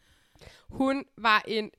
[0.70, 1.72] Hun var en...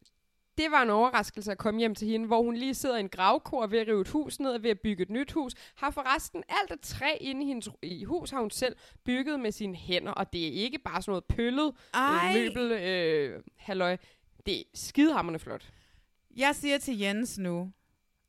[0.61, 3.09] Det var en overraskelse at komme hjem til hende, hvor hun lige sidder i en
[3.09, 5.53] gravkor ved at rive et hus ned og ved at bygge et nyt hus.
[5.75, 9.53] Har forresten alt det træ inde i hendes i hus, har hun selv bygget med
[9.53, 12.29] sine hænder, og det er ikke bare sådan noget pøllet Ej.
[12.29, 13.97] øh, møbel, øh, halløj.
[14.47, 15.73] Det er skidehammerende flot.
[16.37, 17.73] Jeg siger til Jens nu,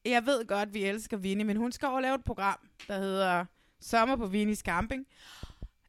[0.05, 3.45] jeg ved godt, vi elsker Vinnie, men hun skal over lave et program, der hedder
[3.81, 5.05] Sommer på Vinnies Camping.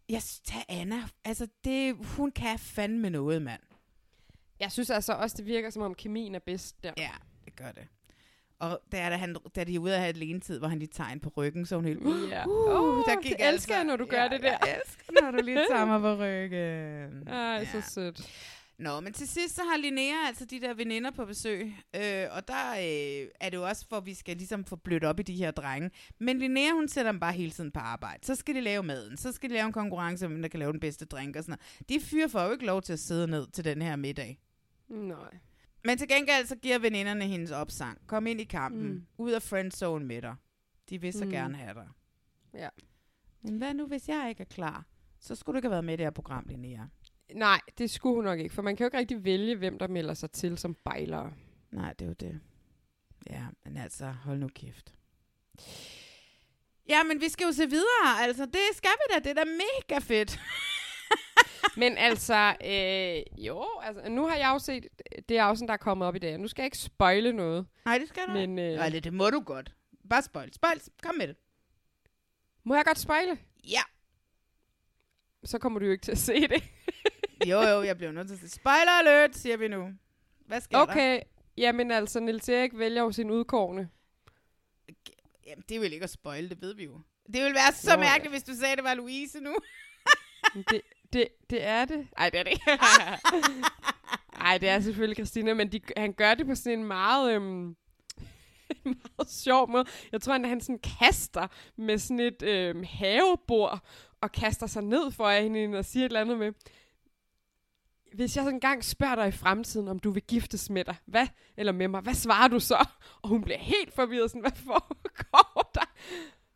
[0.09, 1.03] Jeg synes, tag Anna.
[1.25, 3.61] Altså, det, hun kan fandme noget, mand.
[4.63, 6.93] Jeg synes altså også, det virker som om kemien er bedst der.
[6.97, 7.11] Ja,
[7.45, 7.87] det gør det.
[8.59, 10.79] Og der, da, han, da de er ude af at have et lenetid, hvor han
[10.79, 12.31] lige tager på ryggen, så er hun helt...
[12.31, 12.47] Ja.
[12.47, 14.59] Uh, Åh, der det gik elsker jeg, når du gør ja, det der.
[14.67, 17.29] Jeg elsker, når du lige tager mig på ryggen.
[17.29, 18.31] Ej, så sødt.
[18.79, 22.49] Nå, men til sidst så har Linnea altså de der veninder på besøg, øh, og
[22.49, 25.23] der øh, er det jo også for, at vi skal ligesom få blødt op i
[25.23, 25.91] de her drenge.
[26.19, 28.27] Men Linnea, hun sætter dem bare hele tiden på arbejde.
[28.27, 30.61] Så skal de lave maden, så skal de lave en konkurrence, om hvem der kan
[30.61, 31.89] lave den bedste drink og sådan noget.
[31.89, 34.39] De fyre får jo ikke lov til at sidde ned til den her middag.
[34.93, 35.39] Nej.
[35.85, 38.07] Men til gengæld så giver veninderne hendes opsang.
[38.07, 38.89] Kom ind i kampen.
[38.89, 39.07] Mm.
[39.19, 40.35] Ud af friendzone med dig.
[40.89, 41.31] De vil så mm.
[41.31, 41.89] gerne have dig.
[42.55, 42.69] Ja.
[43.43, 44.87] Men hvad nu, hvis jeg ikke er klar?
[45.21, 46.85] Så skulle du ikke have været med i det her program, Linnea.
[47.35, 49.89] Nej, det skulle hun nok ikke, for man kan jo ikke rigtig vælge, hvem der
[49.89, 51.33] melder sig til som bejlere.
[51.71, 52.41] Nej, det er jo det.
[53.31, 54.95] Ja, men altså, hold nu kæft.
[56.89, 58.23] Ja, men vi skal jo se videre.
[58.23, 59.19] Altså, det skal vi da.
[59.29, 60.41] Det er da mega fedt.
[61.77, 64.87] Men altså, øh, jo, altså, nu har jeg jo set
[65.29, 66.39] det afsnit, der er kommet op i dag.
[66.39, 67.67] Nu skal jeg ikke spoile noget.
[67.85, 69.73] Nej, det skal du Men, øh, Nej, det, det må du godt.
[70.11, 70.53] Bare spoil.
[70.55, 70.81] Spoil.
[71.03, 71.37] Kom med det.
[72.65, 73.39] Må jeg godt spoile?
[73.65, 73.81] Ja.
[75.45, 76.63] Så kommer du jo ikke til at se det.
[77.47, 78.51] Jo, jo, jeg bliver nødt til at sige.
[78.51, 79.91] Spoiler alert, siger vi nu.
[80.47, 80.83] Hvad sker der?
[80.83, 81.21] Okay,
[81.57, 83.89] jamen altså, Niels Erik vælger jo sin udkårne.
[85.47, 87.01] Jamen, det vil ikke at spoil, det ved vi jo.
[87.27, 89.55] Det ville være så Nå, mærkeligt, hvis du sagde, det var Louise nu.
[90.71, 90.81] det,
[91.13, 92.07] det, det er det.
[92.17, 92.65] Ej, det er det ikke.
[94.41, 97.67] Ej, det er selvfølgelig Christina, men de, han gør det på sådan en meget, øhm,
[98.87, 99.85] en meget sjov måde.
[100.13, 101.47] Jeg tror, at han sådan kaster
[101.77, 103.81] med sådan et øhm, havebord,
[104.21, 106.53] og kaster sig ned for hende og siger et eller andet med,
[108.15, 111.73] hvis jeg engang spørger dig i fremtiden, om du vil giftes med dig, hvad, eller
[111.73, 112.87] med mig, hvad svarer du så?
[113.23, 115.93] Og hun bliver helt forvirret, sådan, hvad foregår der?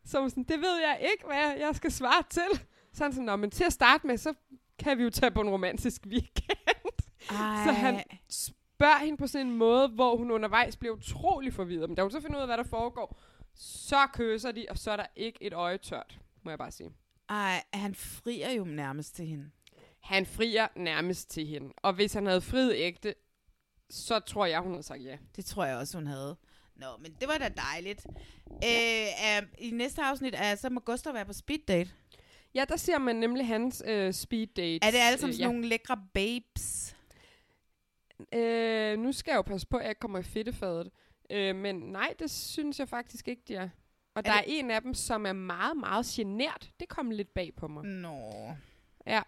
[0.05, 2.61] Så sådan, det ved jeg ikke, hvad jeg skal svare til.
[3.05, 4.33] Er sådan, Nå, men til at starte med, så
[4.79, 6.59] kan vi jo tage på en romantisk weekend.
[7.29, 7.65] Ej.
[7.65, 11.89] Så han spørger hende på sådan en måde, hvor hun undervejs bliver utrolig forvirret.
[11.89, 13.19] Men da hun så finder ud af, hvad der foregår,
[13.55, 16.89] så kysser de, og så er der ikke et øje tørt, må jeg bare sige.
[17.29, 19.49] Ej, han frier jo nærmest til hende.
[19.99, 21.73] Han frier nærmest til hende.
[21.77, 23.13] Og hvis han havde friet ægte,
[23.89, 25.17] så tror jeg, hun havde sagt ja.
[25.35, 26.37] Det tror jeg også, hun havde.
[26.75, 28.05] Nå, men det var da dejligt.
[28.51, 29.07] Øh,
[29.41, 31.91] uh, I næste afsnit, uh, så må Gustav være på speed date.
[32.57, 34.79] Ja, der ser man nemlig hans øh, speed dates.
[34.87, 36.95] Er det alle sammen Øh, sådan nogle lækre babes?
[38.33, 40.89] Øh, nu skal jeg jo passe på, at jeg kommer i fedtefadet.
[41.29, 43.69] Øh, men nej, det synes jeg faktisk ikke, de er.
[44.15, 46.71] Og Er der er det- en af dem, som er meget, meget genert.
[46.79, 47.83] Det kom lidt bag på mig.
[47.85, 48.31] Nå.
[49.07, 49.21] Ja.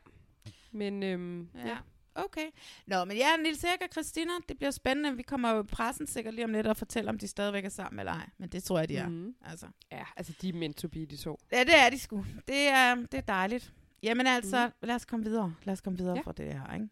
[0.72, 1.78] Men øhm, Ja.
[2.26, 2.48] Okay.
[2.88, 5.16] Nå, men ja, Nils Erik og Christina, det bliver spændende.
[5.16, 7.70] Vi kommer jo i pressen sikkert lige om lidt og fortælle, om de stadigvæk er
[7.70, 8.30] sammen eller ej.
[8.38, 9.10] Men det tror jeg, de er.
[9.10, 9.36] Mhm.
[9.46, 9.68] Altså.
[9.92, 11.40] Ja, altså de er meant to be, de to.
[11.52, 12.26] Ja, det er de sgu.
[12.48, 13.74] Det er, det er dejligt.
[14.04, 14.88] Jamen altså, mm.
[14.88, 15.54] lad os komme videre.
[15.64, 16.22] Lad os komme videre ja.
[16.22, 16.88] fra det her, ikke?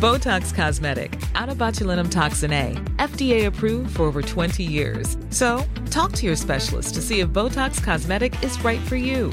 [0.00, 5.16] Botox Cosmetic, out of botulinum toxin A, FDA approved for over 20 years.
[5.30, 9.32] So, talk to your specialist to see if Botox Cosmetic is right for you.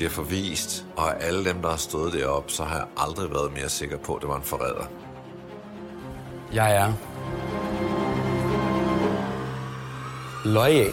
[0.00, 3.68] bliver forvist, og alle dem, der har stået deroppe, så har jeg aldrig været mere
[3.68, 4.84] sikker på, at det var en forræder.
[6.52, 6.92] Jeg er
[10.44, 10.92] lojal.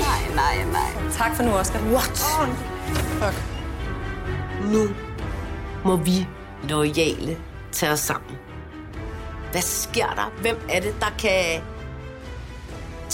[0.00, 1.12] Nej, nej, nej.
[1.12, 1.80] Tak for nu, Oscar.
[1.80, 2.18] What?
[3.20, 3.42] Fuck.
[4.72, 4.88] Nu
[5.84, 6.26] må vi
[6.68, 7.38] lojale
[7.72, 8.36] tage os sammen.
[9.52, 10.32] Hvad sker der?
[10.40, 11.62] Hvem er det, der kan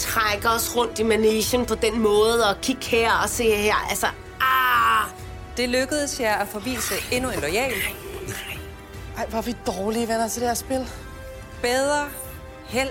[0.01, 3.75] trække os rundt i manesien på den måde og kigge her og se her?
[3.89, 4.07] Altså,
[4.41, 5.09] ah!
[5.57, 7.73] Det lykkedes jer at forvise endnu en lojal.
[9.17, 10.87] Ej, hvor er vi dårlige venner til det her spil.
[11.61, 12.09] Bedre
[12.65, 12.89] held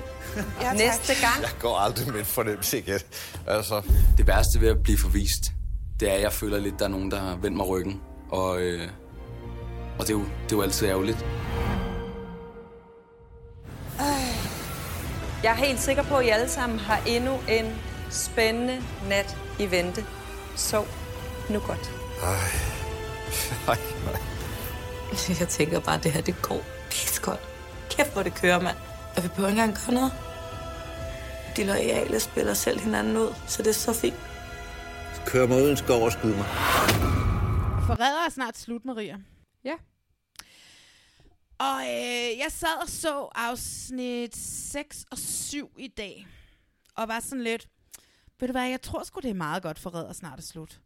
[0.61, 0.77] tak.
[0.77, 1.43] næste gang.
[1.43, 3.01] Jeg går aldrig med en fornemmelse igen.
[3.47, 3.83] Altså,
[4.17, 5.43] Det værste ved at blive forvist,
[6.01, 8.01] det er, at jeg føler lidt, at der er nogen, der har vendt mig ryggen.
[8.31, 8.89] Og, øh,
[9.99, 11.25] og det, er jo, det er jo altid ærgerligt.
[15.43, 17.75] Jeg er helt sikker på, at I alle sammen har endnu en
[18.11, 20.05] spændende nat i vente.
[20.57, 20.85] Så
[21.51, 21.91] nu godt.
[22.23, 22.35] ej.
[23.69, 24.21] Ej, nej.
[25.41, 26.61] Jeg tænker bare, at det her, det går
[26.91, 27.41] pissegodt.
[27.91, 28.77] Kæft, hvor det kører, mand.
[29.17, 30.13] Og vi behøver ikke engang gøre noget.
[31.57, 34.15] De loyale spiller selv hinanden ud, så det er så fint.
[35.27, 36.45] Kør mig uden skov og skyd mig.
[37.87, 39.17] Forræder er snart slut, Maria.
[39.65, 39.75] Ja.
[41.61, 46.27] Og øh, jeg sad og så afsnit 6 og 7 i dag.
[46.97, 47.69] Og var sådan lidt,
[48.41, 50.81] ved du hvad, jeg tror sgu, det er meget godt, forræder snart er slut.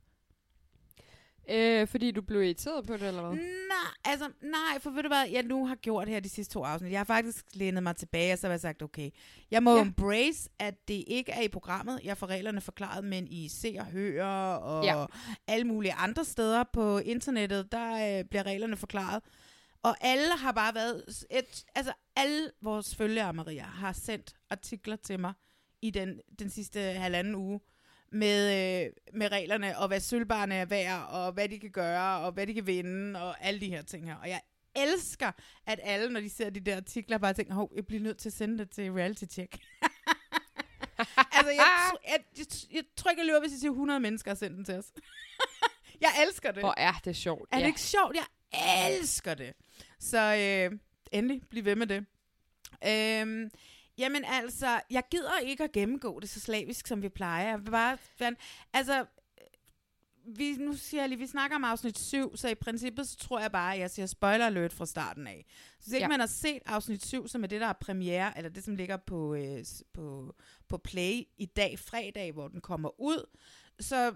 [1.51, 3.30] Øh, fordi du blev irriteret på det, eller hvad?
[3.68, 6.64] Nej, altså, nej, for ved du hvad, jeg nu har gjort her de sidste to
[6.64, 6.90] afsnit.
[6.92, 9.10] Jeg har faktisk lænet mig tilbage, og så har jeg sagt, okay,
[9.51, 9.82] jeg må Ja.
[9.82, 12.01] embrace, at det ikke er i programmet.
[12.05, 14.24] Jeg får reglerne forklaret, men i Se og Hør
[14.55, 15.05] og ja.
[15.46, 19.22] alle mulige andre steder på internettet, der øh, bliver reglerne forklaret.
[19.85, 25.20] Og alle har bare været, et, altså alle vores følgere, Maria, har sendt artikler til
[25.20, 25.32] mig
[25.82, 27.61] i den, den sidste halvanden uge
[28.12, 28.47] med,
[28.85, 32.47] øh, med reglerne, og hvad sølvbarne er værd, og hvad de kan gøre, og hvad
[32.47, 34.16] de kan vinde, og alle de her ting her.
[34.16, 34.40] Og jeg
[34.74, 35.32] elsker,
[35.66, 38.28] at alle, når de ser de der artikler, bare tænker, hov, jeg bliver nødt til
[38.28, 39.52] at sende det til reality check.
[41.36, 44.36] altså, jeg, jeg, jeg, jeg tror ikke, jeg løber, hvis jeg siger 100 mennesker har
[44.36, 44.93] sendt den til os.
[46.01, 46.62] jeg elsker det.
[46.62, 47.48] Hvor er det sjovt.
[47.52, 47.66] Er det ja.
[47.66, 48.16] ikke sjovt?
[48.16, 48.27] Jeg
[48.98, 49.52] elsker det.
[50.05, 50.78] Så øh,
[51.12, 52.05] endelig, bliv ved med det.
[52.86, 53.51] Øhm,
[53.98, 57.48] jamen altså, jeg gider ikke at gennemgå det så slavisk, som vi plejer.
[57.48, 57.98] Jeg bare,
[58.72, 59.06] altså,
[60.26, 63.40] vi, nu siger jeg lige, vi snakker om afsnit 7, så i princippet, så tror
[63.40, 65.47] jeg bare, at jeg siger spoiler alert fra starten af.
[65.81, 66.09] Så hvis ikke Ja.
[66.09, 68.97] man har set afsnit 7, som er det, der er premiere, eller det, som ligger
[68.97, 70.35] på, øh, på,
[70.68, 73.26] på Play i dag, fredag, hvor den kommer ud,
[73.81, 74.14] så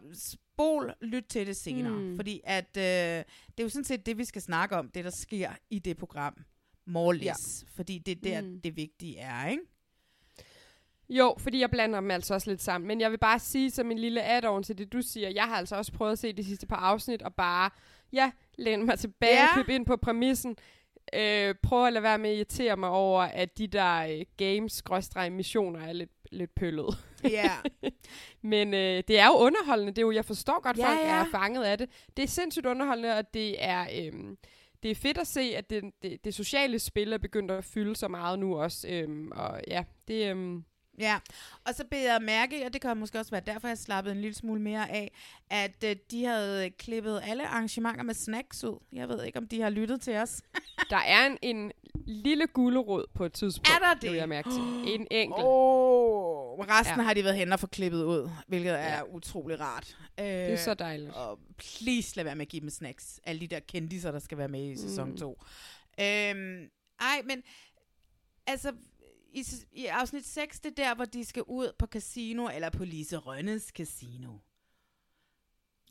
[0.59, 1.93] spol, lyt til det senere.
[1.93, 2.17] Mm.
[2.17, 5.11] Fordi at, øh, det er jo sådan set det, vi skal snakke om, det der
[5.11, 6.37] sker i det program.
[6.87, 7.17] More.
[7.17, 7.33] Ja.
[7.77, 8.61] Fordi det er der, Mm.
[8.61, 9.63] det vigtige er, ikke?
[11.11, 12.89] Jo, fordi jeg blander dem altså også lidt sammen.
[12.89, 15.29] Men jeg vil bare sige som en lille add-on til det, du siger.
[15.31, 17.71] Jeg har altså også prøvet at se de sidste par afsnit, og bare,
[18.13, 19.43] ja, læne mig tilbage Ja.
[19.49, 20.57] og købe ind på præmissen.
[21.15, 25.81] Øh, prøv at lade være med at irritere mig over, at de der øh, games-missioner
[25.81, 26.99] er lidt, lidt pøllet.
[27.25, 27.51] Ja.
[28.43, 29.93] Men øh, det er jo underholdende.
[29.93, 31.21] Det er jo, jeg forstår godt, Ja, folk ja.
[31.21, 31.91] er fanget af det.
[32.17, 34.37] Det er sindssygt underholdende, og det er, øhm,
[34.83, 37.97] det er fedt at se, at det, det, det sociale spil er begyndt at fylde
[37.97, 38.89] så meget nu også.
[38.89, 40.31] Øhm, og ja, det...
[40.31, 40.65] Øhm,
[40.99, 41.19] Ja,
[41.65, 44.21] og så beder jeg mærke, og det kan måske også være derfor, jeg slappede en
[44.21, 45.11] lille smule mere af,
[45.51, 48.79] at øh, de havde klippet alle arrangementer med snacks ud.
[48.93, 50.43] Jeg ved ikke, om de har lyttet til os.
[50.91, 51.73] der er en, en
[52.07, 53.69] lille gulerod på et tidspunkt.
[53.69, 54.17] Er der det?
[54.17, 54.61] Jeg mærke til.
[54.95, 55.45] En enkelt.
[55.47, 57.03] Oh, resten Ja.
[57.03, 59.03] har de været hen og få klippet ud, hvilket er Ja.
[59.15, 59.97] utrolig rart.
[60.21, 61.15] Øh, Det er så dejligt.
[61.15, 63.21] Og please lad være med at give dem snacks.
[63.25, 65.17] Alle de der kendiser, der skal være med i sæson Mm.
[65.17, 65.39] 2.
[66.01, 66.69] Øhm,
[67.01, 67.43] ej, men
[68.47, 68.73] altså,
[69.29, 72.85] i, i afsnit 6, det er der, hvor de skal ud på casino, eller på
[72.85, 74.39] Lise Rønnes casino.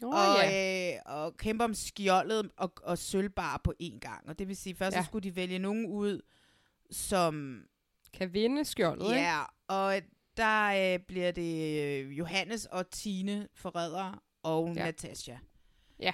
[0.03, 0.93] Oh, og, ja.
[0.95, 4.29] øh, og kæmpe om skjoldet og, og sølvbar på én gang.
[4.29, 5.01] Og det vil sige, først Ja.
[5.01, 6.21] så skulle de vælge nogen ud,
[6.91, 7.63] som...
[8.13, 9.15] Kan vinde skjoldet, ikke?
[9.21, 10.01] Ja, og
[10.37, 14.85] der øh, bliver det øh, Johannes og Tine forræder og ja.
[14.85, 15.35] Natasha.
[15.99, 16.13] Ja.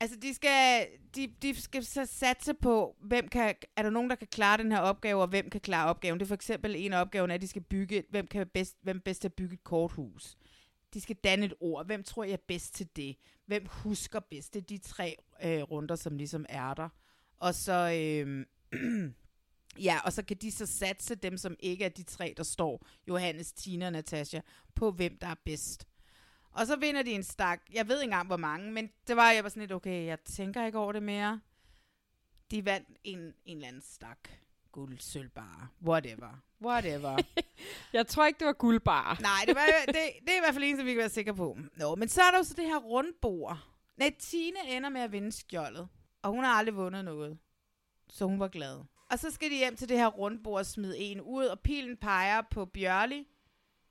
[0.00, 0.86] Altså, de skal,
[1.16, 4.72] de, de skal så satse på, hvem kan, er der nogen, der kan klare den
[4.72, 6.20] her opgave, og hvem kan klare opgaven.
[6.20, 9.00] Det er for eksempel en af opgaven, at de skal bygge, hvem kan bedst, hvem
[9.00, 10.36] bedst til at bygge et korthus.
[10.94, 11.86] De skal danne et ord.
[11.86, 13.16] Hvem tror jeg er bedst til det?
[13.46, 14.54] Hvem husker bedst?
[14.54, 16.88] Det er de tre øh, runder, som ligesom er der.
[17.36, 18.46] Og så, øh,
[19.88, 22.86] ja, og så kan de så satse dem, som ikke er de tre, der står,
[23.08, 24.40] Johannes, Tina og Natasha,
[24.74, 25.86] på hvem der er bedst.
[26.52, 27.60] Og så vinder de en stak.
[27.72, 30.20] Jeg ved ikke engang, hvor mange, men det var, jeg var sådan lidt, okay, jeg
[30.20, 31.40] tænker ikke over det mere.
[32.50, 34.28] De vandt en, en eller anden stak.
[34.72, 36.42] Guld, sølv, bare, whatever.
[36.62, 37.18] Whatever.
[37.92, 39.18] Jeg tror ikke, det var guldbar.
[39.20, 41.34] Nej, det, var, det, det er i hvert fald en, som vi kan være sikre
[41.34, 41.58] på.
[41.76, 43.58] Nå, men så er der jo så det her rundbord.
[43.96, 45.88] Nej, Tine ender med at vinde skjoldet.
[46.22, 47.38] Og hun har aldrig vundet noget.
[48.08, 48.80] Så hun var glad.
[49.10, 51.96] Og så skal de hjem til det her rundbord og smide en ud, og pilen
[51.96, 53.26] peger på Bjørli,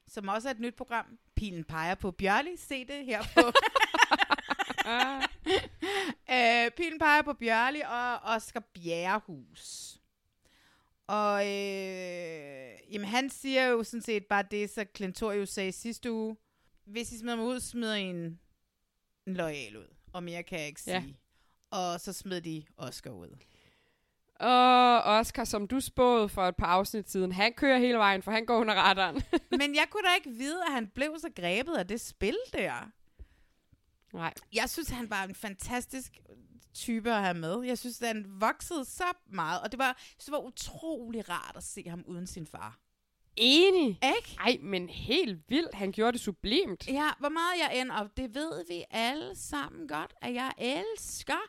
[0.10, 1.06] som også er et nyt program.
[1.36, 2.58] Pilen peger på Bjørli.
[2.58, 3.40] Se det her på.
[6.34, 9.96] øh, pilen peger på Bjørli og Oscar Bjerrehus.
[11.08, 16.38] Og øh, jamen, han siger jo sådan set bare det, så Clentorius sagde sidste uge.
[16.86, 18.40] Hvis I smider mig ud, smider I en,
[19.28, 19.88] en loyal ud.
[20.14, 20.96] Og mere kan jeg ikke sige.
[20.96, 21.78] Ja.
[21.78, 23.38] Og så smed de Oscar ud.
[24.40, 28.32] Og Oscar, som du spåede for et par afsnit siden, han kører hele vejen, for
[28.32, 29.16] han går under radaren.
[29.60, 32.92] Men jeg kunne da ikke vide, at han blev så grebet af det spil der.
[34.14, 34.34] Nej.
[34.54, 36.12] Jeg synes, han var en fantastisk
[36.74, 37.62] type at have med.
[37.62, 41.64] Jeg synes, at han voksede så meget, og det var, det var utrolig rart at
[41.64, 42.80] se ham uden sin far.
[43.36, 43.88] Enig.
[43.88, 44.38] Ikke?
[44.40, 45.76] Ej, men helt vildt.
[45.76, 46.88] Han gjorde det sublimt.
[46.88, 51.40] Ja, hvor meget jeg end, og det ved vi alle sammen godt, at jeg elsker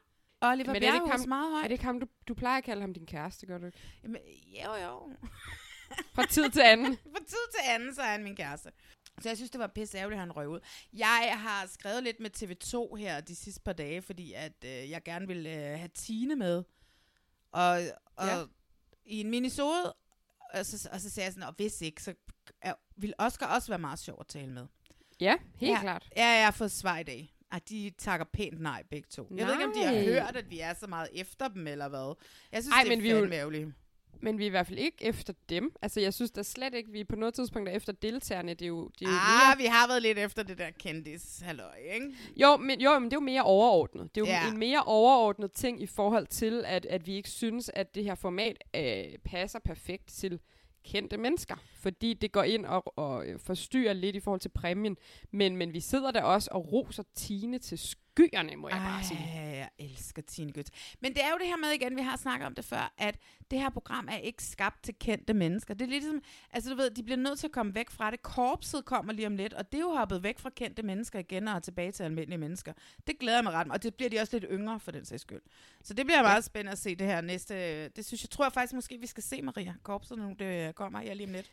[0.43, 1.65] Oliver Men er det ikke Bjerrehus ham, meget højt.
[1.65, 3.79] er det ikke ham, du, du plejer at kalde ham din kæreste, gør du ikke?
[4.03, 4.21] Jamen,
[4.65, 5.13] jo, jo.
[6.15, 6.97] Fra tid til anden.
[7.15, 8.71] Fra tid til anden, så er han min kæreste.
[9.21, 10.61] Så jeg synes, det var pisse ærgerligt, at han røg ud.
[10.93, 15.03] Jeg har skrevet lidt med TV2 her de sidste par dage, fordi at øh, jeg
[15.05, 16.65] gerne vil øh, have Tine med.
[17.53, 17.81] Og,
[18.17, 18.45] og ja.
[19.05, 19.95] i en minisode,
[20.55, 22.15] og så, og så sagde jeg sådan, og hvis ikke, så
[22.63, 24.67] er, vil Oscar også være meget sjov at tale med.
[25.21, 25.81] Ja, helt ja.
[25.81, 26.09] klart.
[26.17, 27.35] Ja, jeg har fået svar i dag.
[27.53, 29.27] At de takker pænt nej, begge to.
[29.37, 30.05] Jeg ved ikke, om de har Nej.
[30.05, 32.15] hørt, at vi er så meget efter dem, eller hvad.
[32.53, 33.69] Jeg synes, Ej, det men er vi fandme ærgerligt.
[34.23, 35.73] Men vi er i hvert fald ikke efter dem.
[35.83, 38.55] Altså, jeg synes da slet ikke, vi på noget tidspunkt er efter deltagerne.
[38.55, 39.57] Det er jo, det er jo Ah, mere...
[39.59, 42.15] vi har været lidt efter det der kendis halløj, ikke?
[42.37, 44.15] Jo, men, jo, men det er jo mere overordnet.
[44.15, 44.51] Det er jo ja.
[44.51, 48.15] en mere overordnet ting i forhold til, at, at vi ikke synes, at det her
[48.15, 50.41] format øh, passer perfekt til
[50.85, 51.57] kendte mennesker.
[51.75, 54.97] Fordi det går ind og, og øh, forstyrrer lidt i forhold til præmien.
[55.31, 57.79] Men, men vi sidder der også og roser Tine til
[58.15, 59.21] skyerne, må jeg bare sige.
[59.35, 60.71] Ej, jeg elsker Tine Gøtz.
[61.01, 63.19] Men det er jo det her med igen, vi har snakket om det før, at
[63.51, 65.75] det her program er ikke skabt til kendte mennesker.
[65.75, 66.23] Det er ligesom,
[66.53, 68.23] altså du ved, de bliver nødt til at komme væk fra det.
[68.23, 71.49] Korpset kommer lige om lidt, og det er jo hoppet væk fra kendte mennesker igen
[71.49, 72.73] og tilbage til almindelige mennesker.
[73.07, 75.05] Det glæder jeg mig ret meget, og det bliver de også lidt yngre for den
[75.05, 75.43] sags skyld.
[75.83, 77.89] Så det bliver meget spændende at se det her næste.
[77.89, 79.75] Det synes jeg, tror jeg faktisk måske, vi skal se, Maria.
[79.83, 81.51] Korpset nu, det kommer her lige om lidt.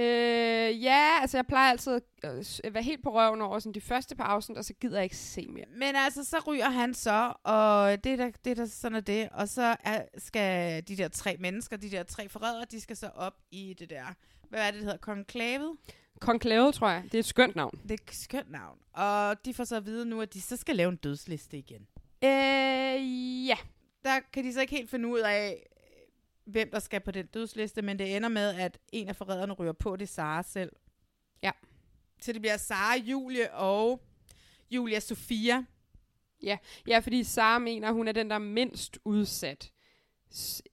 [0.00, 1.92] Øh, ja, altså jeg plejer altid
[2.22, 4.74] at øh, s- være helt på røven over sådan de første par afsnit, og så
[4.80, 5.64] gider jeg ikke se mere.
[5.76, 9.00] Men altså, så ryger han så, og det er der, det er der sådan er
[9.00, 9.28] det.
[9.32, 13.10] Og så er, skal de der tre mennesker, de der tre forrædere, de skal så
[13.14, 14.04] op i det der,
[14.48, 15.76] hvad er det, det hedder, konklavet?
[16.20, 17.02] Konklave, tror jeg.
[17.04, 17.78] Det er et skønt navn.
[17.82, 18.78] Det er et skønt navn.
[18.92, 21.86] Og de får så at vide nu, at de så skal lave en dødsliste igen.
[22.24, 23.56] Øh, ja.
[24.04, 25.66] Der kan de så ikke helt finde ud af,
[26.44, 29.72] hvem der skal på den dødsliste, men det ender med, at en af forræderne ryger
[29.72, 30.72] på, det er Sara selv.
[31.42, 31.50] Ja.
[32.20, 34.02] Så det bliver Sara, Julie og
[34.70, 35.64] Julia Sofia.
[36.42, 39.72] Ja, ja fordi Sara mener, hun er den, der er mindst udsat.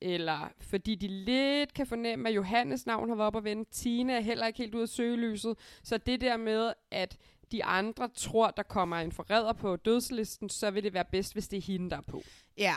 [0.01, 3.65] Eller fordi de lidt kan fornemme, at Johannes navn har været op at vende.
[3.71, 5.57] Tina er heller ikke helt ude af søgelyset.
[5.83, 7.17] Så det der med, at
[7.51, 11.47] de andre tror, der kommer en forræder på dødslisten, så vil det være bedst, hvis
[11.47, 12.23] det er hende, der er på.
[12.57, 12.75] Ja.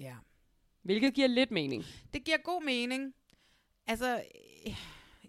[0.00, 0.14] Ja.
[0.88, 1.84] Hvilket giver lidt mening.
[2.14, 3.14] Det giver god mening.
[3.86, 4.14] Altså,
[4.66, 4.74] øh,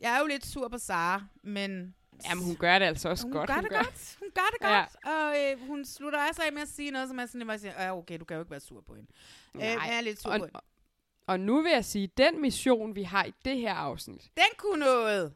[0.02, 1.96] jeg er jo lidt sur på Sara, men...
[2.30, 3.48] Jamen, hun gør det altså også hun godt.
[3.48, 4.18] Gør Hun det gør- godt.
[4.20, 4.80] Hun gør det Ja.
[4.80, 4.96] godt.
[5.06, 7.60] Og øh, hun slutter også af med at sige noget, som er sådan, at jeg
[7.60, 9.08] siger, "Øh, okay, du kan jo ikke være sur på hende.
[9.56, 10.60] Øh, men jeg er lidt sur og, på hende.
[10.60, 10.64] og,
[11.28, 14.80] og nu vil jeg sige, den mission, vi har i det her afsnit, Den kunne
[14.80, 15.34] noget.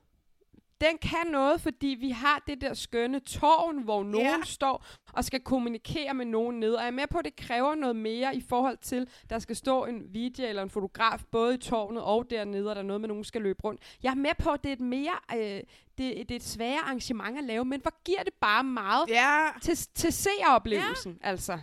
[0.81, 4.43] Den kan noget, fordi vi har det der skønne tårn, hvor nogen Ja.
[4.43, 6.73] står og skal kommunikere med nogen ned.
[6.73, 9.55] Og jeg er med på, at det kræver noget mere i forhold til, der skal
[9.55, 13.01] stå en video eller en fotograf både i tårnet og dernede, og der er noget
[13.01, 13.81] med, nogen skal løbe rundt.
[14.03, 15.65] Jeg er med på, at det er et mere, øh, det,
[15.97, 19.47] det er et sværere arrangement at lave, men hvor giver det bare meget ja.
[19.61, 21.29] til, til seeroplevelsen, ja.
[21.29, 21.59] altså.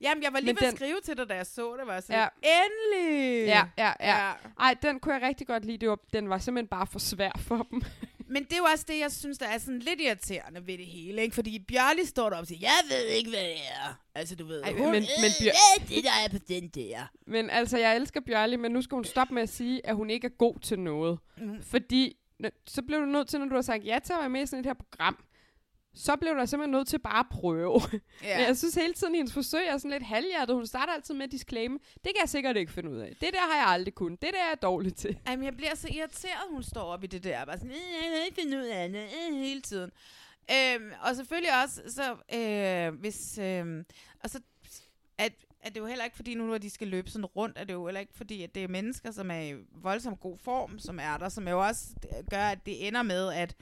[0.00, 2.02] Jamen, jeg var lige ved at skrive til dig, da jeg så det, var jeg
[2.02, 2.52] sådan, ja.
[2.62, 3.46] endelig!
[3.46, 4.24] Ja, ja, ja.
[4.26, 4.32] Ja.
[4.60, 5.78] Ej, den kunne jeg rigtig godt lide.
[5.78, 7.82] Det var, den var simpelthen bare for svær for dem.
[8.32, 10.86] Men det er jo også det, jeg synes, der er sådan lidt irriterende ved det
[10.86, 11.34] hele, ikke?
[11.34, 14.00] Fordi Bjørli står der og siger, jeg ved ikke, hvad det er.
[14.14, 17.10] Altså, du ved, Ej, hun, men- men Bjør- øh, det der er på den der.
[17.26, 20.10] Men altså, jeg elsker Bjørli, men nu skal hun stoppe med at sige, at hun
[20.10, 21.18] ikke er god til noget.
[21.38, 21.62] Mm.
[21.62, 22.16] Fordi,
[22.66, 24.46] så bliver du nødt til, når du har sagt ja til at være med i
[24.46, 25.24] sådan et her program,
[25.94, 27.80] så bliver du simpelthen nødt til bare at prøve.
[28.38, 30.56] Men jeg synes hele tiden, at hendes forsøg er sådan lidt halvhjertet.
[30.56, 31.78] Hun starter altid med at disclaim.
[31.94, 33.16] Det kan jeg sikkert ikke finde ud af.
[33.20, 34.22] Det der har jeg aldrig kunnet.
[34.22, 35.18] Det der er jeg dårlig til.
[35.28, 37.44] Jamen, jeg bliver så irriteret, hun står op i det der.
[37.44, 38.98] Bare sådan, "Øh, jeg kan ikke finde ud af det
[39.30, 39.90] øh, hele tiden.
[40.50, 43.84] Øhm, og selvfølgelig også, så øh, hvis, øh,
[44.24, 44.40] og så,
[45.18, 47.64] at, at det jo heller ikke, fordi nu, når de skal løbe sådan rundt, er
[47.64, 50.78] det jo heller ikke, fordi at det er mennesker, som er i voldsomt god form,
[50.78, 51.84] som er der, som jo også
[52.30, 53.54] gør, at det ender med, at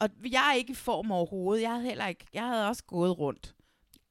[0.00, 1.62] og jeg er ikke i form overhovedet.
[1.62, 3.54] Jeg havde heller ikke, jeg havde også gået rundt.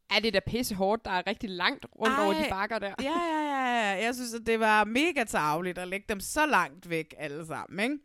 [0.09, 2.93] Er det da pisse hårdt, der er rigtig langt rundt Ej, over de bakker der?
[3.01, 4.05] Ja, ja, ja, ja.
[4.05, 7.79] Jeg synes, at det var mega tageligt at lægge dem så langt væk alle sammen,
[7.79, 7.97] ikke?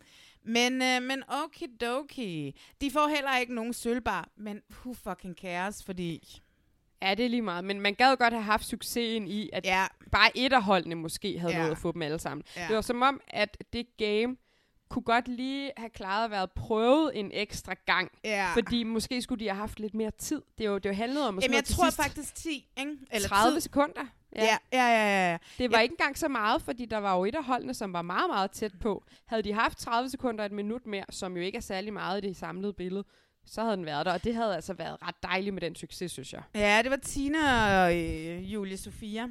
[0.44, 2.60] Men, øh, men okidoki.
[2.80, 6.40] De får heller ikke nogen sølvbar, men who fucking cares, fordi...
[7.02, 7.64] Ja, det er lige meget.
[7.64, 9.86] Men man gad godt have haft succesen i, at ja.
[10.12, 11.62] bare et af holdene måske havde ja.
[11.62, 12.44] nået at få dem alle sammen.
[12.56, 12.66] Ja.
[12.68, 14.36] Det var som om, at det game
[14.92, 18.10] kunne godt lige have klaret at være prøvet en ekstra gang.
[18.24, 18.54] Ja.
[18.54, 20.42] Fordi måske skulle de have haft lidt mere tid.
[20.58, 21.38] Det er jo, det jo handlet om...
[21.42, 22.96] Jamen, jeg tror faktisk 10, ikke?
[23.12, 23.60] Eller 30 tid.
[23.60, 24.02] sekunder.
[24.36, 24.44] Ja.
[24.44, 25.38] Ja, ja, ja, ja.
[25.58, 25.82] Det var ja.
[25.82, 28.50] ikke engang så meget, fordi der var jo et af holdene, som var meget, meget
[28.50, 29.04] tæt på.
[29.26, 32.28] Havde de haft 30 sekunder et minut mere, som jo ikke er særlig meget i
[32.28, 33.04] det samlede billede,
[33.46, 36.12] så havde den været der, og det havde altså været ret dejligt med den succes,
[36.12, 36.42] synes jeg.
[36.54, 37.38] Ja, det var Tina
[37.84, 39.28] og øh, Julie Sofia.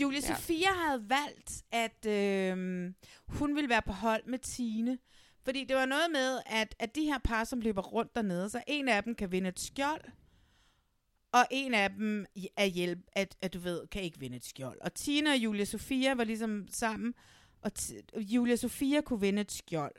[0.00, 0.34] Julie ja.
[0.34, 2.92] Sofia havde valgt, at øh,
[3.28, 4.98] hun ville være på hold med Tine.
[5.44, 8.62] Fordi det var noget med, at, at de her par, som løber rundt dernede, så
[8.66, 10.04] en af dem kan vinde et skjold,
[11.32, 12.26] og en af dem
[12.56, 14.80] er hjælp, at, at du ved, kan ikke vinde et skjold.
[14.80, 17.14] Og Tina og Julia Sofia var ligesom sammen,
[17.62, 17.72] og
[18.16, 19.94] Julia Sofia kunne vinde et skjold.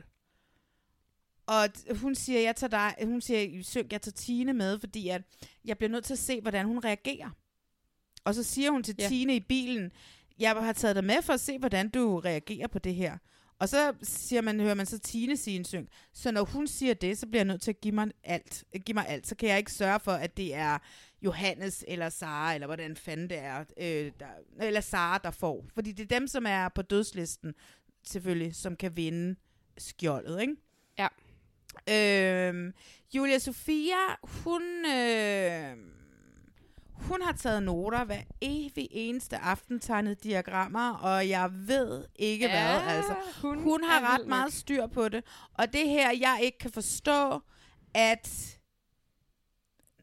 [1.45, 5.22] Og hun siger, jeg tager dig, hun siger, synk, jeg tager Tine med, fordi at
[5.65, 7.30] jeg bliver nødt til at se, hvordan hun reagerer.
[8.23, 9.07] Og så siger hun til ja.
[9.07, 9.91] Tine i bilen,
[10.39, 13.18] jeg har taget dig med for at se, hvordan du reagerer på det her.
[13.60, 15.89] Og så siger man, hører man så Tine sige en syng.
[16.14, 18.64] Så når hun siger det, så bliver jeg nødt til at give mig alt.
[18.85, 19.27] Give mig alt.
[19.27, 20.77] Så kan jeg ikke sørge for, at det er
[21.22, 24.27] Johannes eller Sara, eller hvordan fanden det er, øh, der,
[24.61, 25.65] eller Sara, der får.
[25.73, 27.53] Fordi det er dem, som er på dødslisten,
[28.03, 29.35] selvfølgelig, som kan vinde
[29.77, 30.56] skjoldet, ikke?
[30.98, 31.07] Ja.
[32.49, 32.73] Øh,
[33.14, 34.61] Julia Sofia, hun...
[34.85, 36.01] Øh,
[37.02, 42.52] hun har taget noter hver evig eneste aften, tegnet diagrammer, og jeg ved ikke ja,
[42.52, 42.95] hvad.
[42.95, 45.23] Altså, hun, hun har ret meget styr på det.
[45.53, 47.41] Og det her, jeg ikke kan forstå,
[47.94, 48.57] at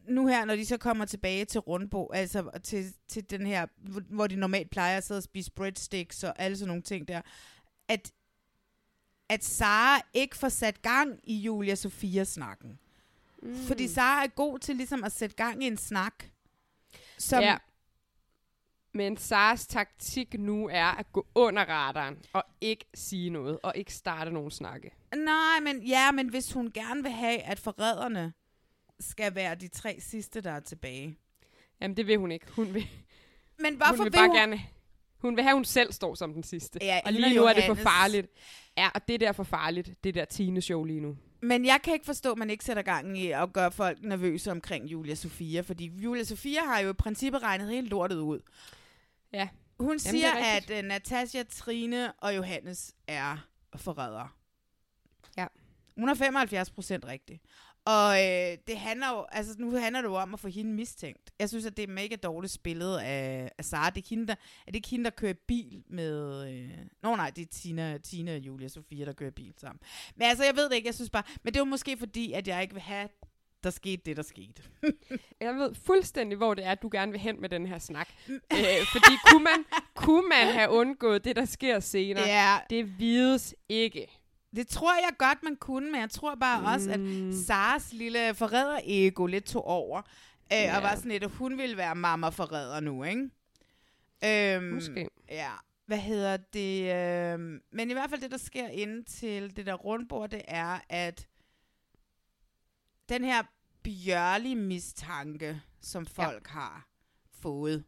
[0.07, 3.67] nu her, når de så kommer tilbage til Rundbo, altså til, til den her,
[4.09, 7.21] hvor de normalt plejer at sidde og spise breadsticks og alle sådan nogle ting der,
[7.87, 8.11] at,
[9.29, 12.79] at Sara ikke får sat gang i Julia Sofia-snakken.
[13.43, 13.55] Mm.
[13.55, 16.23] Fordi Sara er god til ligesom at sætte gang i en snak.
[17.19, 17.57] Som ja.
[18.93, 23.93] Men Sars taktik nu er at gå under radaren og ikke sige noget og ikke
[23.93, 24.91] starte nogen snakke.
[25.15, 28.33] Nej, men ja, men hvis hun gerne vil have, at forræderne
[28.99, 31.17] skal være de tre sidste, der er tilbage.
[31.81, 32.51] Jamen, det vil hun ikke.
[32.51, 32.87] Hun vil,
[33.59, 34.35] men hvorfor hun vil, vil bare hun...
[34.35, 34.61] gerne...
[35.17, 36.79] Hun vil have, at hun selv står som den sidste.
[36.81, 38.27] Ja, og lige nu er det for farligt.
[38.77, 41.17] Ja, og det der for farligt, det der Tine-show lige nu.
[41.41, 44.51] Men jeg kan ikke forstå, at man ikke sætter gang i at gøre folk nervøse
[44.51, 48.39] omkring Julia Sofia, fordi Julia Sofia har jo i princippet regnet helt lortet ud.
[49.33, 49.49] Ja.
[49.79, 54.29] Hun Jamen, siger, at uh, Natasha, Trine og Johannes er forrædere.
[55.37, 55.47] Ja.
[55.97, 57.41] Hun er 75 procent rigtig.
[57.89, 61.31] Og øh, det handler jo, altså nu handler det jo om at få hende mistænkt.
[61.39, 63.89] Jeg synes, at det er mega dårligt spillet af, af Sara.
[63.89, 66.47] Det er, hende, der, er det ikke hende, der kører bil med...
[66.53, 66.69] Øh...
[67.03, 69.79] Nå nej, det er Tina, Tina, Julia og Sofia, der kører bil sammen.
[70.15, 70.87] Men altså, jeg ved det ikke.
[70.87, 71.23] Jeg synes bare...
[71.43, 73.09] Men det var måske fordi, at jeg ikke vil have
[73.63, 74.63] der skete det, der skete.
[75.41, 78.09] jeg ved fuldstændig, hvor det er, at du gerne vil hen med den her snak.
[78.29, 82.27] Æ, øh, fordi kunne man, kunne man have undgået det, der sker senere?
[82.27, 82.57] Ja.
[82.69, 84.18] Det vides ikke.
[84.55, 86.65] Det tror jeg godt, man kunne, men jeg tror bare mm.
[86.65, 87.33] også, at mm.
[87.45, 90.01] Saras lille forræder-ego lidt tog over.
[90.53, 90.77] Øh, ja.
[90.77, 93.29] Og var sådan lidt, at hun ville være mamma-forræder nu, ikke?
[94.25, 95.09] Øhm, Måske.
[95.29, 95.51] Ja.
[95.85, 96.95] Hvad hedder det?
[96.95, 100.79] Øhm, men i hvert fald det, der sker ind til det der rundbord, det er,
[100.89, 101.27] at
[103.09, 103.43] den her
[103.83, 106.59] bjørlige mistanke, som folk ja.
[106.59, 106.87] har
[107.31, 107.83] fået,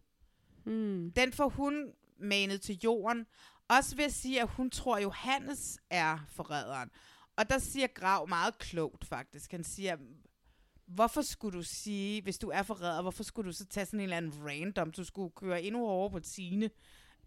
[0.65, 1.11] mm.
[1.15, 3.25] den får hun manet til jorden,
[3.77, 6.89] også ved at sige, at hun tror, at Johannes er forræderen.
[7.37, 9.51] Og der siger Grav meget klogt, faktisk.
[9.51, 9.97] Han siger,
[10.85, 14.03] hvorfor skulle du sige, hvis du er forræder, hvorfor skulle du så tage sådan en
[14.03, 16.69] eller anden random, du skulle køre endnu hårdere på Tine,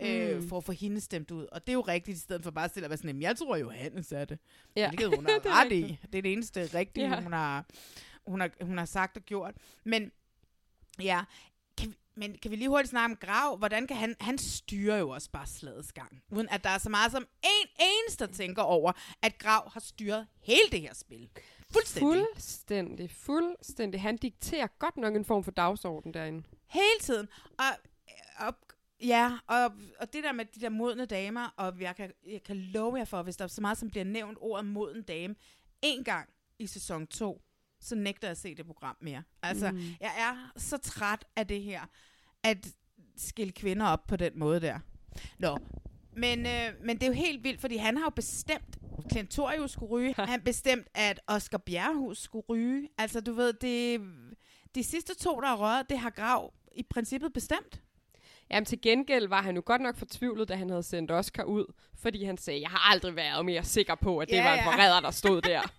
[0.02, 0.48] øh, mm.
[0.48, 1.46] for at få hende stemt ud.
[1.52, 3.36] Og det er jo rigtigt, i stedet for bare at stille at være sådan, jeg
[3.36, 4.38] tror Johannes er det.
[4.76, 4.88] Ja.
[4.88, 5.98] Hvilket hun har ret i.
[6.12, 7.22] Det er det eneste rigtige, ja.
[7.22, 7.66] hun, har,
[8.26, 9.54] hun, har, hun har sagt og gjort.
[9.84, 10.12] Men
[11.00, 11.24] ja,
[12.16, 13.56] men kan vi lige hurtigt snakke om Grav?
[13.56, 14.16] Hvordan kan han...
[14.20, 16.22] Han styrer jo også bare slagets gang.
[16.30, 18.92] Uden at der er så meget som en eneste, tænker over,
[19.22, 21.28] at Grav har styret hele det her spil.
[21.72, 22.26] Fuldstændig.
[22.34, 23.10] Fuldstændig.
[23.10, 24.00] Fuldstændig.
[24.02, 26.42] Han dikterer godt nok en form for dagsorden derinde.
[26.66, 27.28] Hele tiden.
[27.58, 27.90] Og,
[28.46, 28.54] og
[29.00, 32.56] Ja, og, og det der med de der modne damer, og jeg kan, jeg kan
[32.56, 35.34] love jer for, hvis der er så meget, som bliver nævnt ordet moden dame,
[35.82, 36.28] en gang
[36.58, 37.42] i sæson 2,
[37.84, 39.22] så nægter jeg at se det program mere.
[39.42, 39.78] Altså, mm.
[40.00, 41.80] jeg er så træt af det her,
[42.42, 42.68] at
[43.16, 44.78] skille kvinder op på den måde der.
[45.38, 45.58] Nå,
[46.16, 48.78] men, øh, men det er jo helt vildt, fordi han har jo bestemt,
[49.12, 50.14] Clentorius skulle ryge.
[50.28, 52.88] Han bestemt, at Oscar Bjerrehus skulle ryge.
[52.98, 54.00] Altså, du ved, det,
[54.74, 57.80] de sidste to, der er røget, det har Grav i princippet bestemt.
[58.50, 61.72] Jamen til gengæld var han jo godt nok fortvivlet, da han havde sendt Oscar ud,
[61.98, 64.58] fordi han sagde, jeg har aldrig været mere sikker på, at det Ja, var en
[64.58, 64.66] ja.
[64.66, 65.62] forræder, der stod der.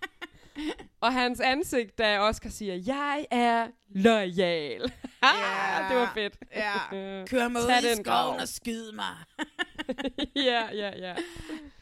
[1.00, 4.92] og hans ansigt, da Oscar siger, jeg er lojal.
[5.22, 5.88] Ja.
[5.88, 6.36] det var fedt.
[6.54, 6.72] Ja.
[6.96, 9.16] Øh, Kør mig ud i skoven og skyd mig.
[10.36, 11.12] ja, ja, ja.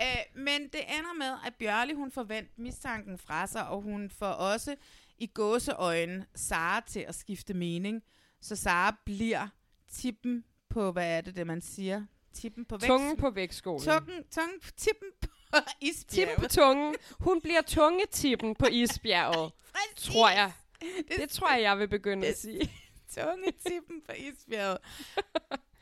[0.01, 4.27] Øh, men det ender med, at Bjørli hun forventer mistanken fra sig, og hun får
[4.27, 4.75] også
[5.19, 8.03] i gåseøjne Sara til at skifte mening.
[8.41, 9.49] Så Sara bliver
[9.91, 12.05] tippen på, hvad er det, det man siger?
[12.33, 12.87] Tippen på vægt.
[12.87, 13.85] Tungen på vægtskålen.
[13.85, 15.29] Tungen, tungen, tippen på.
[16.09, 16.95] Tippen på tungen.
[17.21, 19.53] Hun bliver tungetippen på isbjerget.
[19.97, 20.53] tror jeg.
[20.81, 22.73] Det, det tror jeg, jeg vil begynde at sige.
[23.15, 24.79] Tungetippen på isbjerget.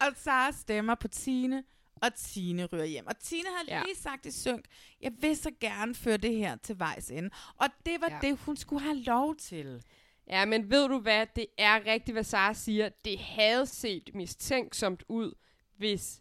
[0.00, 1.64] og Sara stemmer på Tine,
[2.02, 3.06] og Tine ryger hjem.
[3.06, 3.82] Og Tine havde Ja.
[3.84, 4.64] lige sagt i synk,
[5.00, 7.30] jeg vil så gerne føre det her til vejs ende.
[7.56, 8.18] Og det var ja.
[8.28, 9.82] det, hun skulle have lov til.
[10.26, 11.26] Ja, men ved du hvad?
[11.36, 12.88] Det er rigtigt, hvad Sara siger.
[13.04, 15.32] Det havde set mistænksomt ud,
[15.76, 16.20] hvis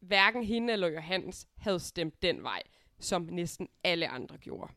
[0.00, 2.62] hverken hende eller Johannes havde stemt den vej,
[3.04, 4.72] som næsten alle andre gjorde.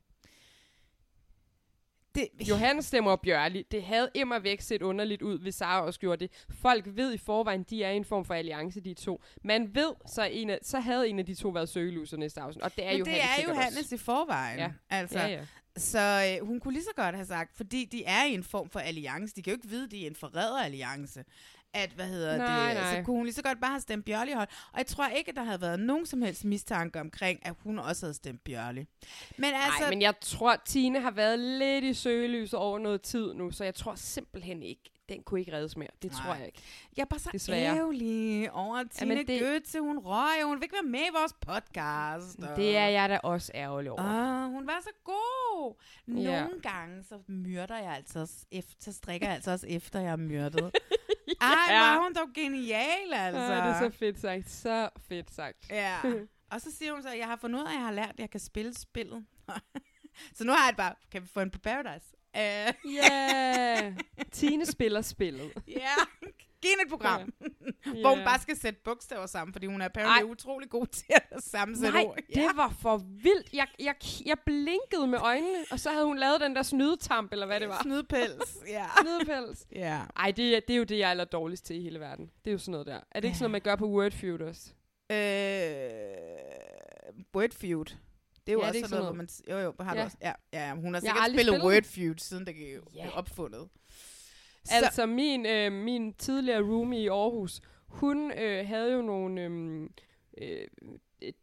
[2.15, 2.27] Det...
[2.49, 3.65] Johannes stemmer og Bjørli.
[3.72, 6.45] Det havde immer væk set underligt ud, hvis Sara også gjorde det.
[6.49, 9.22] Folk ved i forvejen, de er i en form for alliance, de to.
[9.43, 12.64] Man ved, så, en af, så havde en af de to været søgeluser næste afsnit.
[12.64, 14.60] Og det er Men jo det er Johannes i forvejen.
[14.60, 14.72] Ja.
[14.89, 15.45] Altså, Ja, ja.
[15.77, 18.69] Så øh, hun kunne lige så godt have sagt, fordi de er i en form
[18.69, 19.35] for alliance.
[19.35, 21.23] De kan jo ikke vide, de er en forræderalliance.
[21.77, 22.95] At, hvad hedder Nej, det, nej.
[22.95, 24.47] så kunne hun lige så godt bare have stemt Bjørli hold.
[24.72, 27.80] Og jeg tror ikke, at der havde været nogen som helst mistanke omkring, at hun
[27.80, 28.85] også havde stemt Bjørli.
[29.38, 33.34] Men altså, Nej, men jeg tror, Tine har været lidt i søgelyset over noget tid
[33.34, 35.88] nu, så jeg tror simpelthen ikke, den kunne ikke reddes mere.
[36.02, 36.38] Det tror Nej.
[36.38, 36.61] jeg ikke.
[36.97, 37.76] jeg er bare så Desværre.
[37.77, 39.80] ærgerlig over Tine Jamen, det- Goethe.
[39.81, 42.39] Hun røg, hun vil ikke være med i vores podcast.
[42.49, 44.02] og- Det er jeg da også ærgerlig over.
[44.02, 45.76] Ah, hun var så god.
[46.07, 46.45] Nogle Ja.
[46.64, 50.15] gange, så myrder jeg altså også efter, så strikker jeg altså også efter, jeg er
[50.15, 50.72] myrdet.
[51.41, 51.45] Ja.
[51.45, 53.41] Ej, var hun dog genial, altså.
[53.41, 54.49] Ah, det er så fedt sagt.
[54.49, 55.57] Så fedt sagt.
[55.69, 55.97] Ja.
[56.52, 58.10] Og så siger hun så, at jeg har fundet ud af, at jeg har lært,
[58.10, 59.26] at jeg kan spille spillet.
[60.38, 62.06] så nu har jeg det bare, kan vi få en på Paradise?
[62.38, 63.93] Uh, Ja,
[64.31, 65.52] Tine spiller spillet.
[65.68, 65.95] Ja,
[66.66, 67.48] giv et program, Ja.
[68.02, 68.26] hvor hun Ja.
[68.26, 69.92] bare skal sætte bogstaver sammen, fordi hun er Ej.
[69.96, 72.18] apparently utrolig god til at sammensætte Nej, ord.
[72.36, 73.54] det var for vildt.
[73.54, 77.46] Jeg, jeg, jeg blinkede med øjnene, og så havde hun lavet den der snydetamp, eller
[77.46, 77.82] hvad det var.
[77.82, 78.86] Snydepels, ja.
[79.02, 79.66] Snydepels.
[79.72, 80.02] Ja.
[80.16, 82.26] Ej, det, er- det er jo det, jeg er aller dårligst til i hele verden.
[82.46, 83.00] Det er jo sådan noget der.
[83.12, 84.70] Er det ikke sådan noget, man gør på Wordfeud også?
[85.12, 85.18] Øh,
[87.36, 87.86] Wordfeud.
[88.48, 89.64] Det er jo Ja, ja, er også ikke sådan noget, hvor sådan man...
[89.64, 90.00] Jo, jo, har ja.
[90.00, 90.02] Ja.
[90.02, 90.18] du også.
[90.22, 93.04] Ja, ja, hun har sikkert spillet spillet Wordfeud, siden det blev Ja.
[93.06, 93.10] ja.
[93.18, 93.68] opfundet.
[94.66, 99.84] Så, Altså, min, øh, min tidligere roomie i Aarhus, hun øh, havde jo nogle øhm,
[99.84, 99.90] øh,
[100.42, 100.68] øh,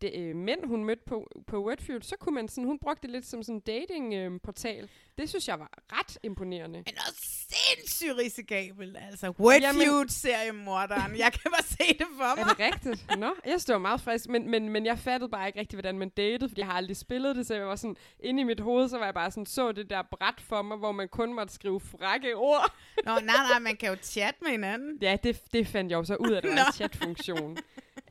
[0.02, 2.00] de, øh, mænd, hun mødte på, på Wordfeud.
[2.00, 4.82] Så kunne man sådan, hun brugte det lidt som sådan en dating-portal.
[4.82, 4.88] Øh,
[5.18, 6.78] det synes jeg var ret imponerende.
[6.78, 9.32] Men også sindssygt risikabelt, altså.
[9.40, 11.16] Wordfeud seriemorderen.
[11.18, 12.56] Jeg kan bare se det for Er mig.
[12.58, 13.18] det rigtigt?
[13.18, 16.08] Nå, jeg stod meget frisk, men, men, men jeg fattede bare ikke rigtig, hvordan man
[16.08, 18.88] datede, fordi jeg har aldrig spillet det, så jeg var sådan, inde i mit hoved,
[18.88, 21.54] så var jeg bare sådan, så det der bræt for mig, hvor man kun måtte
[21.54, 22.74] skrive frække ord.
[23.04, 23.20] Nå, nej,
[23.50, 24.98] nej, man kan jo chatte med hinanden.
[25.02, 27.58] Ja, det, det fandt jeg jo så ud af, at der var en chatfunktion.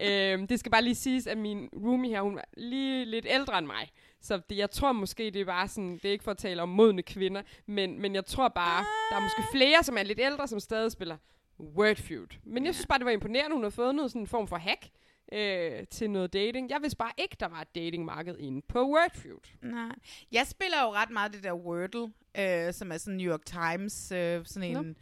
[0.08, 3.58] Øhm, det skal bare lige siges, at min roomie her, hun var lige lidt ældre
[3.58, 3.92] end mig.
[4.22, 6.62] Så det, jeg tror måske, det er bare sådan, det er ikke for at tale
[6.62, 10.20] om modne kvinder, men, men jeg tror bare, der er måske flere, som er lidt
[10.20, 11.18] ældre, som stadig spiller
[11.60, 12.28] Wordfeud.
[12.44, 14.58] Men jeg synes bare, det var imponerende, hun har fået noget sådan en form for
[14.58, 14.90] hack
[15.34, 16.70] øh, til noget dating.
[16.70, 19.50] Jeg vidste bare ikke, der var et datingmarked inde på Wordfeud.
[19.62, 19.96] Nej.
[20.32, 24.12] Jeg spiller jo ret meget det der Wordle, øh, som er sådan New York Times,
[24.12, 24.98] øh, sådan en...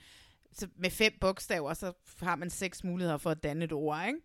[0.52, 4.20] Så med fem bogstaver, så har man seks muligheder for at danne et ord, ikke?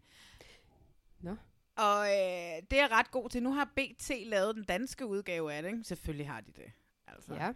[1.76, 3.42] Og øh, det er ret god til.
[3.42, 5.84] Nu har BT lavet den danske udgave af det, ikke?
[5.84, 6.72] Selvfølgelig har de det.
[7.06, 7.34] Altså.
[7.34, 7.52] Ja.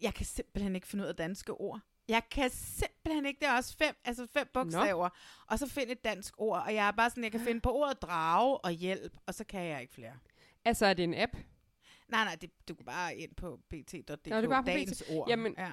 [0.00, 1.80] Jeg kan simpelthen ikke finde ud af danske ord.
[2.08, 3.40] Jeg kan simpelthen ikke.
[3.40, 5.08] Det er også fem, altså fem bogstaver.
[5.46, 6.62] Og så finde et dansk ord.
[6.66, 9.44] Og jeg er bare sådan, jeg kan finde på ordet drage og hjælp, og så
[9.44, 10.12] kan jeg ikke flere.
[10.64, 11.32] Altså, er det en app?
[12.08, 14.08] Nej, nej, det, du kan bare ind på bt.dk.
[14.08, 15.10] Nå, det er bare på dagens BT.
[15.10, 15.28] ord.
[15.28, 15.70] Jamen, ja.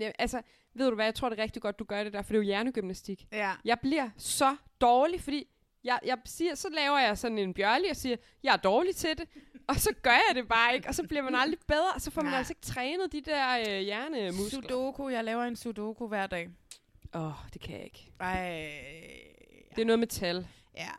[0.00, 0.42] Ja, altså,
[0.74, 2.34] ved du hvad, jeg tror det er rigtig godt, du gør det der, for det
[2.34, 3.26] er jo hjernegymnastik.
[3.32, 3.54] Ja.
[3.64, 5.48] Jeg bliver så dårlig, fordi
[5.84, 9.18] jeg, jeg siger, så laver jeg sådan en bjørlig og siger, jeg er dårlig til
[9.18, 9.28] det,
[9.68, 12.10] og så gør jeg det bare ikke, og så bliver man aldrig bedre, og så
[12.10, 12.38] får man Nej.
[12.38, 14.60] altså ikke trænet de der øh, hjernemuskler.
[14.62, 16.48] Sudoku, jeg laver en sudoku hver dag.
[17.14, 18.10] Åh, oh, det kan jeg ikke.
[18.20, 18.70] Ej,
[19.76, 20.46] Det er noget med tal.
[20.76, 20.90] ja.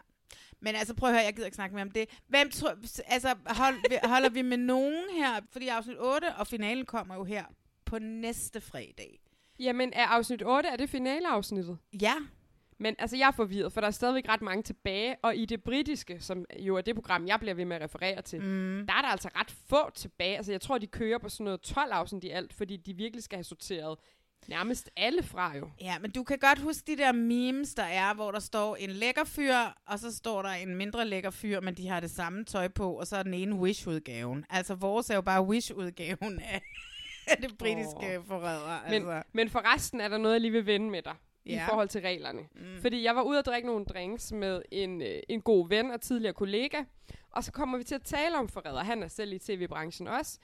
[0.59, 2.09] Men altså, prøv at høre, jeg gider ikke snakke mere om det.
[2.27, 2.75] Hvem tror,
[3.05, 5.41] altså, hold, holder vi med nogen her?
[5.51, 7.43] Fordi afsnit 8 og finalen kommer jo her
[7.85, 9.19] på næste fredag.
[9.59, 11.77] Jamen, er afsnit 8, er det finaleafsnittet?
[12.01, 12.13] Ja.
[12.79, 15.63] Men altså, jeg er forvirret, for der er stadigvæk ret mange tilbage, og i det
[15.63, 18.85] britiske, som jo er det program, jeg bliver ved med at referere til, Mm.
[18.87, 20.37] der er der altså ret få tilbage.
[20.37, 23.23] Altså, jeg tror, de kører på sådan noget 12 afsnit i alt, fordi de virkelig
[23.23, 23.97] skal have sorteret
[24.47, 25.69] nærmest alle fra jo.
[25.81, 28.89] Ja, men du kan godt huske de der memes, der er, hvor der står en
[28.89, 29.55] lækker fyr,
[29.87, 32.93] og så står der en mindre lækker fyr, men de har det samme tøj på,
[32.93, 34.45] og så er den ene Wish-udgaven.
[34.49, 36.61] Altså, vores er jo bare Wish-udgaven af,
[37.41, 38.25] det britiske oh.
[38.25, 38.79] forræder.
[38.89, 39.29] Men, Altså.
[39.33, 41.15] men for resten er der noget, jeg lige vil vende med dig.
[41.45, 41.65] Ja.
[41.65, 42.41] i forhold til reglerne.
[42.41, 42.61] Mm.
[42.61, 42.81] Mm.
[42.81, 46.01] Fordi jeg var ude at drikke nogle drinks med en, øh, en god ven og
[46.01, 46.83] tidligere kollega,
[47.31, 48.83] og så kommer vi til at tale om forræder.
[48.83, 50.39] Han er selv i tv-branchen også.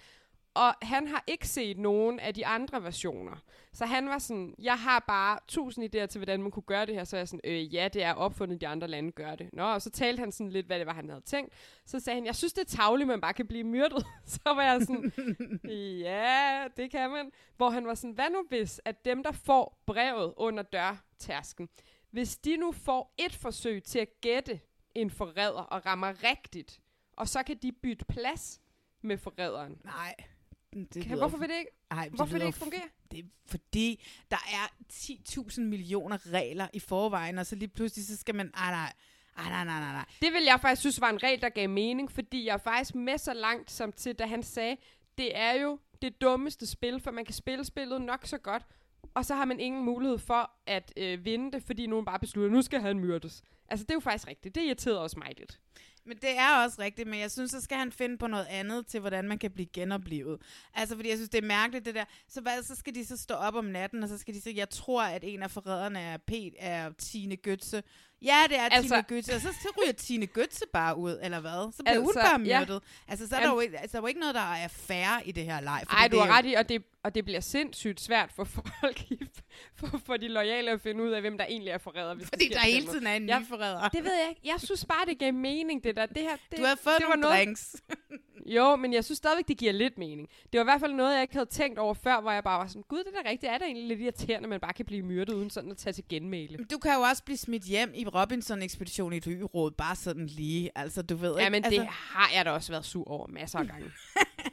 [0.53, 3.35] Og han har ikke set nogen af de andre versioner.
[3.73, 6.95] Så han var sådan, jeg har bare tusind idéer til, hvordan man kunne gøre det
[6.95, 7.03] her.
[7.03, 9.49] Så er jeg sådan, øh, ja, det er opfundet, de andre lande gør det.
[9.53, 11.53] Nå, og så talte han sådan lidt, hvad det var, han havde tænkt.
[11.85, 14.05] Så sagde han, jeg synes, det er tavligt, man bare kan blive myrdet.
[14.25, 15.11] så var jeg sådan,
[16.05, 17.31] ja, det kan man.
[17.57, 21.69] Hvor han var sådan, hvad nu hvis, at dem, der får brevet under dørtærsken,
[22.09, 24.59] hvis de nu får et forsøg til at gætte
[24.95, 28.61] en forræder og rammer rigtigt, og så kan de bytte plads
[29.01, 29.81] med forræderen.
[29.83, 30.15] Nej.
[30.73, 32.89] Det Kan, hvorfor vil det ikke, Ej, hvorfor vil det ikke fungere?
[33.11, 38.17] Det er fordi, der er 10.000 millioner regler i forvejen, og så lige pludselig, så
[38.17, 38.51] skal man...
[38.57, 38.93] Ej, nej.
[39.37, 40.05] Ej, nej, nej, nej, nej.
[40.21, 42.95] Det vil jeg faktisk synes var en regel, der gav mening, fordi jeg er faktisk
[42.95, 44.77] med så langt som til, da han sagde,
[45.17, 48.63] det er jo det dummeste spil, for man kan spille spillet nok så godt,
[49.13, 52.51] og så har man ingen mulighed for at øh, vinde det, fordi nogen bare beslutter,
[52.51, 53.43] nu skal han myrdes.
[53.67, 54.55] Altså, det er jo faktisk rigtigt.
[54.55, 55.59] Det irriterede også mig lidt.
[56.05, 58.87] Men det er også rigtigt, men jeg synes, så skal han finde på noget andet
[58.87, 60.41] til, hvordan man kan blive genoplevet.
[60.75, 62.05] Altså, fordi jeg synes, det er mærkeligt, det der.
[62.27, 64.55] Så, hvad, så skal de så stå op om natten, og så skal de sige,
[64.57, 67.81] jeg tror, at en af forræderne er, Pete, er Tine Götze.
[68.21, 71.39] Ja, det er altså, Tine Götze, og så, så ryger Tine Götze bare ud, eller
[71.39, 71.71] hvad?
[71.73, 72.59] Så bliver altså, hun bare ja.
[72.59, 72.83] myrdet.
[73.07, 75.27] Altså, så er der, jo ikke, altså, der er jo ikke noget, der er færre
[75.27, 75.83] i det her leg.
[75.85, 78.31] fordi Ej, det du har jo- ret i, og det, og det bliver sindssygt svært
[78.31, 79.01] for folk,
[79.79, 82.13] for, for de lojale at finde ud af, hvem der egentlig er forræder.
[82.13, 83.89] Hvis Fordi der hele tiden er en ny Jeg- forræder.
[83.89, 84.41] Det ved jeg ikke.
[84.45, 86.05] Jeg synes bare, det gav mening, det der.
[86.05, 87.75] Det her, det, Du har fået det var nogle noget, drinks.
[88.45, 90.29] Jo, men jeg synes stadigvæk, det giver lidt mening.
[90.53, 92.59] Det var i hvert fald noget, jeg ikke havde tænkt over før, hvor jeg bare
[92.59, 93.51] var sådan, gud, det er da rigtigt.
[93.51, 95.93] Er det egentlig lidt irriterende, at man bare kan blive myrdet uden sådan at tage
[95.93, 96.57] til genmæle?
[96.71, 100.69] Du kan jo også blive smidt hjem i Robinson-ekspedition i et øråd, bare sådan lige.
[100.75, 101.51] Altså, du ved Ja, ikke.
[101.51, 103.91] men altså, det har jeg da også været sur over masser af gange.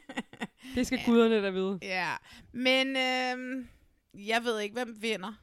[0.75, 1.79] det skal guderne da vide.
[1.81, 2.13] Ja,
[2.51, 3.67] men øhm,
[4.13, 5.33] jeg ved ikke, hvem vinder.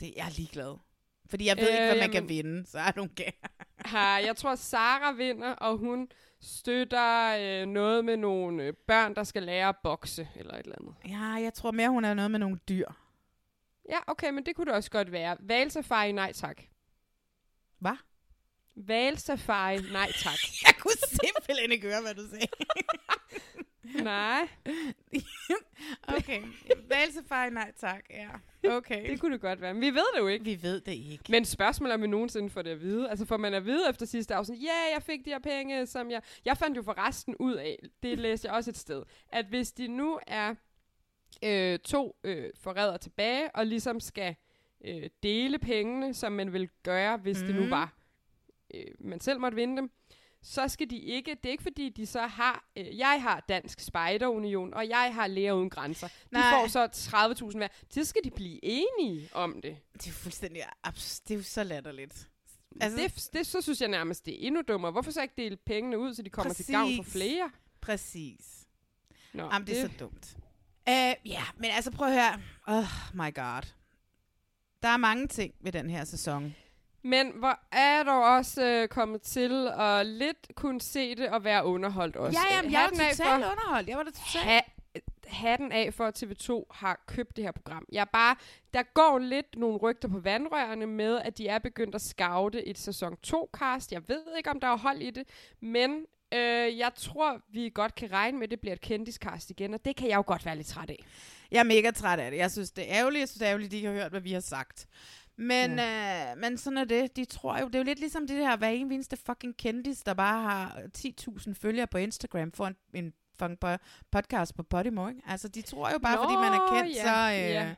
[0.00, 0.78] Det jeg er ligeglad.
[1.32, 3.08] Fordi jeg ved øh, ikke, hvad man kan Øhm, vinde, så er du.
[3.84, 6.08] Har, jeg tror, Sara vinder, og hun
[6.40, 10.76] støtter øh, noget med nogle øh, børn, der skal lære at bokse, eller et eller
[10.80, 10.94] andet.
[11.08, 12.88] Ja, jeg tror mere, hun er noget med nogle dyr.
[13.88, 15.36] Ja, okay, men det kunne det også godt være.
[15.40, 16.62] Valsafari, nej tak.
[17.78, 17.96] Hvad?
[18.76, 20.38] Valsafari, nej tak.
[20.66, 22.46] jeg kunne simpelthen ikke høre, hvad du sagde.
[24.02, 24.48] Nej.
[26.18, 26.42] okay.
[26.88, 28.04] Valsefej, nej tak.
[28.10, 28.28] Ja.
[28.76, 29.10] Okay.
[29.10, 29.74] Det kunne det godt være.
[29.74, 30.44] Men vi ved det jo ikke.
[30.44, 31.24] Vi ved det ikke.
[31.28, 33.10] Men spørgsmålet er, om vi nogensinde får det at vide.
[33.10, 35.86] Altså får man at vide efter sidste afsnit, ja, yeah, jeg fik de her penge,
[35.86, 36.22] som jeg...
[36.44, 39.88] Jeg fandt jo forresten ud af, det læste jeg også et sted, at hvis de
[39.88, 40.54] nu er
[41.44, 44.34] øh, to øh, forrædere tilbage, og ligesom skal
[44.84, 47.46] øh, dele pengene, som man vil gøre, hvis mm.
[47.46, 47.70] det nu Mhm.
[47.70, 47.92] var,
[48.74, 49.90] øh, man selv måtte vinde dem,
[50.42, 53.80] så skal de ikke, det er ikke fordi, de så har, øh, jeg har Dansk
[53.80, 56.08] Spejderunion, og jeg har Læger Uden Grænser.
[56.08, 56.50] De Nej.
[56.50, 56.88] får så
[57.50, 57.68] 30.000 hver.
[57.90, 59.76] Så skal de blive enige om det.
[59.92, 62.28] Det er jo fuldstændig abs- Det er jo så latterligt.
[62.80, 64.92] Altså, det, det, så synes jeg nærmest, det er endnu dummere.
[64.92, 67.12] Hvorfor så ikke dele pengene ud, så de kommer til gavn for Præcis.
[67.12, 67.50] flere?
[67.80, 68.66] Præcis.
[69.32, 70.36] Nå, Jamen, det er så dumt.
[70.88, 72.40] Uh, ja, men altså prøv at høre.
[72.66, 73.62] Oh my god.
[74.82, 76.54] Der er mange ting ved den her sæson.
[77.04, 81.64] Men hvor er dog også øh, kommet til at lidt kunne se det og være
[81.64, 82.38] underholdt også.
[82.50, 83.88] Ja, jamen, jeg var totalt underholdt.
[83.88, 84.44] Jeg var da totalt...
[84.44, 84.60] Ha,
[85.26, 87.86] hatten af for, at TV2 har købt det her program.
[87.92, 88.36] Jeg bare,
[88.74, 92.78] der går lidt nogle rygter på vandrørene med, at de er begyndt at scoute et
[92.78, 93.92] sæson 2-cast.
[93.92, 95.28] Jeg ved ikke, om der er hold i det,
[95.60, 99.74] men øh, jeg tror, vi godt kan regne med, at det bliver et kendiscast igen,
[99.74, 101.04] og det kan jeg jo godt være lidt træt af.
[101.50, 102.38] Jeg er mega træt af det.
[102.38, 103.20] Jeg synes, det er ærgerligt.
[103.20, 104.86] Jeg synes, det er ærgerligt, at de ikke har hørt, hvad vi har sagt.
[105.42, 106.30] Men, ja.
[106.32, 107.16] øh, men sådan er det.
[107.16, 109.98] De tror jo, det er jo lidt ligesom det her, hver en eneste fucking kendis,
[110.02, 113.78] der bare har 10.000 følgere på Instagram, for en, en fucking po-
[114.12, 115.20] podcast på Podimo, ikke?
[115.26, 117.74] Altså, de tror jo bare, Nå, fordi man er kendt, ja, så, øh, ja.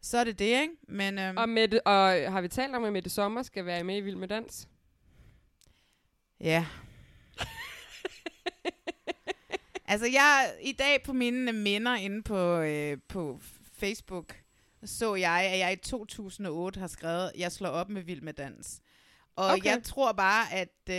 [0.00, 0.74] så er det det, ikke?
[0.88, 3.96] Men, øh, Og, Mette, og har vi talt om, at Mette Sommer skal være med
[3.96, 4.68] i Vild med Dans?
[6.40, 6.66] Ja.
[9.88, 13.40] altså, jeg i dag på mine minder inde på, øh, på
[13.72, 14.43] Facebook,
[14.86, 18.80] så jeg, at jeg i 2008 har skrevet, jeg slår op med Vild med Dans.
[19.36, 19.64] Og Okay.
[19.64, 20.68] jeg tror bare, at...
[20.88, 20.94] Øh,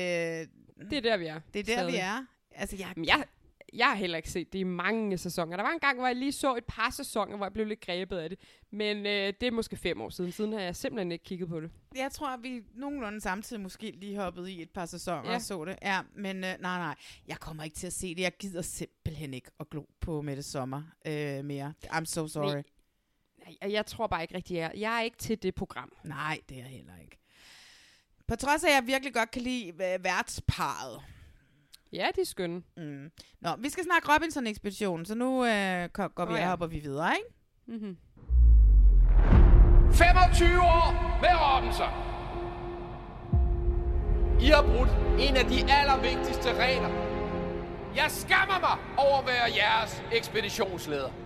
[0.90, 1.40] Det er der, vi er.
[1.54, 1.94] Det er der, Stadig.
[1.94, 2.26] vi er.
[2.52, 2.94] Altså, jeg...
[2.96, 3.26] Men jeg,
[3.74, 5.56] jeg har heller ikke set det i mange sæsoner.
[5.58, 7.82] Der var en gang, hvor jeg lige så et par sæsoner, hvor jeg blev lidt
[7.82, 8.40] grebet af det.
[8.72, 10.32] Men øh, det er måske fem år siden.
[10.32, 11.72] Siden har jeg simpelthen ikke kigget på det.
[11.96, 15.36] Jeg tror, at vi nogenlunde samtidig måske lige hoppede i et par sæsoner Ja.
[15.36, 15.78] og så det.
[15.82, 16.96] Ja, men øh, nej, nej.
[17.28, 18.22] Jeg kommer ikke til at se det.
[18.22, 21.74] Jeg gider simpelthen ikke at glo på Mette Sommer øh, mere.
[21.86, 22.54] I'm so sorry.
[22.54, 22.64] Nej.
[23.46, 24.80] Nej, og jeg tror bare ikke rigtig, jeg er.
[24.80, 25.92] Jeg er ikke til det program.
[26.04, 27.18] Nej, det er jeg heller ikke.
[28.28, 31.02] På trods af, at jeg virkelig godt kan lide øh, værtsparet.
[31.94, 32.64] Ja, de er skønne.
[32.78, 33.12] Mm.
[33.42, 36.44] Nå, vi skal snakke Robinson-ekspeditionen, så nu øh, går vi oh, ja.
[36.44, 36.50] ja.
[36.50, 37.30] hopper vi videre, ikke?
[37.66, 37.98] Mm-hmm.
[39.94, 41.92] 25 år med Robinson.
[44.42, 44.90] I har brudt
[45.20, 46.90] en af de allervigtigste regler.
[47.96, 51.25] Jeg skammer mig over at være jeres ekspeditionsleder.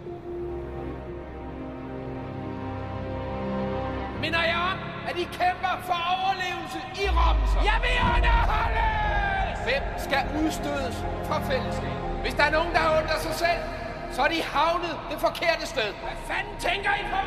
[4.21, 4.79] Minder jeg om,
[5.09, 7.61] at I kæmper for overlevelse i Robinson.
[7.71, 8.83] Jeg vil underholde!
[9.67, 10.97] Hvem skal udstødes
[11.27, 12.03] fra fællesskabet?
[12.23, 13.61] Hvis der er nogen, der undrer sig selv,
[14.11, 15.89] så er de havnet det forkerte sted.
[16.07, 17.21] Hvad fanden tænker I på?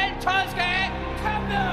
[0.00, 0.88] Alt tøjet skal af.
[1.24, 1.68] Kom nu!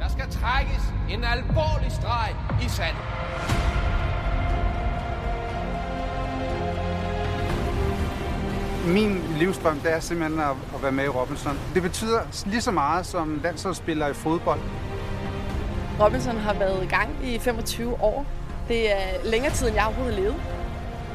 [0.00, 2.30] Der skal trækkes en alvorlig streg
[2.62, 3.04] i sandet.
[8.86, 11.58] Min livsdrøm, det er simpelthen at, at være med i Robinson.
[11.74, 14.60] Det betyder lige så meget som landsholdsspiller i fodbold.
[16.00, 18.26] Robinson har været i gang i 25 år.
[18.68, 20.36] Det er længere tid, end jeg overhovedet har levet.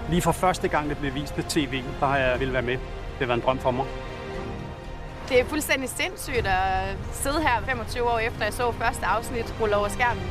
[0.09, 2.77] Lige fra første gang, det blev vist på tv, der har jeg ville være med.
[3.19, 3.85] Det været en drøm for mig.
[5.29, 9.75] Det er fuldstændig sindssygt at sidde her 25 år efter, jeg så første afsnit rulle
[9.75, 10.23] over skærmen.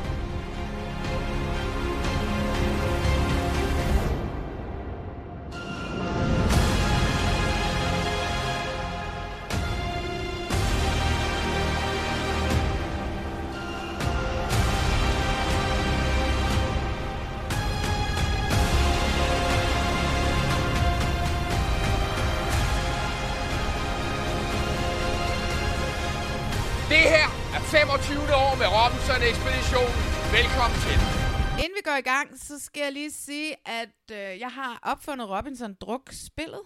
[31.91, 36.61] Går i gang, så skal jeg lige sige, at øh, jeg har opfundet Robinson Druk-spillet.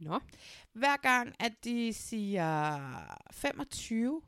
[0.00, 0.20] Nå.
[0.72, 2.88] Hver gang, at de siger
[3.32, 4.22] 25,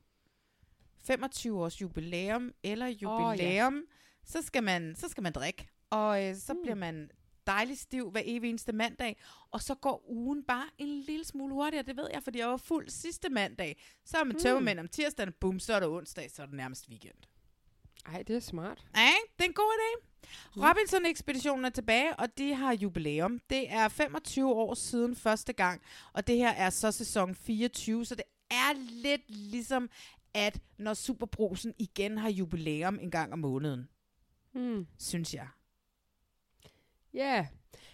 [1.05, 3.87] 25 års jubilæum eller jubilæum, oh, ja.
[4.25, 5.69] så, skal man, så skal man drikke.
[5.91, 6.59] Og øh, så mm.
[6.63, 7.11] bliver man
[7.47, 9.17] dejlig stiv hver evig eneste mandag,
[9.51, 12.57] og så går ugen bare en lille smule hurtigere, det ved jeg, fordi jeg var
[12.57, 13.83] fuld sidste mandag.
[14.05, 14.43] Så er man Mm.
[14.43, 17.19] tømmermænd om tirsdagen, bum, så er det onsdag, så er det nærmest weekend.
[18.07, 18.85] Ej, det er smart.
[18.97, 20.07] Ja, det er en god idé.
[20.57, 23.39] Robinson-ekspeditionen er tilbage, og de har jubilæum.
[23.51, 28.15] Det er 25 år siden første gang, og det her er så sæson 24, så
[28.15, 28.73] det er
[29.03, 29.91] lidt ligesom,
[30.35, 33.89] at når Superbrusen igen har jubilæum en gang om måneden,
[34.53, 34.87] Hmm.
[34.99, 35.49] synes jeg.
[37.15, 37.47] Ja, yeah.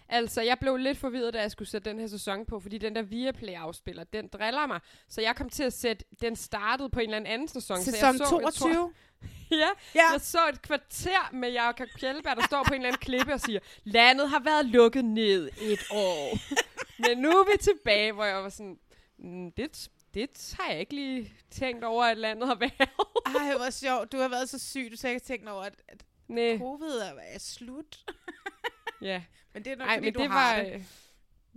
[0.09, 2.94] Altså jeg blev lidt forvirret, da jeg skulle sætte den her sæson på, fordi den
[2.97, 4.80] der Viaplay-afspiller, den driller mig.
[5.09, 7.76] Så jeg kom til at sætte, den startede på en eller anden sæson.
[7.78, 8.43] så Sæson jeg så, 22?
[8.43, 8.93] Jeg tror,
[9.51, 13.01] ja, ja, jeg så et kvarter med Jakob Kjellberg, der står på en eller anden
[13.01, 16.39] klippe og siger, landet har været lukket ned et år.
[17.09, 18.78] Men nu er vi tilbage, hvor jeg var sådan,
[19.18, 22.90] "Mm, det, det har jeg ikke lige tænkt over, at landet har været.
[23.26, 24.12] Ej, hvor sjovt.
[24.12, 26.05] Du har været så syg, du har ikke tænkt over, at, at
[26.59, 27.98] covid er, er slut.
[29.02, 29.22] Ja.
[29.54, 30.72] Men det er nok, Ej, fordi men du det har var, det.
[30.74, 30.82] øh,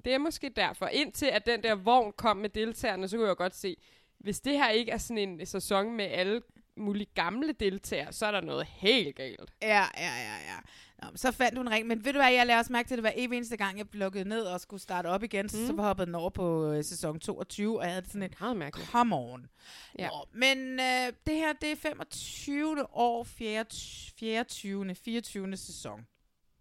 [0.06, 0.88] Det er måske derfor.
[0.88, 3.78] Indtil at den der vogn kom med deltagerne, så kunne jeg godt se,
[4.20, 6.42] hvis det her ikke er sådan en sæson med alle
[6.76, 9.54] mulige gamle deltagere, så er der noget helt galt.
[9.62, 10.58] Ja, ja, ja, ja.
[11.02, 11.88] Nå, så fandt du en ring.
[11.88, 13.78] Men ved du hvad, jeg lader også mærke til, at det var evig eneste gang,
[13.78, 15.44] jeg lukket ned og skulle starte op igen.
[15.44, 15.50] Mm.
[15.50, 15.80] Så Mm.
[15.80, 18.90] hoppede den over på øh, sæson 22, og jeg havde sådan et, mærkeligt.
[18.90, 19.48] come on.
[20.00, 20.08] Ja.
[20.08, 22.86] Nå, men øh, det her, det er 25.
[22.96, 24.96] år, 24.
[24.96, 25.58] 24.
[25.58, 26.08] sæson.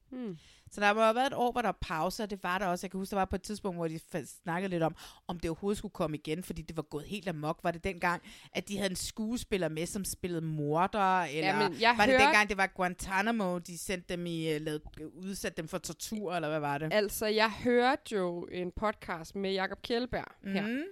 [0.09, 0.39] Hmm.
[0.73, 2.67] Så der må have været et år, hvor der var pause, og det var der
[2.67, 2.85] også.
[2.87, 4.01] Jeg kan huske, der var på et tidspunkt, hvor de
[4.43, 4.97] snakkede lidt om,
[5.29, 7.59] om det overhovedet skulle komme igen, fordi det var gået helt amok.
[7.63, 8.23] Var det dengang,
[8.53, 12.25] at de havde en skuespiller med, som spillede morder, eller men jeg var det hørte-
[12.25, 14.81] dengang, det var Guantanamo, de sendte dem i, uh, lavede,
[15.15, 16.93] udsatte dem for tortur, eller hvad var det?
[16.93, 20.53] Altså, jeg hørte jo en podcast med Jakob Kjellberg mm.
[20.53, 20.83] her Mhm.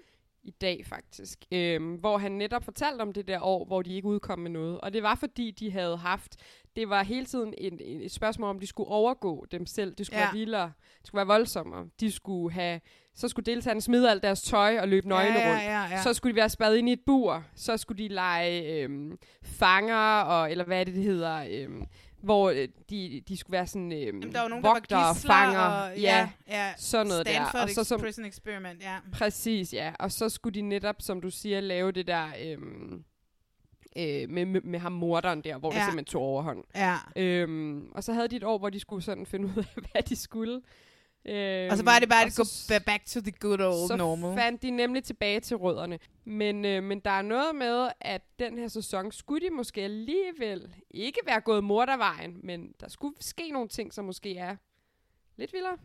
[0.48, 4.08] I dag faktisk, øhm, hvor han netop fortalte om det der år, hvor de ikke
[4.08, 4.80] udkom med noget.
[4.80, 6.36] Og det var fordi, de havde haft,
[6.76, 9.94] det var hele tiden en, en, et spørgsmål om, de skulle overgå dem selv.
[9.94, 10.24] Det skulle Ja.
[10.26, 11.86] være vildere, det skulle være voldsommere.
[12.00, 12.80] De skulle have,
[13.14, 15.62] så skulle deltagerne smide alt deres tøj og løbe nøgne ja, rundt.
[15.62, 16.02] ja, ja.
[16.02, 17.44] Så skulle de være spadet ind i et bur.
[17.54, 21.84] Så skulle de lege øhm, fanger, og, eller hvad det, det hedder, øhm,
[22.20, 25.58] hvor øh, de, de skulle være sådan øhm, Jamen, der var nogen, der var fanger.
[25.60, 27.62] og- ja, ja, sådan noget Stanford der.
[27.62, 28.96] Og så som, Prison Experiment, ja.
[29.12, 29.92] Præcis, ja.
[29.98, 32.28] Og så skulle de netop, som du siger, lave det der...
[32.44, 33.04] Øhm,
[33.96, 35.72] øh, med, med, med ham morderen der, hvor.
[35.72, 35.78] Ja.
[35.78, 36.64] det simpelthen tog overhånd.
[36.74, 36.96] Ja.
[37.16, 40.02] Øhm, og så havde de et år, hvor de skulle sådan finde ud af, hvad
[40.02, 40.60] de skulle.
[41.26, 43.88] Øhm, Og så var det bare at gå så- ba- back to the good old
[43.88, 44.38] så normal.
[44.38, 45.98] fandt de nemlig tilbage til rødderne.
[46.24, 50.74] Men, øh, men der er noget med, at den her sæson skulle de måske alligevel
[50.90, 54.56] ikke være gået mordervejen, men der skulle ske nogle ting, som måske er
[55.36, 55.76] lidt vildere.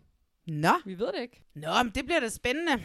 [0.47, 0.73] Nå.
[0.85, 1.43] Vi ved det ikke.
[1.53, 2.84] Nå, men det bliver da spændende.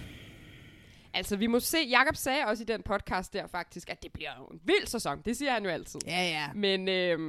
[1.19, 4.31] Altså, vi må se, Jakob sagde også i den podcast der faktisk, at det bliver
[4.39, 5.23] jo en vild sæson.
[5.25, 6.01] Det siger han jo altid.
[6.07, 6.53] Ja, ja.
[6.55, 7.21] Men, øh,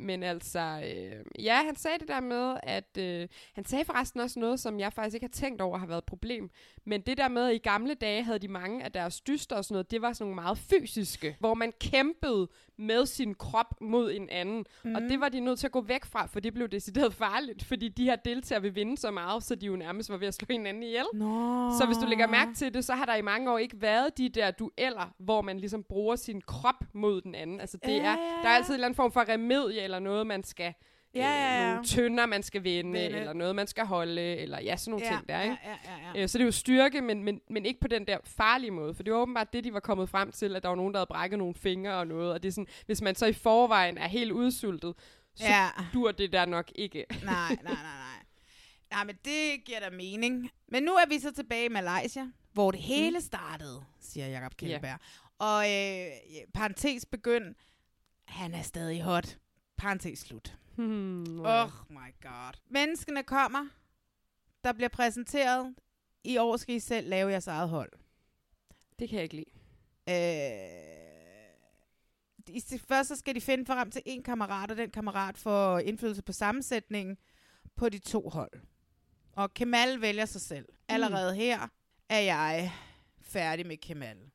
[0.00, 4.40] men altså, øh, ja, han sagde det der med, at øh, han sagde forresten også
[4.40, 6.50] noget, som jeg faktisk ikke har tænkt over har været et problem.
[6.84, 9.64] Men det der med, at i gamle dage havde de mange af deres dyster og
[9.64, 12.48] sådan noget, det var sådan nogle meget fysiske, hvor man kæmpede
[12.78, 14.64] med sin krop mod en anden.
[14.84, 14.94] Mm.
[14.94, 17.64] Og det var de nødt til at gå væk fra, for det blev decideret farligt,
[17.64, 20.34] fordi de her deltagere vil vinde så meget, så de jo nærmest var ved at
[20.34, 21.04] slå hinanden ihjel.
[21.14, 21.70] Nå.
[21.78, 24.18] Så hvis du lægger mærke til det, så har der i mange år ikke været
[24.18, 27.60] de der dueller, hvor man ligesom bruger sin krop mod den anden.
[27.60, 30.26] Altså det Ja, er, der er altid en eller anden form for remedie, eller noget,
[30.26, 30.74] man skal...
[31.18, 31.70] Ja, ja, ja.
[31.70, 33.18] nogle tønder, man skal vinde, Vinde.
[33.18, 35.56] eller noget, man skal holde, eller ja, sådan nogle Ja, ting der, ikke?
[35.64, 36.22] ja, ja, ja.
[36.22, 38.94] Øh, Så det er jo styrke, men, men, men ikke på den der farlige måde,
[38.94, 41.00] for det var åbenbart det, de var kommet frem til, at der var nogen, der
[41.00, 43.98] havde brækket nogle fingre og noget, og det er sådan, hvis man så i forvejen
[43.98, 44.94] er helt udsultet,
[45.34, 45.68] så Ja.
[45.94, 47.04] dur det der nok ikke.
[47.24, 48.24] Nej, nej, nej, nej.
[48.90, 50.50] Nej, men det giver da mening.
[50.68, 54.98] Men nu er vi så tilbage i Malaysia, hvor det hele startede, siger Jakob Kjellberg.
[55.38, 56.06] Og øh,
[56.54, 57.54] parentes begynd,
[58.26, 59.36] han er stadig hot.
[59.78, 60.56] Parentes slut.
[60.76, 62.52] Hmm, Oh my god.
[62.70, 63.68] Menneskene kommer.
[64.64, 65.74] Der bliver præsenteret.
[66.24, 67.92] I år skal I selv lave jeres eget hold.
[68.98, 69.50] Det kan jeg ikke lide.
[70.08, 70.14] Øh,
[72.54, 75.78] i st- først så skal de finde frem til en kammerat, og den kammerat får
[75.78, 77.18] indflydelse på sammensætningen
[77.76, 78.52] på de to hold.
[79.32, 80.66] Og Kemal vælger sig selv.
[80.88, 81.68] Allerede her
[82.08, 82.72] er jeg
[83.20, 84.30] færdig med Kemal.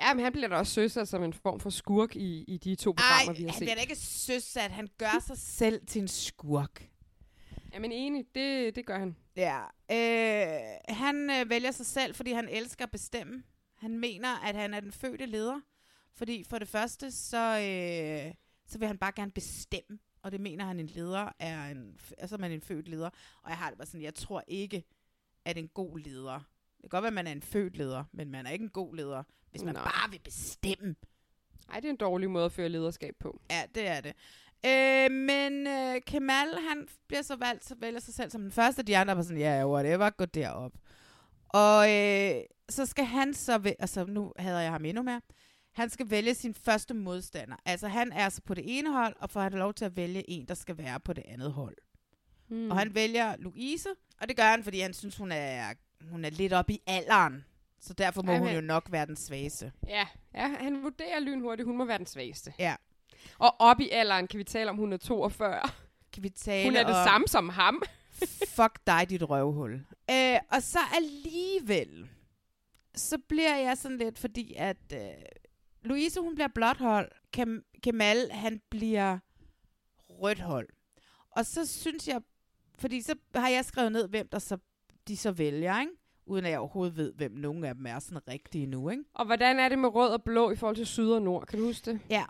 [0.00, 2.74] Ja, men han bliver da også søsat som en form for skurk i, i de
[2.74, 3.60] to Ej, programmer, vi har han set.
[3.66, 4.70] bliver da ikke søsat.
[4.70, 6.88] Han gør sig selv til en skurk.
[7.74, 9.16] Jamen enig, det, det gør han.
[9.36, 9.60] Ja.
[9.90, 13.42] Øh, han øh, vælger sig selv, fordi han elsker at bestemme.
[13.76, 15.60] Han mener, at han er den fødte leder.
[16.14, 18.34] Fordi for det første, så, øh,
[18.66, 19.98] så vil han bare gerne bestemme.
[20.22, 23.10] Og det mener han, en leder er en, altså man er en født leder.
[23.42, 24.84] Og jeg har det bare sådan, jeg tror ikke,
[25.44, 26.40] at en god leder,
[26.82, 28.68] det kan godt være, at man er en født leder, men man er ikke en
[28.70, 29.84] god leder, hvis man Nej.
[29.84, 30.94] bare vil bestemme.
[31.68, 33.40] Nej, det er en dårlig måde at føre lederskab på.
[33.50, 34.12] Ja, det er det.
[34.66, 38.82] Øh, men øh, Kemal, han bliver så valgt, så vælger sig selv som den første.
[38.82, 40.72] De andre var sådan, ja, yeah, whatever, gå derop.
[41.48, 42.34] Og øh,
[42.68, 45.20] så skal han så, væ- altså nu havde jeg ham endnu mere,
[45.72, 47.56] han skal vælge sin første modstander.
[47.64, 50.30] Altså han er så på det ene hold, og får han lov til at vælge
[50.30, 51.76] en, der skal være på det andet hold.
[52.48, 52.70] Hmm.
[52.70, 53.88] Og han vælger Louise,
[54.20, 55.72] og det gør han, fordi han synes, hun er,
[56.10, 57.44] hun er lidt op i alderen.
[57.80, 59.72] Så derfor må Ja, hun jo nok være den svageste.
[59.88, 62.52] Ja, ja, han vurderer lynhurtigt, hun må være den svageste.
[62.58, 62.76] Ja.
[63.38, 65.60] Og op i alderen kan vi tale om, hun er 42.
[66.12, 67.82] Kan vi tale Hun er det om- samme som ham.
[68.56, 69.72] Fuck dig, dit røvhul.
[70.10, 72.08] Øh, og så alligevel,
[72.94, 75.00] så bliver jeg sådan lidt, fordi at øh,
[75.82, 77.10] Louise, hun bliver blåt hold.
[77.36, 79.18] Kem- Kemal, han bliver
[80.10, 80.68] rødt hold.
[81.30, 82.20] Og så synes jeg,
[82.78, 84.58] fordi så har jeg skrevet ned, hvem der så,
[85.10, 85.92] de så vælger, ikke?
[86.26, 89.04] Uden at jeg overhovedet ved, hvem nogen af dem er sådan rigtige nu, ikke?
[89.14, 91.46] Og hvordan er det med rød og blå i forhold til syd og nord?
[91.46, 92.00] Kan du huske det?
[92.10, 92.24] Ja,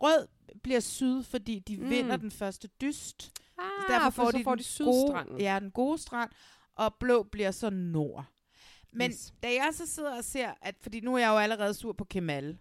[0.00, 0.26] rød
[0.62, 1.90] bliver syd, fordi de Mm.
[1.90, 3.32] vinder den første dyst.
[3.58, 5.32] Ah, Så derfor for får så de, får den de sydstranden.
[5.32, 6.30] Gode, ja, den gode strand,
[6.74, 8.24] og blå bliver så nord.
[8.92, 9.32] Men Yes.
[9.42, 12.04] da jeg så sidder og ser, at fordi nu er jeg jo allerede sur på
[12.04, 12.58] Kemal,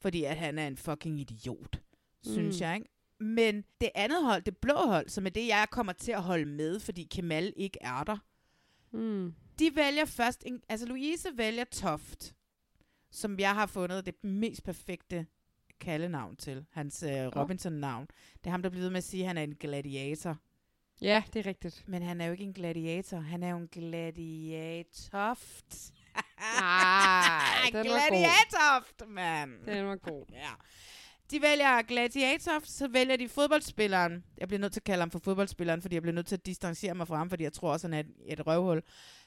[0.00, 1.80] fordi at han er en fucking idiot,
[2.26, 2.32] mm.
[2.32, 2.88] synes jeg, ikke?
[3.20, 6.44] Men det andet hold, det blå hold, som er det, jeg kommer til at holde
[6.44, 8.16] med, fordi Kemal ikke er der,
[8.92, 9.34] Mm.
[9.58, 12.34] de vælger først, en, altså Louise vælger Toft,
[13.10, 15.26] som jeg har fundet det mest perfekte
[15.80, 18.06] kaldenavn til, hans øh, Robinson-navn.
[18.34, 20.36] Det er ham, der bliver ved med at sige, at han er en gladiator.
[21.02, 21.84] Ja, det er rigtigt.
[21.88, 25.92] Men han er jo ikke en gladiator, han er jo en gladiatoft.
[26.38, 27.84] Ej, den var god.
[27.84, 29.66] gladiatoft, mand.
[29.66, 30.24] Den var god.
[30.32, 30.50] Ja.
[31.30, 34.24] De vælger gladiator, så vælger de fodboldspilleren.
[34.38, 36.46] Jeg bliver nødt til at kalde ham for fodboldspilleren, fordi jeg bliver nødt til at
[36.46, 38.82] distancere mig fra ham, fordi jeg tror også, han er et, et røvhul.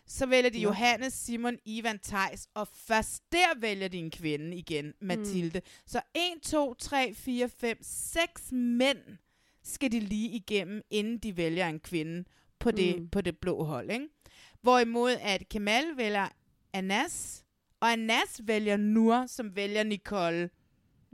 [0.08, 0.64] Så vælger de Nå.
[0.64, 5.62] Johannes, Simon, Ivan, Tejs, og først der vælger de en kvinde igen, Mathilde.
[5.86, 8.98] Så 1, 2, 3, 4, 5, 6 mænd
[9.64, 12.24] skal de lige igennem, inden de vælger en kvinde
[12.60, 13.02] på det, Mm.
[13.02, 13.10] mm.
[13.10, 13.92] på det blå hold.
[13.92, 14.08] Ikke?
[14.62, 16.28] Hvorimod at Kemal vælger
[16.74, 17.44] Anas,
[17.80, 20.50] og Anas vælger Nur, som vælger Nicole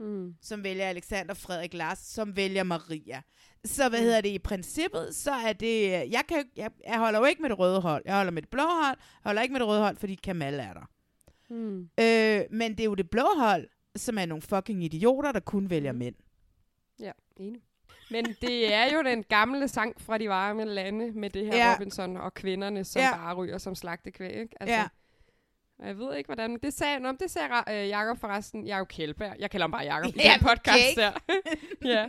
[0.00, 0.34] Mm.
[0.40, 3.22] som vælger Alexander Frederik Lars, som vælger Maria.
[3.64, 7.24] Så hvad hedder det i princippet, så er det, jeg, kan, jeg, jeg holder jo
[7.24, 9.60] ikke med det røde hold, jeg holder med det blå hold, jeg holder ikke med
[9.60, 10.90] det røde hold, fordi Kamal er der.
[11.50, 11.80] Mm.
[12.00, 15.70] Øh, men det er jo det blå hold, som er nogle fucking idioter, der kun
[15.70, 16.14] vælger mænd.
[17.00, 17.62] Ja, enig.
[18.10, 21.74] Men det er jo den gamle sang fra de varme lande med det her Ja.
[21.74, 23.16] Robinson og kvinderne, som ja.
[23.16, 24.40] bare ryger som slagtekvæg.
[24.40, 24.54] Ikke?
[24.60, 24.88] Altså, Ja.
[25.80, 26.58] Og jeg ved ikke, hvordan...
[26.62, 28.66] Det sagde, nå, det sagde øh, Jacob forresten.
[28.66, 29.36] Jacob Kjellberg.
[29.38, 31.12] Jeg kalder ham bare Jacob i Ja, den podcast der.
[31.94, 32.06] ja.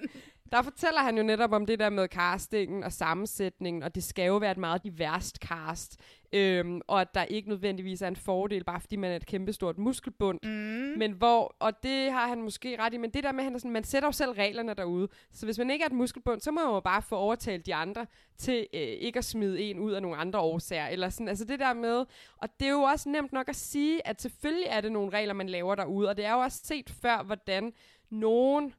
[0.51, 4.25] Der fortæller han jo netop om det der med castingen og sammensætningen, og det skal
[4.25, 5.99] jo være et meget diverst cast,
[6.33, 9.77] øhm, og at der ikke nødvendigvis er en fordel, bare fordi man er et kæmpestort
[9.77, 10.39] muskelbund.
[10.43, 10.99] Mm.
[10.99, 13.55] Men hvor, og det har han måske ret i, men det der med, at han
[13.55, 15.07] er sådan, man sætter jo selv reglerne derude.
[15.31, 17.75] Så hvis man ikke er et muskelbund, så må man jo bare få overtalt de
[17.75, 18.05] andre
[18.37, 20.87] til øh, ikke at smide en ud af nogle andre årsager.
[20.87, 22.05] Eller sådan, altså det der med,
[22.37, 25.33] og det er jo også nemt nok at sige, at selvfølgelig er det nogle regler,
[25.33, 27.73] man laver derude, og det er jo også set før, hvordan
[28.09, 28.73] nogen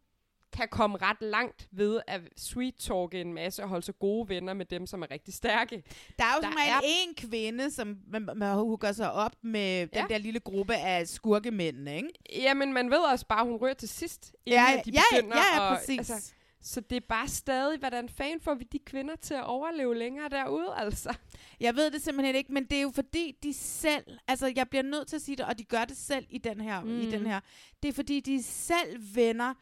[0.52, 4.54] kan komme ret langt ved at sweet talke en masse og holde sig gode venner
[4.54, 5.82] med dem, som er rigtig stærke.
[6.18, 9.80] Der er jo Der som regel en kvinde, som man, man hugger sig op med
[9.86, 10.04] den Ja.
[10.08, 12.08] der lille gruppe af skurkemændene, ikke?
[12.36, 15.16] Jamen, man ved også bare, at hun rører til sidst, inden Ja, de ja, ja,
[15.20, 15.36] begynder.
[15.36, 15.98] ja, ja, og, præcis.
[15.98, 16.32] Altså,
[16.64, 20.28] så det er bare stadig, hvordan fanden får vi de kvinder til at overleve længere
[20.28, 21.14] derude, altså?
[21.60, 24.04] Jeg ved det simpelthen ikke, men det er jo fordi, de selv...
[24.28, 26.60] Altså, jeg bliver nødt til at sige det, og de gør det selv i den
[26.60, 26.80] her.
[26.80, 27.00] Mm.
[27.00, 27.26] I den Mm.
[27.26, 27.40] her.
[27.82, 29.54] Det er fordi, de selv vender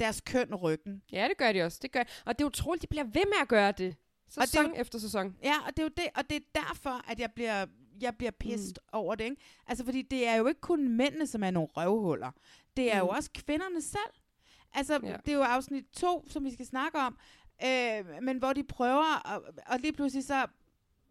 [0.00, 1.02] deres køn ryggen.
[1.12, 1.78] Ja, det gør de også.
[1.82, 3.96] Det gør, og det er utroligt, de bliver ved med at gøre det.
[4.26, 5.36] Og det er Sæson jo- efter sæson.
[5.42, 7.66] Ja, og det er jo det, og det er derfor, at jeg bliver,
[8.00, 8.88] jeg bliver pissed mm.
[8.98, 9.36] over det, ikke?
[9.66, 12.30] Altså, fordi det er jo ikke kun mændene, som er nogle røvhuller.
[12.76, 13.06] Det er mm.
[13.06, 13.16] jo Mm.
[13.16, 14.12] også kvinderne selv.
[14.74, 15.16] Altså, ja.
[15.26, 17.18] Det er jo afsnit to, som vi skal snakke om,
[17.64, 20.46] øh, men hvor de prøver, og, og lige pludselig så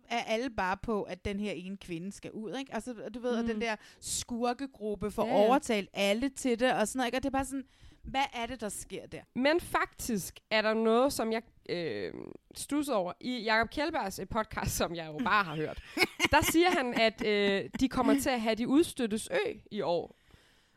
[0.10, 2.74] er alle bare på, at den her ene kvinde skal ud, ikke?
[2.74, 3.41] Altså, du ved, mm.
[3.41, 3.48] Mm.
[3.48, 5.34] den der skurkegruppe får ja.
[5.34, 7.18] overtalt alle til det, og sådan noget, ikke?
[7.18, 7.66] Og det er bare sådan,
[8.06, 9.22] hvad er det, der sker der?
[9.36, 12.14] Men faktisk er der noget, som jeg øh,
[12.56, 13.14] stusser over.
[13.22, 15.84] I Jacob Kjellbergs øh, podcast, som jeg jo bare har hørt,
[16.32, 20.15] der siger han, at øh, de kommer til at have de udstøttes ø i år.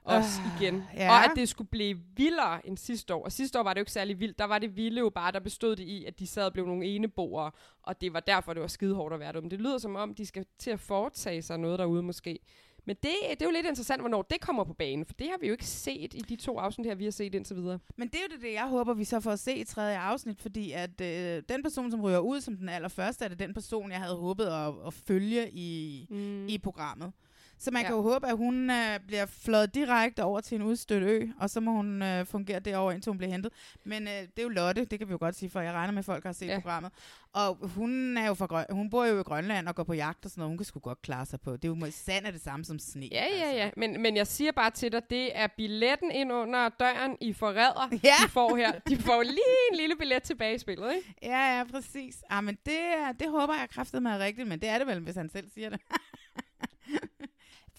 [0.05, 0.85] Også Øh, igen.
[0.97, 1.11] ja.
[1.11, 3.25] Og at det skulle blive vildere end sidste år.
[3.25, 4.39] Og sidste år var det jo ikke særlig vildt.
[4.39, 6.67] Der var det vilde jo bare, der bestod det i, at de sad og blev
[6.67, 7.51] nogle eneboere.
[7.83, 9.41] Og det var derfor, det var skide hårdt at være der.
[9.41, 12.39] Men det lyder som om, de skal til at foretage sig noget derude måske.
[12.85, 15.05] Men det, det er jo lidt interessant, hvornår det kommer på banen.
[15.05, 17.35] For det har vi jo ikke set i de to afsnit her, vi har set
[17.35, 17.79] indtil videre.
[17.97, 20.41] Men det er jo det, jeg håber, vi så får at se i tredje afsnit,
[20.41, 23.91] fordi at øh, den person, som ryger ud som den allerførste, er det den person,
[23.91, 26.49] jeg havde håbet at, at følge i, mm.
[26.49, 27.13] i programmet.
[27.61, 27.89] Så man ja.
[27.89, 31.51] Kan jo håbe, at hun øh, bliver flået direkte over til en udstødt ø, og
[31.51, 33.53] så må hun øh, fungere derovre, indtil hun bliver hentet.
[33.85, 35.93] Men øh, det er jo Lotte, det kan vi jo godt sige, for jeg regner
[35.93, 36.55] med, at folk har set ja.
[36.61, 36.93] Programmet.
[37.33, 40.25] Og hun, er jo fra Grøn- hun bor jo i Grønland og går på jagt
[40.25, 40.51] og sådan noget.
[40.51, 41.53] Hun kan sgu godt klare sig på.
[41.57, 43.09] Det er jo sand er det samme som sne.
[43.13, 43.71] Ja, ja, ja.
[43.77, 47.89] Men, men jeg siger bare til dig, det er billetten ind under døren i forræder,
[48.05, 48.15] Ja.
[48.25, 48.73] de får her.
[48.89, 51.15] De får lige en lille billet tilbage i spillet, ikke?
[51.23, 52.23] Ja, ja, præcis.
[52.31, 55.01] Ah, men det, er- det håber jeg kraftet mig rigtigt, men det er det vel,
[55.01, 55.81] hvis han selv siger det.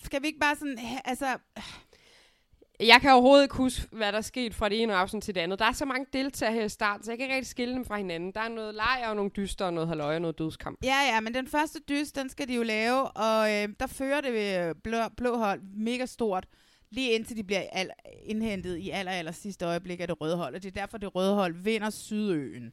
[0.03, 1.37] Skal vi ikke bare sådan, altså,
[2.79, 5.41] Jeg kan overhovedet ikke huske, hvad der er sket fra det ene afsnit til det
[5.41, 5.59] andet.
[5.59, 7.85] Der er så mange deltagere her i starten, så jeg kan ikke rigtig skille dem
[7.85, 8.31] fra hinanden.
[8.31, 10.77] Der er noget lejr og nogle dyster og noget halvøje og noget dødskamp.
[10.83, 14.21] ja, ja, men den første dys, den skal de jo lave, og øh, der fører
[14.21, 16.45] det ved blå, blå hold mega stort,
[16.91, 17.91] lige indtil de bliver al-
[18.25, 21.15] indhentet i aller, aller sidste øjeblik af det røde hold, og det er derfor, det
[21.15, 22.71] røde hold vinder Sydøen.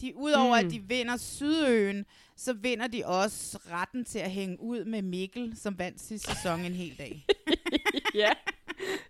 [0.00, 0.66] De, udover Mm.
[0.66, 2.06] at de vinder Sydøen,
[2.36, 6.60] så vinder de også retten til at hænge ud med Mikkel, som vandt sidste sæson
[6.60, 7.26] en hel dag.
[8.14, 8.30] ja,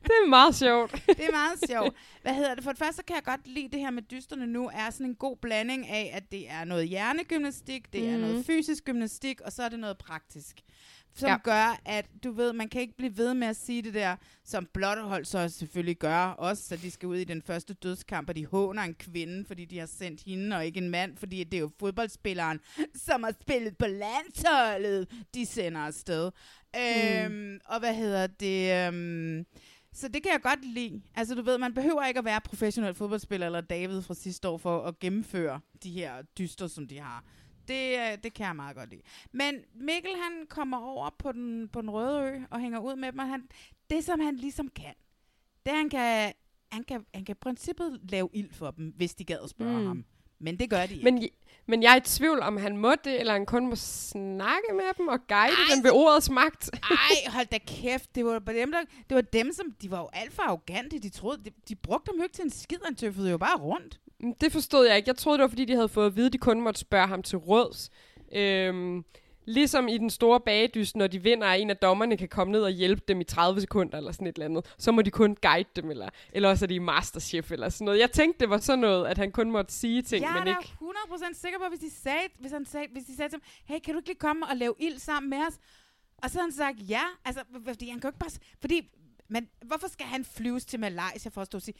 [0.02, 0.92] det er meget sjovt.
[1.18, 1.96] det er meget sjovt.
[2.22, 2.64] Hvad hedder det?
[2.64, 5.14] For det første kan jeg godt lide det her med dysterne nu, er sådan en
[5.14, 8.20] god blanding af, at det er noget hjernegymnastik, det er Mhm.
[8.20, 10.56] noget fysisk gymnastik, og så er det noget praktisk.
[11.14, 11.36] Som Ja.
[11.44, 14.66] gør, at du ved, man kan ikke blive ved med at sige det der, som
[14.74, 18.46] blottehold så selvfølgelig gør, også så de skal ud i den første dødskamp, og de
[18.46, 21.60] håner en kvinde, fordi de har sendt hende, og ikke en mand, fordi det er
[21.60, 22.60] jo fodboldspilleren,
[22.94, 26.30] som har spillet på landsholdet, de sender afsted.
[26.74, 26.80] Mm.
[26.80, 28.86] Øhm, og hvad hedder det?
[28.88, 29.46] Øhm,
[29.94, 31.02] så det kan jeg godt lide.
[31.14, 34.58] Altså du ved, man behøver ikke at være professionel fodboldspiller eller David fra sidste år
[34.58, 37.24] for at gennemføre de her dyster, som de har.
[37.68, 39.02] Det, øh, det kan jeg meget godt lide.
[39.32, 43.12] Men Mikkel, han kommer over på den, på den røde ø og hænger ud med
[43.12, 43.48] dem, og han,
[43.90, 44.94] det som han ligesom kan,
[45.66, 46.32] det han kan,
[46.72, 49.80] han kan, han kan i princippet lave ild for dem, hvis de gad at spørge
[49.80, 49.86] mm.
[49.86, 50.04] ham.
[50.42, 51.04] Men det gør de ikke.
[51.04, 51.28] Men,
[51.66, 54.84] men jeg er i tvivl, om han må det, eller han kun må snakke med
[54.98, 55.74] dem og guide Ej.
[55.74, 56.70] dem ved ordets magt.
[56.72, 58.14] Ej, hold da kæft.
[58.14, 59.66] Det var, dem, der, det var dem, som...
[59.82, 60.98] De var jo alt for arrogante.
[60.98, 62.78] De, troede, de, de brugte dem jo ikke til en skid.
[62.84, 64.00] Han tøffede jo bare rundt.
[64.22, 65.08] Mm, Det forstod jeg ikke.
[65.08, 67.06] Jeg troede, det var, fordi de havde fået at vide, at de kun måtte spørge
[67.08, 67.90] ham til råds.
[68.32, 69.04] Øhm,
[69.44, 72.62] ligesom i den store bagedyst, når de vinder, at en af dommerne kan komme ned
[72.62, 74.74] og hjælpe dem i 30 sekunder, eller sådan et eller andet.
[74.78, 78.00] Så må de kun guide dem, eller, eller også er de Masterchef, eller sådan noget.
[78.00, 80.58] Jeg tænkte, det var sådan noget, at han kun måtte sige ting, jeg men er
[80.58, 80.72] ikke...
[80.80, 83.42] da 100% sikker på, hvis de sagde, hvis, han sagde, hvis de sagde til ham,
[83.64, 85.58] hey, kan du ikke lige komme og lave ild sammen med os?
[86.22, 87.02] Og så havde han sagt ja.
[87.24, 88.30] Altså, fordi han kan ikke bare...
[88.60, 88.88] Fordi
[89.28, 91.74] Men hvorfor skal han flyves til Malaysia for at stå og sige,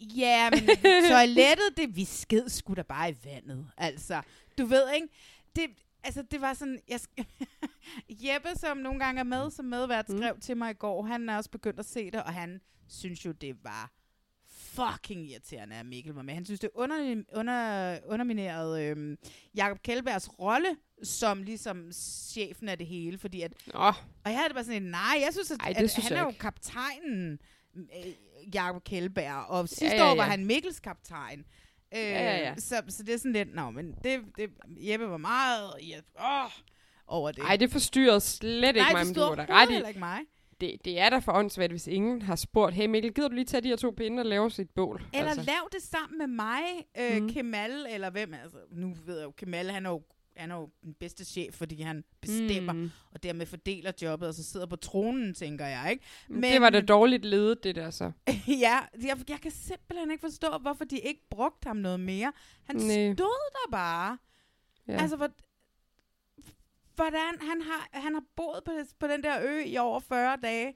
[0.00, 0.66] ja, men
[1.10, 3.66] toilettet, det vi sked sgu da bare i vandet.
[3.76, 4.22] Altså,
[4.58, 5.08] du ved, ikke?
[5.56, 5.64] Det,
[6.04, 7.24] altså, det var sådan, jeg sk-
[8.26, 10.40] Jeppe, som nogle gange er med som medvært, skrev mm.
[10.40, 13.32] til mig i går, han er også begyndt at se det, og han synes jo,
[13.32, 13.92] det var
[14.48, 16.34] fucking irriterende, at Mikkel var med.
[16.34, 19.18] Han synes, det under, under, underminerede øhm,
[19.54, 23.52] Jakob Kjellbergs rolle som ligesom chefen af det hele, fordi at...
[23.66, 23.78] Nå.
[23.78, 23.94] Og
[24.24, 26.22] jeg havde det bare sådan, nej, jeg synes, at, Ej, det at synes han jeg
[26.22, 27.38] er jo kaptajnen,
[27.76, 28.12] øh,
[28.54, 30.30] Jakob Kjellberg, og sidste Ja, ja, år var ja.
[30.30, 31.38] han Mikkels kaptajn.
[31.38, 31.44] Øh,
[32.00, 32.54] Ja, ja, ja.
[32.56, 36.50] Så, så det er sådan lidt, nå, men det, det, Jeppe var meget ja, åh,
[37.06, 37.44] over det.
[37.44, 39.88] Ej, det forstyrrede slet ikke Nej, mig, men du da ret i.
[39.88, 40.20] ikke mig.
[40.60, 43.44] Det, det er da for åndssvagt, hvis ingen har spurgt, hey Mikkel, gider du lige
[43.44, 45.06] tage de her to pinde og lave sit bål?
[45.14, 45.46] Eller altså.
[45.46, 46.62] lav det sammen med mig,
[46.98, 47.28] øh, mm.
[47.32, 50.02] Kemal, eller hvem, altså, nu ved jeg jo, Kemal, han er jo,
[50.36, 52.90] han er jo den bedste chef, fordi han bestemmer, Mm.
[53.10, 56.04] og dermed fordeler jobbet, og så sidder på tronen, tænker jeg, ikke?
[56.28, 58.12] Men, det var da dårligt ledet, det der så.
[58.48, 62.32] ja, jeg, jeg kan simpelthen ikke forstå, hvorfor de ikke brugte ham noget mere.
[62.64, 63.12] Han Næ.
[63.14, 64.18] stod der bare.
[64.88, 64.92] Ja.
[65.00, 65.28] Altså, hvor,
[66.94, 70.74] hvordan han har, han har boet på, på den der ø i over 40 dage.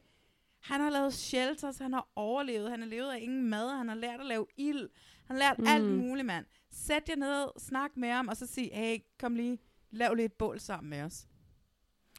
[0.61, 3.95] Han har lavet shelters, han har overlevet, han har levet af ingen mad, han har
[3.95, 4.89] lært at lave ild,
[5.27, 5.67] han har lært mm.
[5.67, 6.47] alt muligt, mand.
[6.73, 9.59] Sæt jer ned, snak med ham, og så sig, hey, kom lige,
[9.91, 11.27] lav lidt bål sammen med os.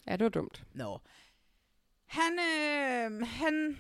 [0.07, 0.63] Ja, det var dumt.
[0.73, 0.99] Nå.
[2.05, 3.79] Han, øh, han,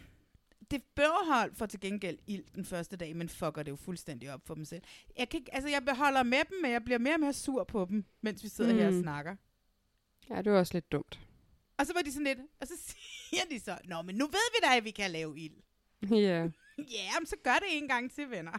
[0.71, 4.41] det bøgerhold får til gengæld ild den første dag, men fucker det jo fuldstændig op
[4.47, 4.81] for dem selv.
[5.17, 7.63] Jeg, kan ikke, altså, jeg beholder med dem, men jeg bliver mere og mere sur
[7.63, 8.79] på dem, mens vi sidder mm.
[8.79, 9.01] her og Mm.
[9.01, 9.35] snakker.
[10.29, 11.19] Ja, det var også lidt dumt.
[11.77, 12.73] Og så var de sådan lidt, og så
[13.29, 15.55] siger de så, Nå, men nu ved vi da, at vi kan lave ild.
[16.11, 16.47] Ja.
[16.77, 18.51] Ja, men så gør det en gang til, venner.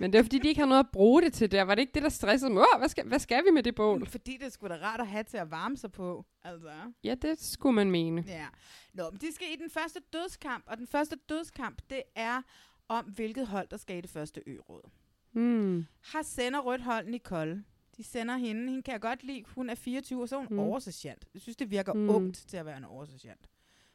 [0.00, 1.62] Men det var fordi, de ikke havde noget at bruge det til der.
[1.62, 2.58] Var det ikke det, der stressede dem?
[2.58, 4.06] Åh, hvad skal, hvad skal vi med det bål?
[4.06, 6.24] Fordi det skulle da rart at have til at varme sig på.
[6.42, 6.72] Altså.
[7.04, 8.24] Ja, det skulle man mene.
[8.26, 8.46] Ja.
[8.94, 12.42] Nå, men de skal i den første dødskamp, og den første dødskamp, det er
[12.88, 14.90] om, hvilket hold, der skal i det første ø-råd.
[15.32, 15.86] Mm.
[16.02, 17.64] Har sender rødt hold Nicole.
[17.96, 18.64] De sender hende.
[18.68, 19.42] Hende kan jeg godt lide.
[19.54, 20.58] Hun er 24, og så er hun Mm.
[20.58, 21.24] oversergeant.
[21.34, 22.10] Jeg synes, det virker Mm.
[22.10, 23.48] ungt til at være en oversergeant.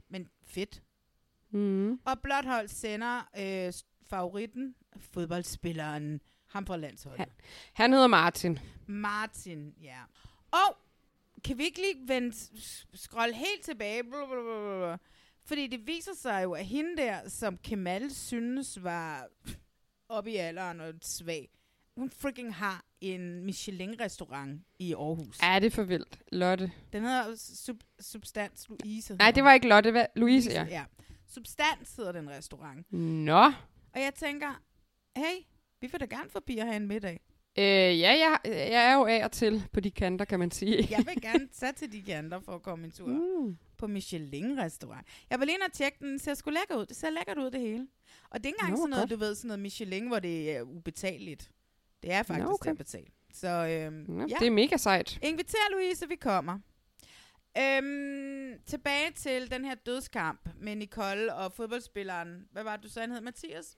[0.09, 0.83] Men fedt.
[1.51, 1.91] Mm.
[2.05, 3.73] Og blåt hold sender øh,
[4.09, 4.75] favoritten,
[5.13, 7.19] fodboldspilleren, ham fra landsholdet.
[7.19, 7.29] Han,
[7.73, 8.59] han hedder Martin.
[8.87, 9.99] Martin, ja.
[10.51, 10.77] Og
[11.43, 14.03] kan vi ikke lige vende, s- scrolle helt tilbage?
[14.03, 14.97] Blablabla.
[15.45, 19.27] Fordi det viser sig jo, at hende der, som Kemal synes var
[20.09, 21.49] oppe i alderen og svag,
[21.97, 25.41] hun freaking har en Michelin-restaurant i Aarhus.
[25.43, 26.19] Ja, det er for vildt.
[26.31, 26.71] Lotte.
[26.93, 29.15] Den hedder Sub Substans Louise.
[29.15, 29.91] Nej, det var ikke Lotte.
[29.91, 30.05] Hvad?
[30.15, 30.63] Louise, ja.
[30.69, 30.85] ja.
[31.27, 32.91] Substans hedder den restaurant.
[32.93, 33.51] Nå.
[33.93, 34.61] Og jeg tænker,
[35.17, 35.35] hey,
[35.81, 37.19] vi vil da gerne forbi at have en middag.
[37.57, 37.63] Øh,
[37.99, 40.87] ja, jeg, jeg er jo af og til på de kanter, kan man sige.
[40.91, 43.57] Jeg vil gerne tage til de kanter for at komme en tur Mm.
[43.77, 45.07] på Michelin-restaurant.
[45.29, 46.85] Jeg var lige og tjekke den, ser sgu lækker ud.
[46.85, 47.87] Det ser lækkert ud, det hele.
[48.29, 49.19] Og det er ikke engang Nå, sådan noget, godt.
[49.19, 51.51] du ved, sådan noget Michelin, hvor det er ubetaleligt.
[52.03, 52.63] Det er faktisk Nå, okay.
[52.63, 53.07] til at betale.
[53.33, 54.35] Så øhm, Nå, ja.
[54.39, 55.19] Det er mega sejt.
[55.23, 56.59] Inviter Louise, vi kommer.
[57.57, 62.47] Øhm, tilbage til den her dødskamp med Nicole og fodboldspilleren.
[62.51, 63.21] Hvad var det, du sagde, han hed?
[63.21, 63.77] Mathias?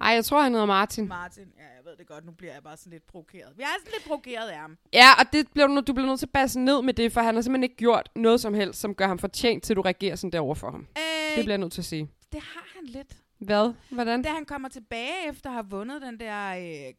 [0.00, 1.08] Ej, jeg tror, han hedder Martin.
[1.08, 1.44] Martin.
[1.58, 2.24] Ja, jeg ved det godt.
[2.26, 3.52] Nu bliver jeg bare sådan lidt provokeret.
[3.56, 4.78] Vi er sådan lidt provokeret af ham.
[4.92, 7.34] Ja, og det bliver du, bliver nødt til at basse ned med det, for han
[7.34, 10.16] har simpelthen ikke gjort noget som helst, som gør ham fortjent til, at du reagerer
[10.16, 10.80] sådan derover for ham.
[10.80, 12.08] Øh, Det bliver jeg nødt til at sige.
[12.32, 13.16] Det har han lidt.
[13.38, 13.72] Hvad?
[13.90, 14.22] Hvordan?
[14.22, 16.94] Da han kommer tilbage efter at have vundet den der øh,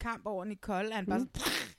[0.00, 1.28] kamp over Nicole, er han bare Mm.
[1.34, 1.73] sådan,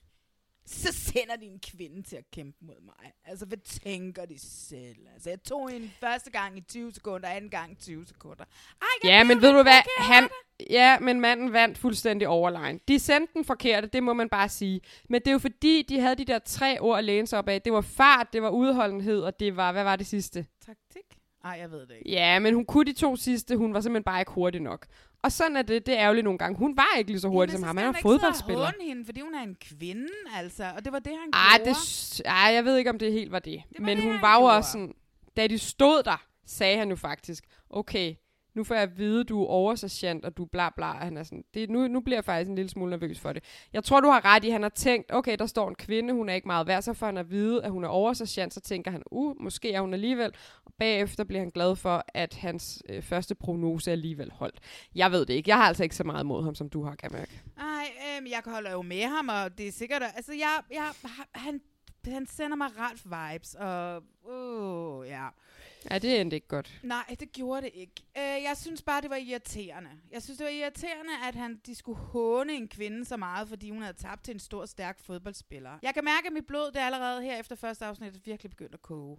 [0.67, 3.11] så sender de en kvinde til at kæmpe mod mig.
[3.25, 5.07] Altså, hvad tænker de selv?
[5.13, 8.43] Altså, jeg tog en første gang i 20 sekunder, anden gang i 20 sekunder.
[8.81, 9.81] Ej, jeg Ja, men ved du hvad?
[9.97, 10.29] Han,
[10.69, 12.79] ja, men manden vandt fuldstændig overline.
[12.87, 14.81] De sendte den forkerte, det må man bare sige.
[15.09, 17.49] Men det er jo fordi, de havde de der tre ord at læne sig op
[17.49, 17.61] af.
[17.61, 20.45] Det var fart, det var udholdenhed, og det var, hvad var det sidste?
[20.65, 21.19] Taktik?
[21.43, 22.11] Ej, jeg ved det ikke.
[22.11, 23.57] Ja, men hun kunne de to sidste.
[23.57, 24.85] Hun var simpelthen bare ikke hurtig nok.
[25.25, 25.85] Og sådan er det.
[25.85, 26.57] Det er ærgerligt nogle gange.
[26.57, 27.77] Hun var ikke lige så hurtig som ham.
[27.77, 28.65] Han er fodboldspiller.
[28.65, 30.71] Han hende, fordi hun er en kvinde, altså.
[30.75, 31.69] Og det var det, han Ej, gjorde.
[31.69, 32.21] det,
[32.53, 33.63] jeg ved ikke, om det helt var det.
[33.69, 34.93] Det var Men det, hun var jo også sådan,
[35.37, 38.15] da de stod der, sagde han jo faktisk, okay,
[38.55, 40.91] nu får jeg at vide, du er oversergeant, og du bla bla.
[40.91, 43.33] Og Han er sådan, det, nu, nu bliver jeg faktisk en lille smule nervøs for
[43.33, 43.43] det.
[43.73, 46.29] Jeg tror, du har ret i, han har tænkt, okay, der står en kvinde, hun
[46.29, 48.91] er ikke meget værd, så får han at vide, at hun er oversergeant, så tænker
[48.91, 50.31] han, uh, måske er hun alligevel.
[50.65, 54.59] Og bagefter bliver han glad for, at hans øh, første prognose alligevel holdt.
[54.95, 55.49] Jeg ved det ikke.
[55.49, 57.41] Jeg har altså ikke så meget mod ham, som du har, kan jeg mærke.
[57.57, 57.85] Ej,
[58.21, 60.01] øh, jeg holder jo med ham, og det er sikkert...
[60.15, 60.89] Altså, jeg, jeg,
[61.31, 61.61] han,
[62.05, 64.03] han sender mig ret vibes, og...
[64.23, 65.27] Uh, ja.
[65.91, 66.79] Ja, det endte ikke godt.
[66.83, 67.93] Nej, det gjorde det ikke.
[68.17, 69.89] Øh, jeg synes bare, det var irriterende.
[70.11, 73.69] Jeg synes, det var irriterende, at han, de skulle håne en kvinde så meget, fordi
[73.69, 75.79] hun havde tabt til en stor, stærk fodboldspiller.
[75.81, 78.73] Jeg kan mærke, at mit blod, det er allerede her efter første afsnit, virkelig begyndt
[78.73, 79.17] at koge.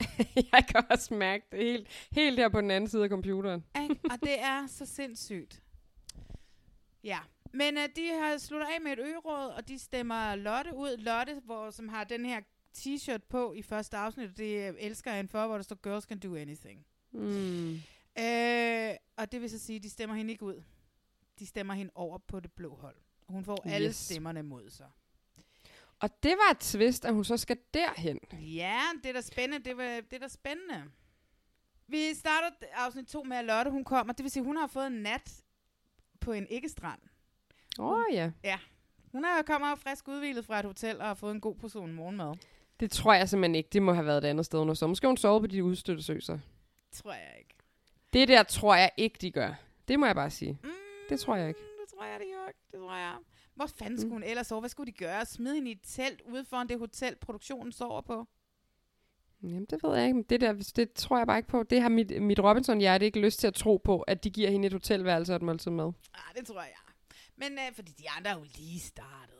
[0.52, 3.64] jeg kan også mærke det helt, helt her på den anden side af computeren.
[4.10, 5.62] Og det er så sindssygt.
[7.04, 7.18] Ja,
[7.52, 10.96] men uh, de har sluttet af med et øråd, og de stemmer Lotte ud.
[10.96, 12.40] Lotte, hvor, som har den her
[12.78, 16.18] t-shirt på i første afsnit, og det elsker jeg for, hvor der står, Girls can
[16.18, 16.86] do anything.
[17.12, 17.74] Mm.
[18.18, 20.62] Øh, og det vil så sige, at de stemmer hende ikke ud.
[21.38, 22.96] De stemmer hende over på det blå hold.
[23.28, 23.72] Hun får yes.
[23.74, 24.90] alle stemmerne mod sig.
[26.00, 28.18] Og det var et twist, at hun så skal derhen.
[28.32, 29.64] Ja, det er da spændende.
[29.64, 30.84] Det, var, det er da spændende.
[31.86, 34.12] Vi starter afsnit 2 med, at Lotte hun kommer.
[34.12, 35.44] Det vil sige, hun har fået en nat
[36.20, 37.00] på en ikke-strand.
[37.78, 38.30] Åh oh, ja.
[38.44, 38.58] Ja.
[39.12, 42.36] Hun er kommer frisk udvilet fra et hotel og har fået en god portion morgenmad.
[42.80, 43.68] Det tror jeg simpelthen ikke.
[43.72, 44.90] Det må have været et andet sted, har sovet.
[44.90, 46.38] Måske hun sovet på de udstødte søser.
[46.92, 47.54] Tror jeg ikke.
[48.12, 49.54] Det der tror jeg ikke, de gør.
[49.88, 50.58] Det må jeg bare sige.
[50.62, 50.70] Mm,
[51.08, 51.60] det tror jeg ikke.
[51.60, 52.52] Det tror jeg, de gør.
[52.72, 53.16] Det tror jeg.
[53.54, 54.60] Hvor fanden skulle hun ellers sove?
[54.60, 55.26] Hvad skulle de gøre?
[55.26, 58.26] Smide hende i et telt ude foran det hotel, produktionen sover på?
[59.42, 60.14] Jamen, det ved jeg ikke.
[60.14, 61.62] men Det, der, det tror jeg bare ikke på.
[61.62, 64.66] Det har mit, mit Robinson-hjerte ikke lyst til at tro på, at de giver hende
[64.66, 65.84] et hotelværelse og et måltid med.
[66.14, 66.72] Ah, det tror jeg.
[67.36, 69.39] Men øh, fordi de andre er jo lige startet.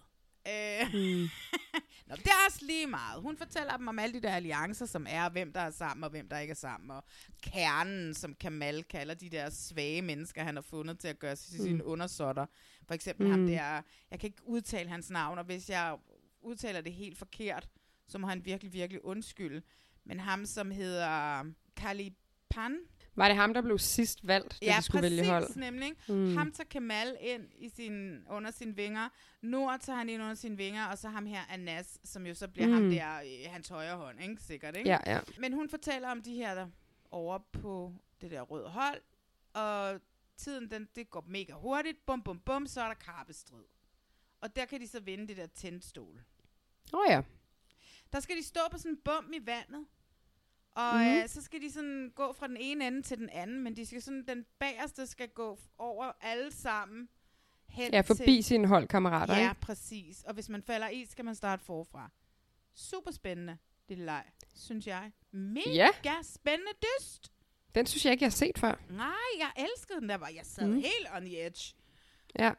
[0.50, 0.90] Øh.
[0.90, 1.28] Hmm.
[2.06, 3.22] Nå, det er også lige meget.
[3.22, 6.10] Hun fortæller dem om alle de der alliancer, som er, hvem der er sammen og
[6.10, 6.90] hvem der ikke er sammen.
[6.90, 7.04] Og
[7.42, 11.50] kernen, som Kamal kalder de der svage mennesker, han har fundet til at gøre sig
[11.52, 11.66] til Mm.
[11.66, 12.46] sine undersåtter.
[12.86, 13.30] For eksempel Mm.
[13.30, 15.96] ham der, jeg kan ikke udtale hans navn, og hvis jeg
[16.42, 17.68] udtaler det helt forkert,
[18.08, 19.62] så må han virkelig, virkelig undskylde.
[20.04, 21.44] Men ham, som hedder
[21.76, 22.76] Kalipan,
[23.14, 25.56] Var det ham, der blev sidst valgt, da ja, de skulle præcis, vælge hold?
[25.56, 25.92] nemlig.
[26.08, 26.36] Mm.
[26.36, 29.08] Ham tager Kamal ind i sin, under sine vinger.
[29.42, 32.48] Nord tager han ind under sine vinger, og så ham her Anas, som jo så
[32.48, 32.72] bliver mm.
[32.72, 34.42] ham der, øh, hans højre hånd, ikke?
[34.42, 34.90] Sikkert, ikke?
[34.90, 35.20] Ja, ja.
[35.38, 36.66] Men hun fortæller om de her der
[37.10, 39.00] over på det der røde hold,
[39.52, 40.00] og
[40.36, 42.06] tiden, den, det går mega hurtigt.
[42.06, 43.64] Bum, bum, bum, så er der karpestrid.
[44.40, 46.22] Og der kan de så vinde det der tændstol.
[46.92, 47.22] Åh oh, ja.
[48.12, 49.86] Der skal de stå på sådan en bum i vandet.
[50.80, 51.06] Og mm.
[51.22, 53.86] øh, så skal de sådan gå fra den ene ende til den anden, men de
[53.86, 57.08] skal sådan, den bagerste skal gå over alle sammen
[57.68, 58.44] hen Ja, forbi til...
[58.44, 59.60] sine holdkammerater, Ja, ikke?
[59.60, 60.22] præcis.
[60.22, 62.10] Og hvis man falder i, skal man starte forfra.
[62.74, 63.58] Super spændende,
[63.88, 64.24] det leg,
[64.54, 65.12] synes jeg.
[65.32, 65.70] Mega
[66.04, 66.12] Ja.
[66.22, 67.32] spændende dyst.
[67.74, 68.74] Den synes jeg ikke, jeg har set før.
[68.90, 69.06] Nej,
[69.38, 70.72] jeg elskede den der, var jeg sad Mm.
[70.72, 70.76] mm.
[70.76, 71.74] helt on the edge.
[72.38, 72.52] Ja.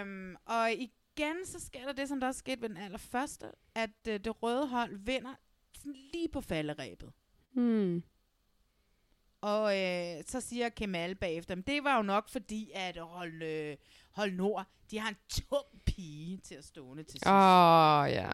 [0.00, 3.90] Øhm, og igen, så sker der det, som der også skete ved den allerførste, at
[4.08, 5.34] øh, det røde hold vinder
[5.76, 7.12] sådan lige på falderæbet.
[7.52, 8.02] Hmm.
[9.40, 13.76] Og øh, så siger Kemal bagefter, men det var jo nok fordi, at hold, øh,
[14.12, 17.26] hold Nord, de har en tung pige til at stående til sidst.
[17.26, 17.32] Åh,
[18.02, 18.30] oh, ja.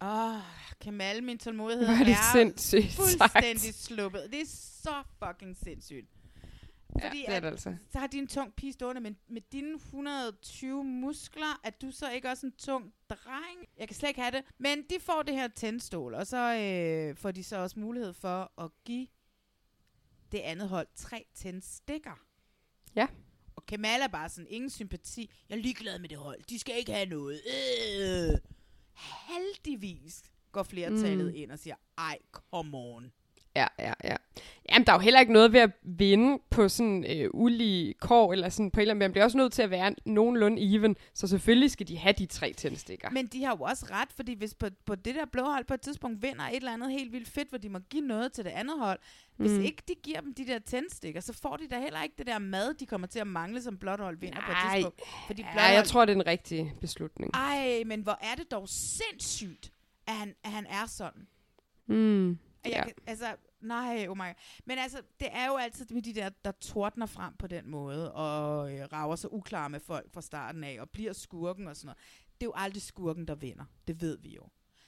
[0.00, 0.42] Åh, oh,
[0.80, 3.84] Kemal, min tålmodighed Hvor er det er sindssygt fuldstændig sagt.
[3.84, 4.28] sluppet.
[4.32, 4.46] Det er
[4.82, 6.08] så fucking sindssygt.
[7.02, 7.76] Ja, det er det altså.
[7.90, 12.10] Så har de en tung pige stående, men med dine 120 muskler, er du så
[12.10, 13.68] ikke også en tung dreng?
[13.78, 14.44] Jeg kan slet ikke have det.
[14.58, 18.60] Men de får det her tændstål, og så øh, får de så også mulighed for
[18.62, 19.06] at give
[20.32, 22.24] det andet hold tre tændstikker.
[22.96, 23.06] Ja.
[23.56, 25.30] Og Kemal er bare sådan, ingen sympati.
[25.48, 26.42] Jeg er ligeglad med det hold.
[26.48, 27.40] De skal ikke have noget.
[27.46, 28.38] Øh.
[29.28, 30.22] Heldigvis
[30.52, 31.34] går flertallet mm.
[31.34, 33.12] ind og siger, ej, come on.
[33.58, 34.16] Ja, ja, ja.
[34.72, 38.32] Jamen, der er jo heller ikke noget ved at vinde på sådan øh, ulige kår,
[38.32, 40.96] eller sådan på en eller anden Man bliver også nødt til at være nogenlunde even,
[41.14, 43.10] så selvfølgelig skal de have de tre tændstikker.
[43.10, 45.74] Men de har jo også ret, fordi hvis på, på det der blå hold på
[45.74, 48.44] et tidspunkt vinder et eller andet helt vildt fedt, hvor de må give noget til
[48.44, 48.98] det andet hold,
[49.36, 49.60] hvis Mm.
[49.60, 52.38] ikke de giver dem de der tændstikker, så får de da heller ikke det der
[52.38, 55.00] mad, de kommer til at mangle, som blåt hold vinder på et tidspunkt.
[55.26, 57.30] Fordi blåt jeg hold- tror, det er en rigtig beslutning.
[57.34, 59.72] Ej, men hvor er det dog sindssygt,
[60.06, 61.26] at han, at han er sådan.
[61.86, 62.28] Mm.
[62.28, 62.82] Jeg Ja.
[62.82, 63.26] kan, altså,
[63.60, 64.34] nej, oh my God.
[64.64, 68.12] Men altså, det er jo altid med de der, der tordner frem på den måde,
[68.12, 71.86] og øh, rager sig uklar med folk fra starten af, og bliver skurken og sådan
[71.86, 71.98] noget.
[72.40, 73.64] Det er jo aldrig skurken, der vinder.
[73.86, 74.42] Det ved vi jo.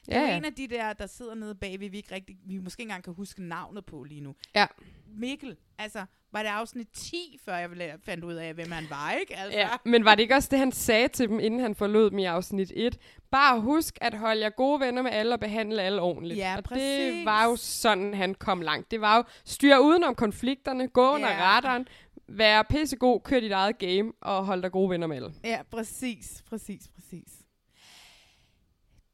[0.07, 0.37] Det er Ja, ja.
[0.37, 3.05] en af de der, der sidder nede bagved, vi ikke rigtig, vi måske ikke engang
[3.05, 4.35] kan huske navnet på lige nu.
[4.55, 4.67] Ja.
[5.07, 9.37] Mikkel, altså, var det afsnit 10, før jeg fandt ud af, hvem han var, ikke?
[9.37, 9.59] Altså.
[9.59, 12.19] Ja, men var det ikke også det, han sagde til dem, inden han forlod dem
[12.19, 12.99] i afsnit 1?
[13.31, 16.39] Bare husk at holde jer gode venner med alle og behandle alle ordentligt.
[16.39, 16.83] Ja, og præcis.
[17.15, 18.91] det var jo sådan, han kom langt.
[18.91, 21.43] Det var jo styre udenom konflikterne, gå under Ja.
[21.43, 21.87] radaren,
[22.29, 25.33] være pissegod, kør dit eget game og hold dig gode venner med alle.
[25.45, 27.29] Ja, præcis, præcis, præcis.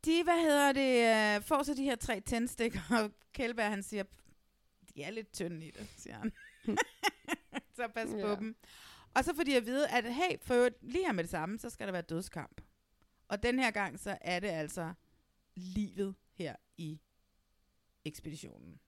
[0.04, 4.02] De, hvad hedder det, øh, får så de her tre tændstikker, og Kjellberg, han siger,
[4.94, 6.32] de er lidt tynde i det, siger han.
[7.76, 8.34] så pas på Ja.
[8.36, 8.56] dem.
[9.14, 11.70] Og så får de at vide, at hey, for lige her med det samme, så
[11.70, 12.60] skal der være dødskamp.
[13.28, 14.92] Og den her gang, så er det altså
[15.56, 17.00] livet her i
[18.04, 18.80] ekspeditionen.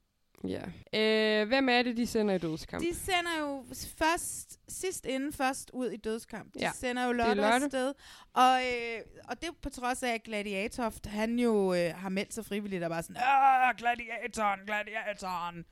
[0.45, 0.63] Ja.
[0.95, 2.85] Øh, hvem er det, de sender i dødskamp?
[2.85, 3.65] De sender jo
[3.99, 6.55] først, sidst inden først ud i dødskamp.
[6.55, 7.65] De Ja, sender jo Lotte Lotte.
[7.65, 7.95] afsted.
[8.33, 12.45] Og, øh, og det på trods af, at Gladiatoft, han jo øh, har meldt sig
[12.45, 15.65] frivilligt og bare sådan, Åh, gladiatoren, gladiatoren.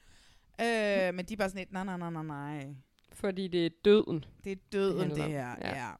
[0.61, 2.66] Øh, men de er bare sådan lidt, nej, nej, nej, nej, nej.
[3.12, 4.24] Fordi det er døden.
[4.45, 5.31] Det er døden, det om.
[5.31, 5.55] her.
[5.61, 5.77] Ja.
[5.85, 5.91] ja.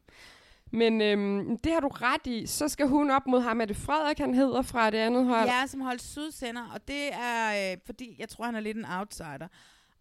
[0.71, 2.47] Men øhm, det har du ret i.
[2.47, 3.61] Så skal hun op mod ham.
[3.61, 5.49] Er det Frederik, han hedder fra det andet hold?
[5.49, 8.85] Ja, som holdt sydsender, og det er, øh, fordi jeg tror, han er lidt en
[8.85, 9.49] outsider.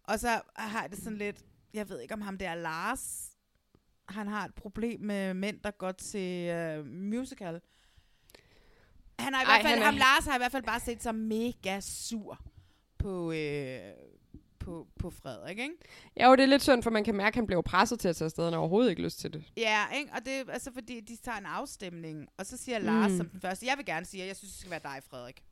[0.04, 1.42] Og så har jeg det sådan lidt,
[1.74, 3.30] jeg ved ikke om ham der Lars,
[4.08, 7.60] han har et problem med mænd, der går til øh, musical.
[9.18, 10.80] Han har i Ej, hvert fald, han er- ham Lars har i hvert fald bare
[10.80, 12.38] set sig mega sur
[12.98, 13.78] på, øh,
[14.66, 15.74] på, på Frederik, ikke?
[16.16, 18.08] Ja, jo, det er lidt synd, for man kan mærke, at han bliver presset til
[18.08, 19.44] at tage afsted, og han har overhovedet ikke lyst til det.
[19.56, 20.12] Ja, ikke?
[20.12, 23.16] og det er altså fordi, de tager en afstemning, og så siger Lars Mm.
[23.16, 25.44] som den første, jeg vil gerne sige, at jeg synes, det skal være dig, Frederik.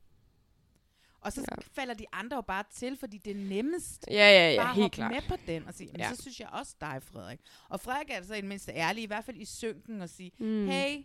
[1.21, 1.55] Og så ja.
[1.81, 4.75] falder de andre jo bare til, fordi det er nemmest Ja, ja, ja, bare at
[4.75, 5.11] helt hoppe klart.
[5.11, 6.09] med på den og sige, men Ja.
[6.15, 7.39] så synes jeg også dig, Frederik.
[7.69, 10.31] Og Frederik er altså i det mindste ærlig, i hvert fald i synken, og sige,
[10.39, 10.67] Mm.
[10.67, 11.03] hey,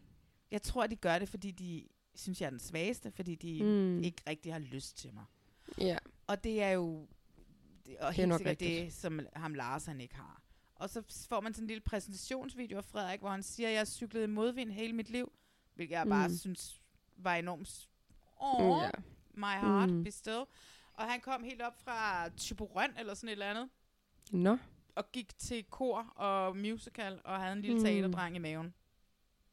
[0.51, 4.03] jeg tror, de gør det, fordi de synes, jeg er den svageste, fordi de Mm.
[4.03, 5.25] ikke rigtig har lyst til mig.
[5.79, 5.97] Ja.
[6.27, 7.09] Og det er jo
[7.87, 8.85] det, og Det helt sikkert rigtigt.
[8.85, 10.43] det, som ham Lars han ikke har.
[10.75, 13.81] Og så får man sådan en lille præsentationsvideo af Frederik, hvor han siger, at jeg
[13.81, 15.33] har cyklet i modvind hele mit liv,
[15.75, 16.35] hvilket jeg bare Mm.
[16.37, 16.81] synes
[17.17, 17.89] var enormt...
[18.43, 18.91] Åh, Ja.
[19.35, 20.05] my heart, Mm.
[20.05, 20.45] be still.
[20.93, 23.69] Og han kom helt op fra Tyborøn eller sådan et eller andet,
[24.31, 24.57] Nå.
[24.95, 27.85] og gik til kor og musical, og havde en lille Mm.
[27.85, 28.75] teaterdreng i maven.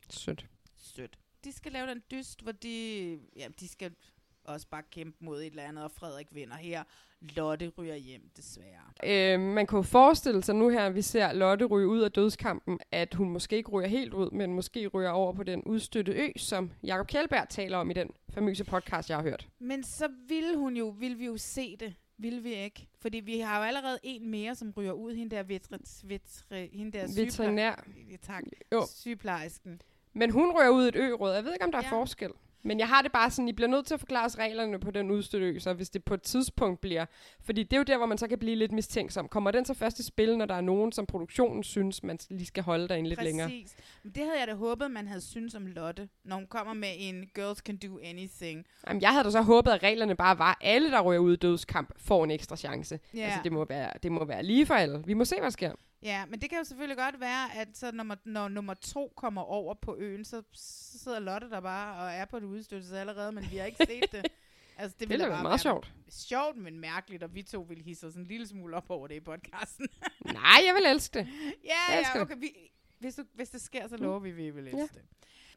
[0.09, 0.47] Sødt.
[0.75, 1.19] Sødt.
[1.43, 3.95] De skal lave den dyst, hvor de, ja, de skal
[4.43, 6.83] også bare kæmpe mod et eller andet, og Frederik vinder her.
[7.22, 9.34] Lotte ryger hjem, desværre.
[9.35, 12.80] Øh, man jo forestille sig nu her, at vi ser Lotte ryge ud af dødskampen,
[12.91, 16.27] at hun måske ikke ryger helt ud, men måske ryger over på den udstøtte ø,
[16.38, 19.48] som Jakob Kjellberg taler om i den famøse podcast, jeg har hørt.
[19.60, 21.94] Men så ville hun jo, ville vi jo se det.
[22.19, 22.88] Vil vi ikke?
[23.02, 26.91] Fordi vi har jo allerede en mere, som ryger ud, hende der, vetre, vetre, hende
[26.98, 27.76] der Veterinær.
[27.85, 28.44] sygeplejer- tak.
[28.73, 28.81] Jo.
[28.95, 29.81] Sygeplejersken.
[30.14, 31.34] Men hun rører ud et ø-råd.
[31.34, 31.91] Jeg ved ikke, om der er Ja.
[31.91, 32.30] forskel.
[32.63, 34.91] Men jeg har det bare sådan, I bliver nødt til at forklare os reglerne på
[34.91, 37.05] den så hvis det på et tidspunkt bliver...
[37.41, 39.27] Fordi det er jo der, hvor man så kan blive lidt mistænksom.
[39.27, 42.45] Kommer den så først i spil, når der er nogen, som produktionen synes, man lige
[42.45, 43.47] skal holde derinde lidt længere?
[43.47, 43.75] Præcis.
[44.03, 46.89] Men det havde jeg da håbet, man havde synes om Lotte, når hun kommer med
[46.97, 48.65] en Girls Can Do Anything.
[48.88, 51.34] Jamen, jeg havde da så håbet, at reglerne bare var, at alle, der ryger ud
[51.34, 52.99] i dødskamp, får en ekstra chance.
[53.13, 53.19] Ja.
[53.19, 55.03] Altså, det må, være, det må være lige for alle.
[55.05, 55.71] Vi må se, hvad der sker.
[56.02, 59.41] Ja, men det kan jo selvfølgelig godt være, at så når, når nummer to kommer
[59.41, 63.32] over på øen, så, så sidder Lotte der bare og er på det udstøttelse allerede,
[63.32, 64.28] men vi har ikke set det.
[64.80, 65.94] Altså, det Det ville være meget være sjovt.
[66.10, 69.15] Sjovt, men mærkeligt, og vi to ville hisse os en lille smule op over det
[69.15, 69.88] i podcasten.
[70.26, 71.28] Nej, jeg vil elske det.
[71.64, 72.22] ja, Jeg ja, det.
[72.22, 72.36] okay.
[72.38, 75.03] Vi, hvis, du, hvis det sker, så lover vi, at vi vil elske det.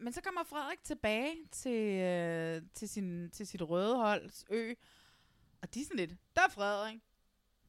[0.01, 4.75] Men så kommer Frederik tilbage til, øh, til, sin, til sit røde holds ø,
[5.63, 6.99] og de er sådan lidt, der er Frederik.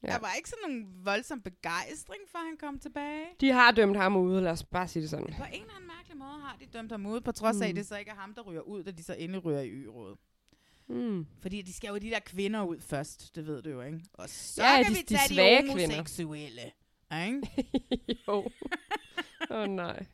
[0.03, 0.07] Ja.
[0.07, 3.25] Der var ikke sådan nogen voldsom begejstring, for han kom tilbage.
[3.41, 5.25] De har dømt ham ude, lad os bare sige det sådan.
[5.25, 7.69] På en eller anden mærkelig måde har de dømt ham ud, på trods af, Mm.
[7.69, 9.69] at det så ikke er ham, der ryger ud, da de så endelig ryger i
[9.69, 10.17] ø-rådet.
[10.87, 11.27] Mm.
[11.41, 13.99] Fordi de skal jo de der kvinder ud først, det ved du jo, ikke?
[14.13, 15.95] Og så Ja, kan de- vi de tage svage de kvinder.
[15.95, 16.71] homoseksuelle.
[17.25, 17.41] Ikke?
[18.27, 18.33] jo.
[19.49, 20.05] Åh oh, nej.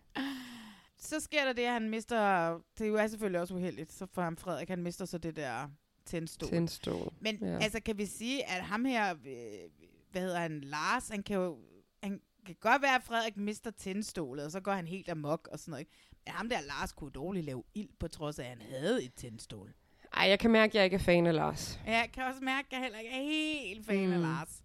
[0.99, 2.51] Så sker der det, at han mister...
[2.77, 5.69] Det er jo selvfølgelig også uheldigt, så for ham Frederik, han mister så det der
[6.08, 6.50] tændstol.
[6.50, 7.60] Tændstol, Men ja.
[7.60, 9.70] altså, kan vi sige, at ham her, øh,
[10.12, 11.58] hvad hedder han, Lars, han kan jo...
[12.04, 15.60] Han kan godt være, at Frederik mister tændstolet, og så går han helt amok og
[15.60, 15.82] sådan noget.
[15.82, 15.92] ikke?
[16.26, 19.14] Men ham der, Lars, kunne dårligt lave ild, på trods af, at han havde et
[19.14, 19.74] tændstol.
[20.14, 21.80] Ej, jeg kan mærke, at jeg ikke er fan af Lars.
[21.86, 24.14] Ja, jeg kan også mærke, at jeg heller ikke er helt fan mm.
[24.14, 24.22] af.
[24.22, 24.64] Lars.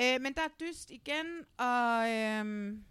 [0.00, 1.26] Øh, men der er dyst igen,
[1.58, 2.84] og øhm,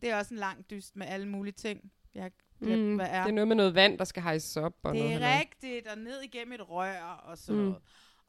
[0.00, 1.92] det er også en lang dyst med alle mulige ting.
[2.14, 3.22] Jeg Mm, hvad er.
[3.22, 4.72] det er noget med noget vand, der skal hejses op.
[4.82, 5.38] Og Det noget er halløj.
[5.40, 7.62] rigtigt, og ned igennem et rør og sådan Mm.
[7.66, 7.82] noget.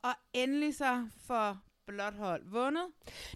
[0.03, 2.83] Og endelig så får blåt hold vundet.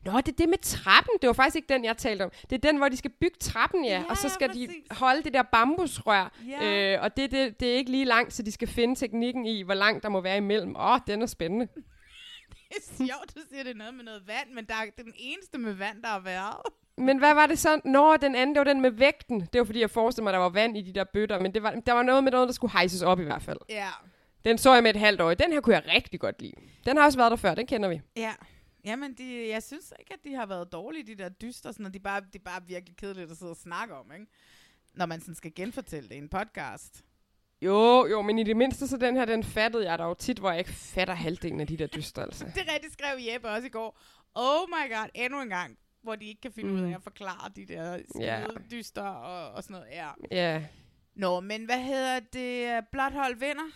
[0.05, 1.13] Nå, det er det med trappen.
[1.21, 2.31] Det var faktisk ikke den, jeg talte om.
[2.49, 3.91] Det er den, hvor de skal bygge trappen, ja.
[3.99, 4.83] Ja, og så ja, skal de præcis.
[4.91, 6.33] holde det der bambusrør.
[6.47, 6.93] Ja.
[6.95, 9.61] Øh, og det, det, det er ikke lige langt, så de skal finde teknikken i,
[9.61, 10.75] hvor langt der må være imellem.
[10.75, 11.67] Åh, den er spændende.
[12.69, 15.13] Det er sjovt, du siger, det noget med noget vand, men der er, er den
[15.17, 16.55] eneste med vand, der har været.
[16.97, 17.81] Men hvad var det så?
[17.85, 19.39] Nå, den anden, det var den med vægten.
[19.39, 21.39] Det var fordi, jeg forestillede mig, at der var vand i de der bøtter.
[21.39, 23.57] Men det var, der var noget med noget, der skulle hejses op i hvert fald.
[23.69, 23.89] Ja.
[24.45, 25.33] Den så jeg med et halvt år.
[25.33, 26.53] Den her kunne jeg rigtig godt lide.
[26.85, 28.01] Den har også været der før, den kender vi.
[28.15, 28.33] Ja.
[28.85, 31.93] Jamen, de, jeg synes ikke, at de har været dårlige, de der dyster, sådan, og
[31.93, 34.25] de er bare, de er bare virkelig kedeligt at sidde og snakke om, ikke?
[34.93, 37.03] Når man sådan skal genfortælle det i en podcast.
[37.61, 40.39] Jo, jo, men i det mindste så den her, den fattede jeg da jo tit,
[40.39, 42.45] hvor jeg ikke fatter halvdelen af de der dyster, altså.
[42.55, 43.99] Det rigtigt, skrev Jeppe også i går.
[44.35, 46.75] Oh my god, endnu en gang, hvor de ikke kan finde mm.
[46.75, 46.89] ud Mm.
[46.91, 48.01] af at forklare de der
[48.71, 49.87] dyster og, og sådan noget.
[49.91, 50.09] Ja.
[50.31, 50.65] Ja.
[51.15, 52.87] Nå, men hvad hedder det?
[52.91, 53.69] Blåt hold vinder.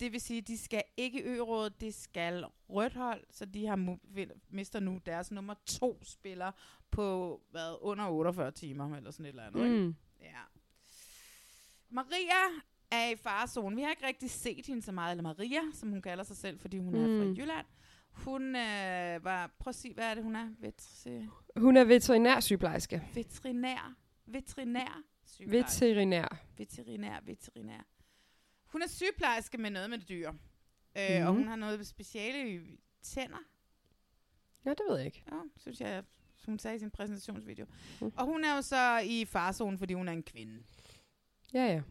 [0.00, 4.38] Det vil sige, de skal ikke ø-rådet, det skal rødt hold, så de har mu-
[4.50, 6.52] mister nu deres nummer to spiller
[6.90, 9.64] på hvad, under 48 timer, eller sådan et eller andet.
[9.64, 9.76] Ikke?
[9.78, 9.94] Mm.
[10.20, 10.38] Ja.
[11.90, 12.42] Maria
[12.90, 13.76] er i farezonen.
[13.76, 16.58] Vi har ikke rigtig set hende så meget, eller Maria, som hun kalder sig selv,
[16.60, 16.98] fordi hun mm.
[17.04, 17.32] er fra Mm.
[17.34, 17.66] Jylland.
[18.12, 19.50] Hun øh, var...
[19.58, 20.48] Prøv at sige, hvad er det, hun er?
[20.58, 23.02] Vetri, Hun er veterinærsygeplejerske.
[23.14, 23.94] veterinær.
[24.26, 25.02] Veterinær.
[25.24, 25.86] sygeplejerske.
[25.86, 26.28] Veterinær.
[26.58, 27.86] Veterinær, veterinær.
[28.64, 30.32] Hun er sygeplejerske med noget med dyr.
[30.98, 31.26] Øh, Mhm.
[31.26, 32.60] Og hun har noget speciale i
[33.02, 33.38] tænder.
[34.64, 35.24] Ja, det ved jeg ikke.
[35.32, 36.04] Ja, synes jeg,
[36.46, 37.66] hun sagde i sin præsentationsvideo.
[38.00, 38.12] Mm.
[38.16, 40.62] Og hun er jo så i farzonen, fordi hun er en kvinde.
[41.54, 41.82] Ja, ja.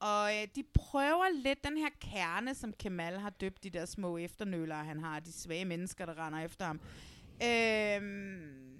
[0.00, 4.16] Og øh, de prøver lidt den her kerne, som Kemal har døbt de der små
[4.16, 6.80] efternøler, han har, de svage mennesker, der render efter ham.
[7.42, 8.78] Øhm,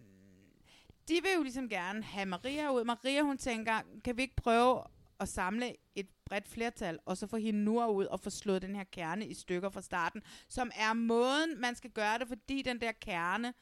[1.08, 2.84] de vil jo ligesom gerne have Maria ud.
[2.84, 4.82] Maria, hun tænker, kan vi ikke prøve
[5.20, 8.76] at samle et bredt flertal, og så få hende nu ud og få slået den
[8.76, 12.80] her kerne i stykker fra starten, som er måden, man skal gøre det, fordi den
[12.80, 13.54] der kerne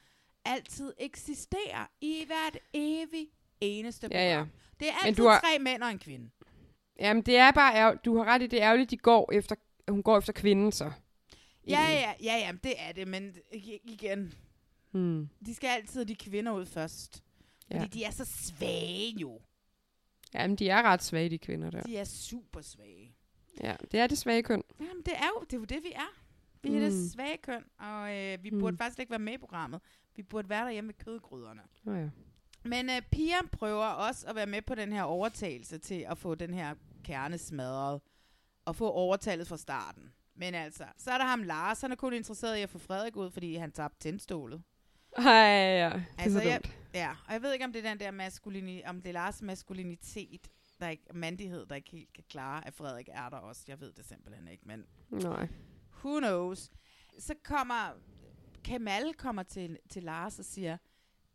[0.45, 3.29] altid eksisterer i hvert evig
[3.61, 4.21] eneste program.
[4.23, 4.47] Ja, ja.
[4.81, 6.31] Det er Men altid du har- tre mænd og en kvinde.
[6.99, 9.55] Jamen, det er bare ærger- du har ret i, det er ærgerligt, de går efter,
[9.89, 10.93] hun går efter kvinden så.
[11.69, 13.35] Ja, ja, ja, ja, det er det, men
[13.85, 14.35] igen,
[14.91, 15.29] Hmm.
[15.47, 17.25] de skal altid de kvinder ud først.
[17.67, 17.87] Fordi Ja.
[17.87, 19.41] de er så svage jo.
[20.35, 21.83] Jamen, de er ret svage, de kvinder der.
[21.83, 23.15] De er super svage.
[23.63, 24.63] Ja, det er det svage køn.
[24.81, 26.19] Jamen, det er jo det, er jo det vi er.
[26.63, 26.81] Vi er Mm.
[26.81, 28.59] det svage køn, og øh, vi Mm.
[28.59, 29.81] burde faktisk ikke være med i programmet.
[30.17, 31.61] Vi burde være derhjemme ved kødgryderne.
[31.85, 32.09] Nå ja.
[32.69, 36.35] Men øh, Pia prøver også at være med på den her overtagelse til at få
[36.35, 36.75] den her
[37.05, 38.01] kerne smadret.
[38.65, 40.13] Og få overtalet fra starten.
[40.35, 41.81] Men altså, så er der ham Lars.
[41.81, 44.63] Han er kun interesseret i at få Frederik ud, fordi han tabte tændstålet.
[45.17, 46.61] Ej, ja, det Altså, så jeg,
[46.95, 49.43] ja, og jeg ved ikke, om det er den der maskulini, om det er Lars
[49.43, 50.49] maskulinitet,
[50.81, 53.63] der ikke, mandighed, der ikke helt kan klare, at Frederik er der også.
[53.69, 55.49] Jeg ved det simpelthen ikke, men Nej.
[56.05, 56.71] who knows.
[57.19, 57.91] Så kommer,
[58.65, 60.77] Kamal kommer til, til Lars og siger,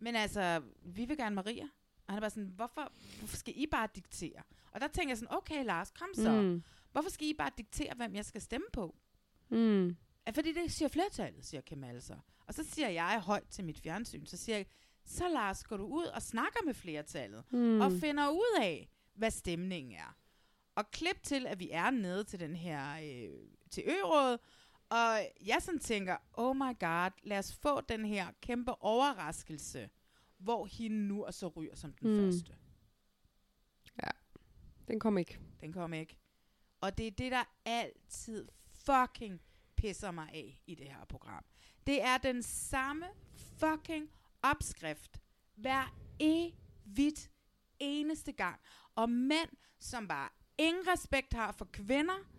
[0.03, 1.63] men altså, vi vil gerne Maria.
[2.07, 4.41] Og han er bare sådan, hvorfor, hvorfor skal I bare diktere?
[4.71, 6.31] Og der tænker jeg sådan, okay Lars, kom så.
[6.41, 6.63] Mm.
[6.91, 8.95] Hvorfor skal I bare diktere, hvem jeg skal stemme på?
[9.49, 9.95] Mm.
[10.35, 12.15] Fordi det siger flertallet, siger Kemal så.
[12.47, 14.65] Og så siger jeg højt til mit fjernsyn, så siger jeg,
[15.05, 17.81] så Lars, går du ud og snakker med flertallet, Mm.
[17.81, 20.17] og finder ud af, hvad stemningen er.
[20.75, 23.29] Og klip til, at vi er nede til den her, øh,
[23.71, 24.39] til ørådet,
[24.97, 29.89] og jeg sådan tænker, oh my god, lad os få den her kæmpe overraskelse,
[30.37, 32.25] hvor hende nu og så ryger som den Mm.
[32.31, 32.55] første.
[34.03, 34.09] Ja,
[34.87, 35.39] den kom ikke.
[35.61, 36.17] Den kom ikke.
[36.81, 39.41] Og det er det, der altid fucking
[39.75, 41.45] pisser mig af i det her program.
[41.87, 43.05] Det er den samme
[43.59, 44.09] fucking
[44.41, 45.21] opskrift
[45.55, 47.31] hver evigt
[47.79, 48.59] eneste gang.
[48.95, 49.49] Og mænd,
[49.79, 52.29] som bare ingen respekt har for kvinder,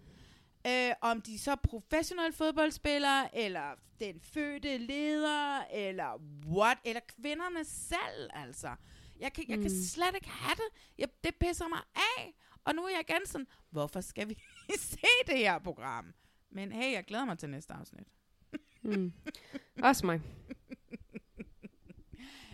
[0.66, 7.64] øh, om de så er professionelle fodboldspillere, eller den fødte leder, eller what, eller kvinderne
[7.64, 8.74] selv, altså.
[9.20, 9.82] Jeg kan, jeg kan Mm.
[9.84, 10.82] slet ikke have det.
[10.98, 12.34] Jeg, det pisser mig af.
[12.64, 14.34] Og nu er jeg igen sådan, hvorfor skal vi
[14.78, 16.14] se det her program?
[16.50, 18.08] Men hey, jeg glæder mig til næste afsnit.
[18.82, 19.12] Mm.
[19.82, 20.20] Også mig.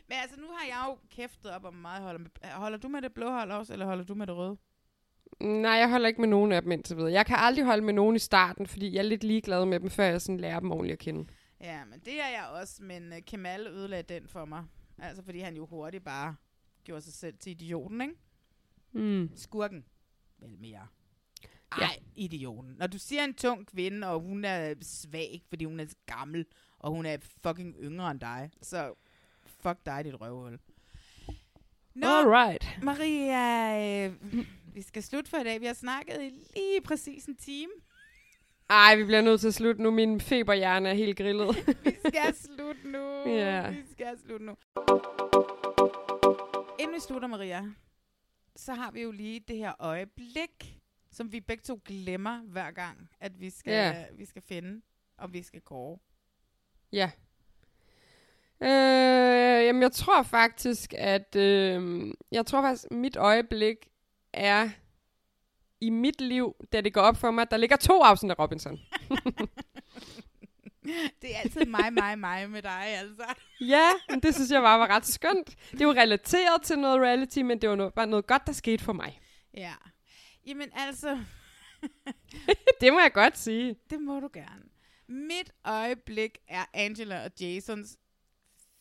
[0.09, 2.03] Men altså, nu har jeg jo kæftet op om meget.
[2.03, 4.57] Holder, med, holder du med det blå hold også, eller holder du med det røde?
[5.41, 7.13] Nej, jeg holder ikke med nogen af dem indtil videre.
[7.13, 9.91] Jeg kan aldrig holde med nogen i starten, fordi jeg er lidt ligeglad med dem,
[9.91, 11.27] før jeg sådan lærer dem ordentligt at kende.
[11.61, 14.65] Ja, men det er jeg også, men uh, Kemal ødelagde den for mig.
[14.99, 16.37] Altså, fordi han jo hurtigt bare
[16.85, 18.15] gjorde sig selv til idioten, ikke?
[18.93, 19.31] Mm.
[19.37, 19.85] Skurken.
[20.39, 20.87] Vel mere.
[21.73, 21.89] Ej, ja.
[22.15, 22.75] idioten.
[22.79, 26.47] Når du siger en tung kvinde, og hun er svag, fordi hun er gammel,
[26.79, 28.95] og hun er fucking yngre end dig, så
[29.47, 30.59] fuck dig, dit røvhul.
[31.95, 32.79] Nå, Alright.
[32.83, 34.15] Maria, øh,
[34.75, 35.61] vi skal slutte for i dag.
[35.61, 37.73] Vi har snakket i lige præcis en time.
[38.71, 39.91] Ej, vi bliver nødt til at slutte nu.
[39.91, 41.57] Min feberhjerne er helt grillet.
[41.85, 43.29] Vi skal slutte nu.
[43.29, 43.71] Ja.
[43.71, 44.57] Vi skal slutte nu.
[46.79, 47.65] Inden vi slutter, Maria,
[48.57, 50.79] så har vi jo lige det her øjeblik,
[51.13, 54.05] som vi begge to glemmer hver gang, at vi skal, Ja.
[54.17, 54.81] vi skal finde,
[55.19, 55.99] og vi skal kåre.
[56.93, 57.11] Ja.
[58.63, 61.37] Øh, jamen, jeg tror faktisk, at...
[61.37, 63.77] Øh, jeg tror faktisk, mit øjeblik
[64.33, 64.71] er
[65.81, 68.39] i mit liv, da det går op for mig, at der ligger to afsnit af
[68.39, 68.79] Robinson.
[71.23, 73.25] Det er altid mig, mig, mig med dig, altså.
[73.75, 75.57] ja, men det synes jeg bare var ret skønt.
[75.71, 78.85] Det jo relateret til noget reality, men det var noget, bare noget godt, der skete
[78.85, 79.21] for mig.
[79.55, 79.75] Ja.
[80.47, 81.25] Jamen altså,
[82.81, 83.77] det må jeg godt sige.
[83.91, 84.63] det må du gerne.
[85.07, 87.99] Mit øjeblik er Angela og Jasons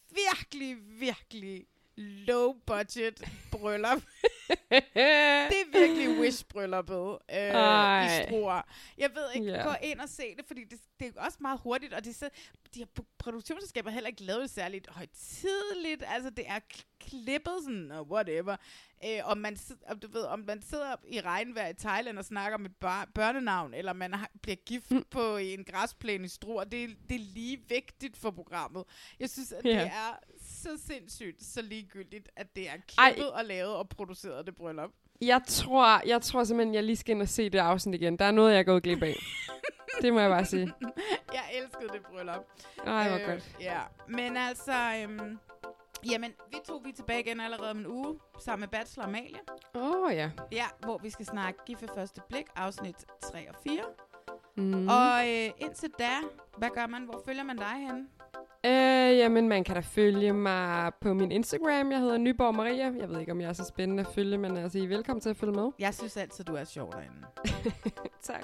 [0.10, 1.66] virkelig, virkelig
[2.02, 4.02] low budget bryllup.
[4.72, 8.06] det er virkelig Wish-brylluppet øh, Ej.
[8.22, 8.62] i Struer.
[8.98, 9.64] Jeg ved ikke, Ja.
[9.64, 12.14] gå ind og se det, fordi det, det er også meget hurtigt, og det er
[12.14, 12.30] så,
[12.74, 16.04] de her pro- produktionsselskaber heller ikke lavet det særligt højtidligt.
[16.08, 16.60] Altså, det er
[17.00, 18.56] klippet sådan, og whatever.
[19.06, 19.58] Øh, om, man,
[19.88, 23.10] om, du ved, om man sidder i regnvejr i Thailand og snakker om et bar-
[23.16, 25.04] børnenavn, eller man har, bliver gift mm.
[25.12, 28.84] på en græsplæne i Struer, det, er- det er lige vigtigt for programmet.
[29.20, 29.70] Jeg synes, at Ja.
[29.70, 30.20] det er
[30.62, 34.90] så sindssygt, så ligegyldigt, at det er klippet og lavet og produceret det bryllup.
[35.22, 38.20] Jeg tror, jeg tror simpelthen, jeg lige skal ind og se det afsnit igen.
[38.20, 39.16] Der er noget, jeg er gået glip af.
[40.02, 40.74] det må jeg bare sige.
[41.34, 42.46] jeg elskede det bryllup.
[42.86, 43.56] Ej, hvor godt.
[43.62, 44.74] Ja, men altså...
[45.04, 45.40] Øhm,
[46.12, 49.40] jamen, vi to vi er tilbage igen allerede om en uge, sammen med Bachelor Amalie.
[49.76, 50.32] Åh, oh, ja.
[50.52, 53.82] Ja, hvor vi skal snakke Gift ved første blik, afsnit 3 og 4.
[54.58, 54.88] Mm.
[54.88, 56.12] Og øh, indtil da,
[56.58, 57.04] hvad gør man?
[57.04, 58.08] Hvor følger man dig henne?
[58.66, 61.92] Øh, jamen, man kan da følge mig på min Instagram.
[61.92, 62.92] Jeg hedder Nyborg Maria.
[63.00, 65.22] Jeg ved ikke, om jeg er så spændende at følge, men altså, I er velkommen
[65.22, 65.70] til at følge med.
[65.80, 67.28] Jeg synes altid, du er sjov derinde.
[68.34, 68.44] tak.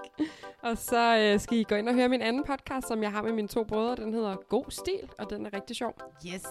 [0.62, 3.22] Og så øh, skal I gå ind og høre min anden podcast, som jeg har
[3.22, 3.96] med mine to brødre.
[3.96, 5.94] Den hedder God Stil, og den er rigtig sjov.
[6.34, 6.46] Yes.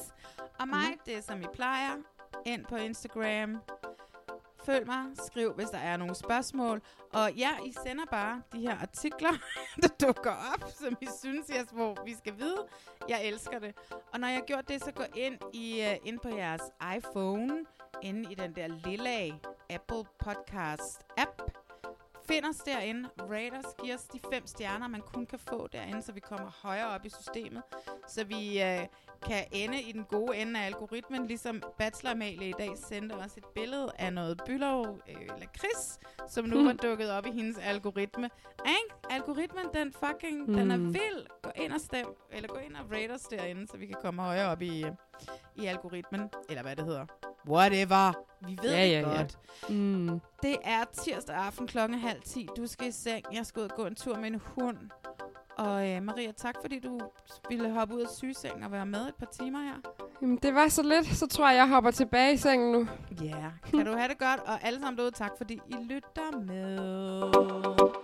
[0.61, 0.99] Og mig, Mhm.
[1.07, 1.91] det er som I plejer.
[2.47, 3.57] Ind på Instagram.
[4.65, 5.05] Følg mig.
[5.27, 6.83] Skriv, hvis der er nogle spørgsmål.
[7.13, 9.33] Og ja, I sender bare de her artikler,
[9.83, 12.67] der dukker op, som I synes, jeg, hvor vi skal vide.
[13.09, 13.75] Jeg elsker det.
[14.13, 16.63] Og når jeg har gjort det, så gå ind, i, uh, ind på jeres
[16.97, 17.65] iPhone,
[18.03, 21.64] inde i den der lille Apple Podcast app.
[22.29, 23.09] Find os derinde.
[23.21, 23.75] Rate os.
[23.85, 27.05] Giv os de fem stjerner, man kun kan få derinde, så vi kommer højere op
[27.05, 27.63] i systemet.
[28.09, 28.81] Så vi øh,
[29.27, 33.37] kan ende i den gode ende af algoritmen, ligesom Bachelor Amalie i dag sendte os
[33.37, 35.99] et billede af noget Bylov øh, lakrids,
[36.29, 38.31] som nu var dukket op i hendes algoritme.
[38.67, 39.15] Ikke?
[39.15, 40.55] Algoritmen, den fucking, mm.
[40.55, 40.95] den er Hmm.
[40.95, 41.27] vild.
[41.43, 44.23] Gå ind og stem, eller gå ind og rate os derinde, så vi kan komme
[44.23, 44.93] højere op i, øh,
[45.57, 47.07] i algoritmen, eller hvad det hedder.
[47.49, 48.13] Whatever.
[48.47, 49.17] Vi ved Ja, det ja, ja.
[49.17, 49.39] godt.
[49.69, 50.21] Mm.
[50.43, 52.49] Det er tirsdag aften klokken halv 10.
[52.57, 53.25] Du skal i seng.
[53.33, 54.77] Jeg skal ud og gå en tur med en hund.
[55.59, 57.01] Og øh, Maria, tak fordi du
[57.49, 59.75] ville hoppe ud af sygesengen og være med et par timer her.
[60.23, 61.07] Jamen, det var så lidt.
[61.07, 62.89] Så tror jeg, jeg hopper tilbage i sengen nu.
[63.21, 63.53] Ja, yeah.
[63.71, 64.41] kan du have det godt.
[64.47, 68.04] Og alle sammen derude, tak fordi I lytter med.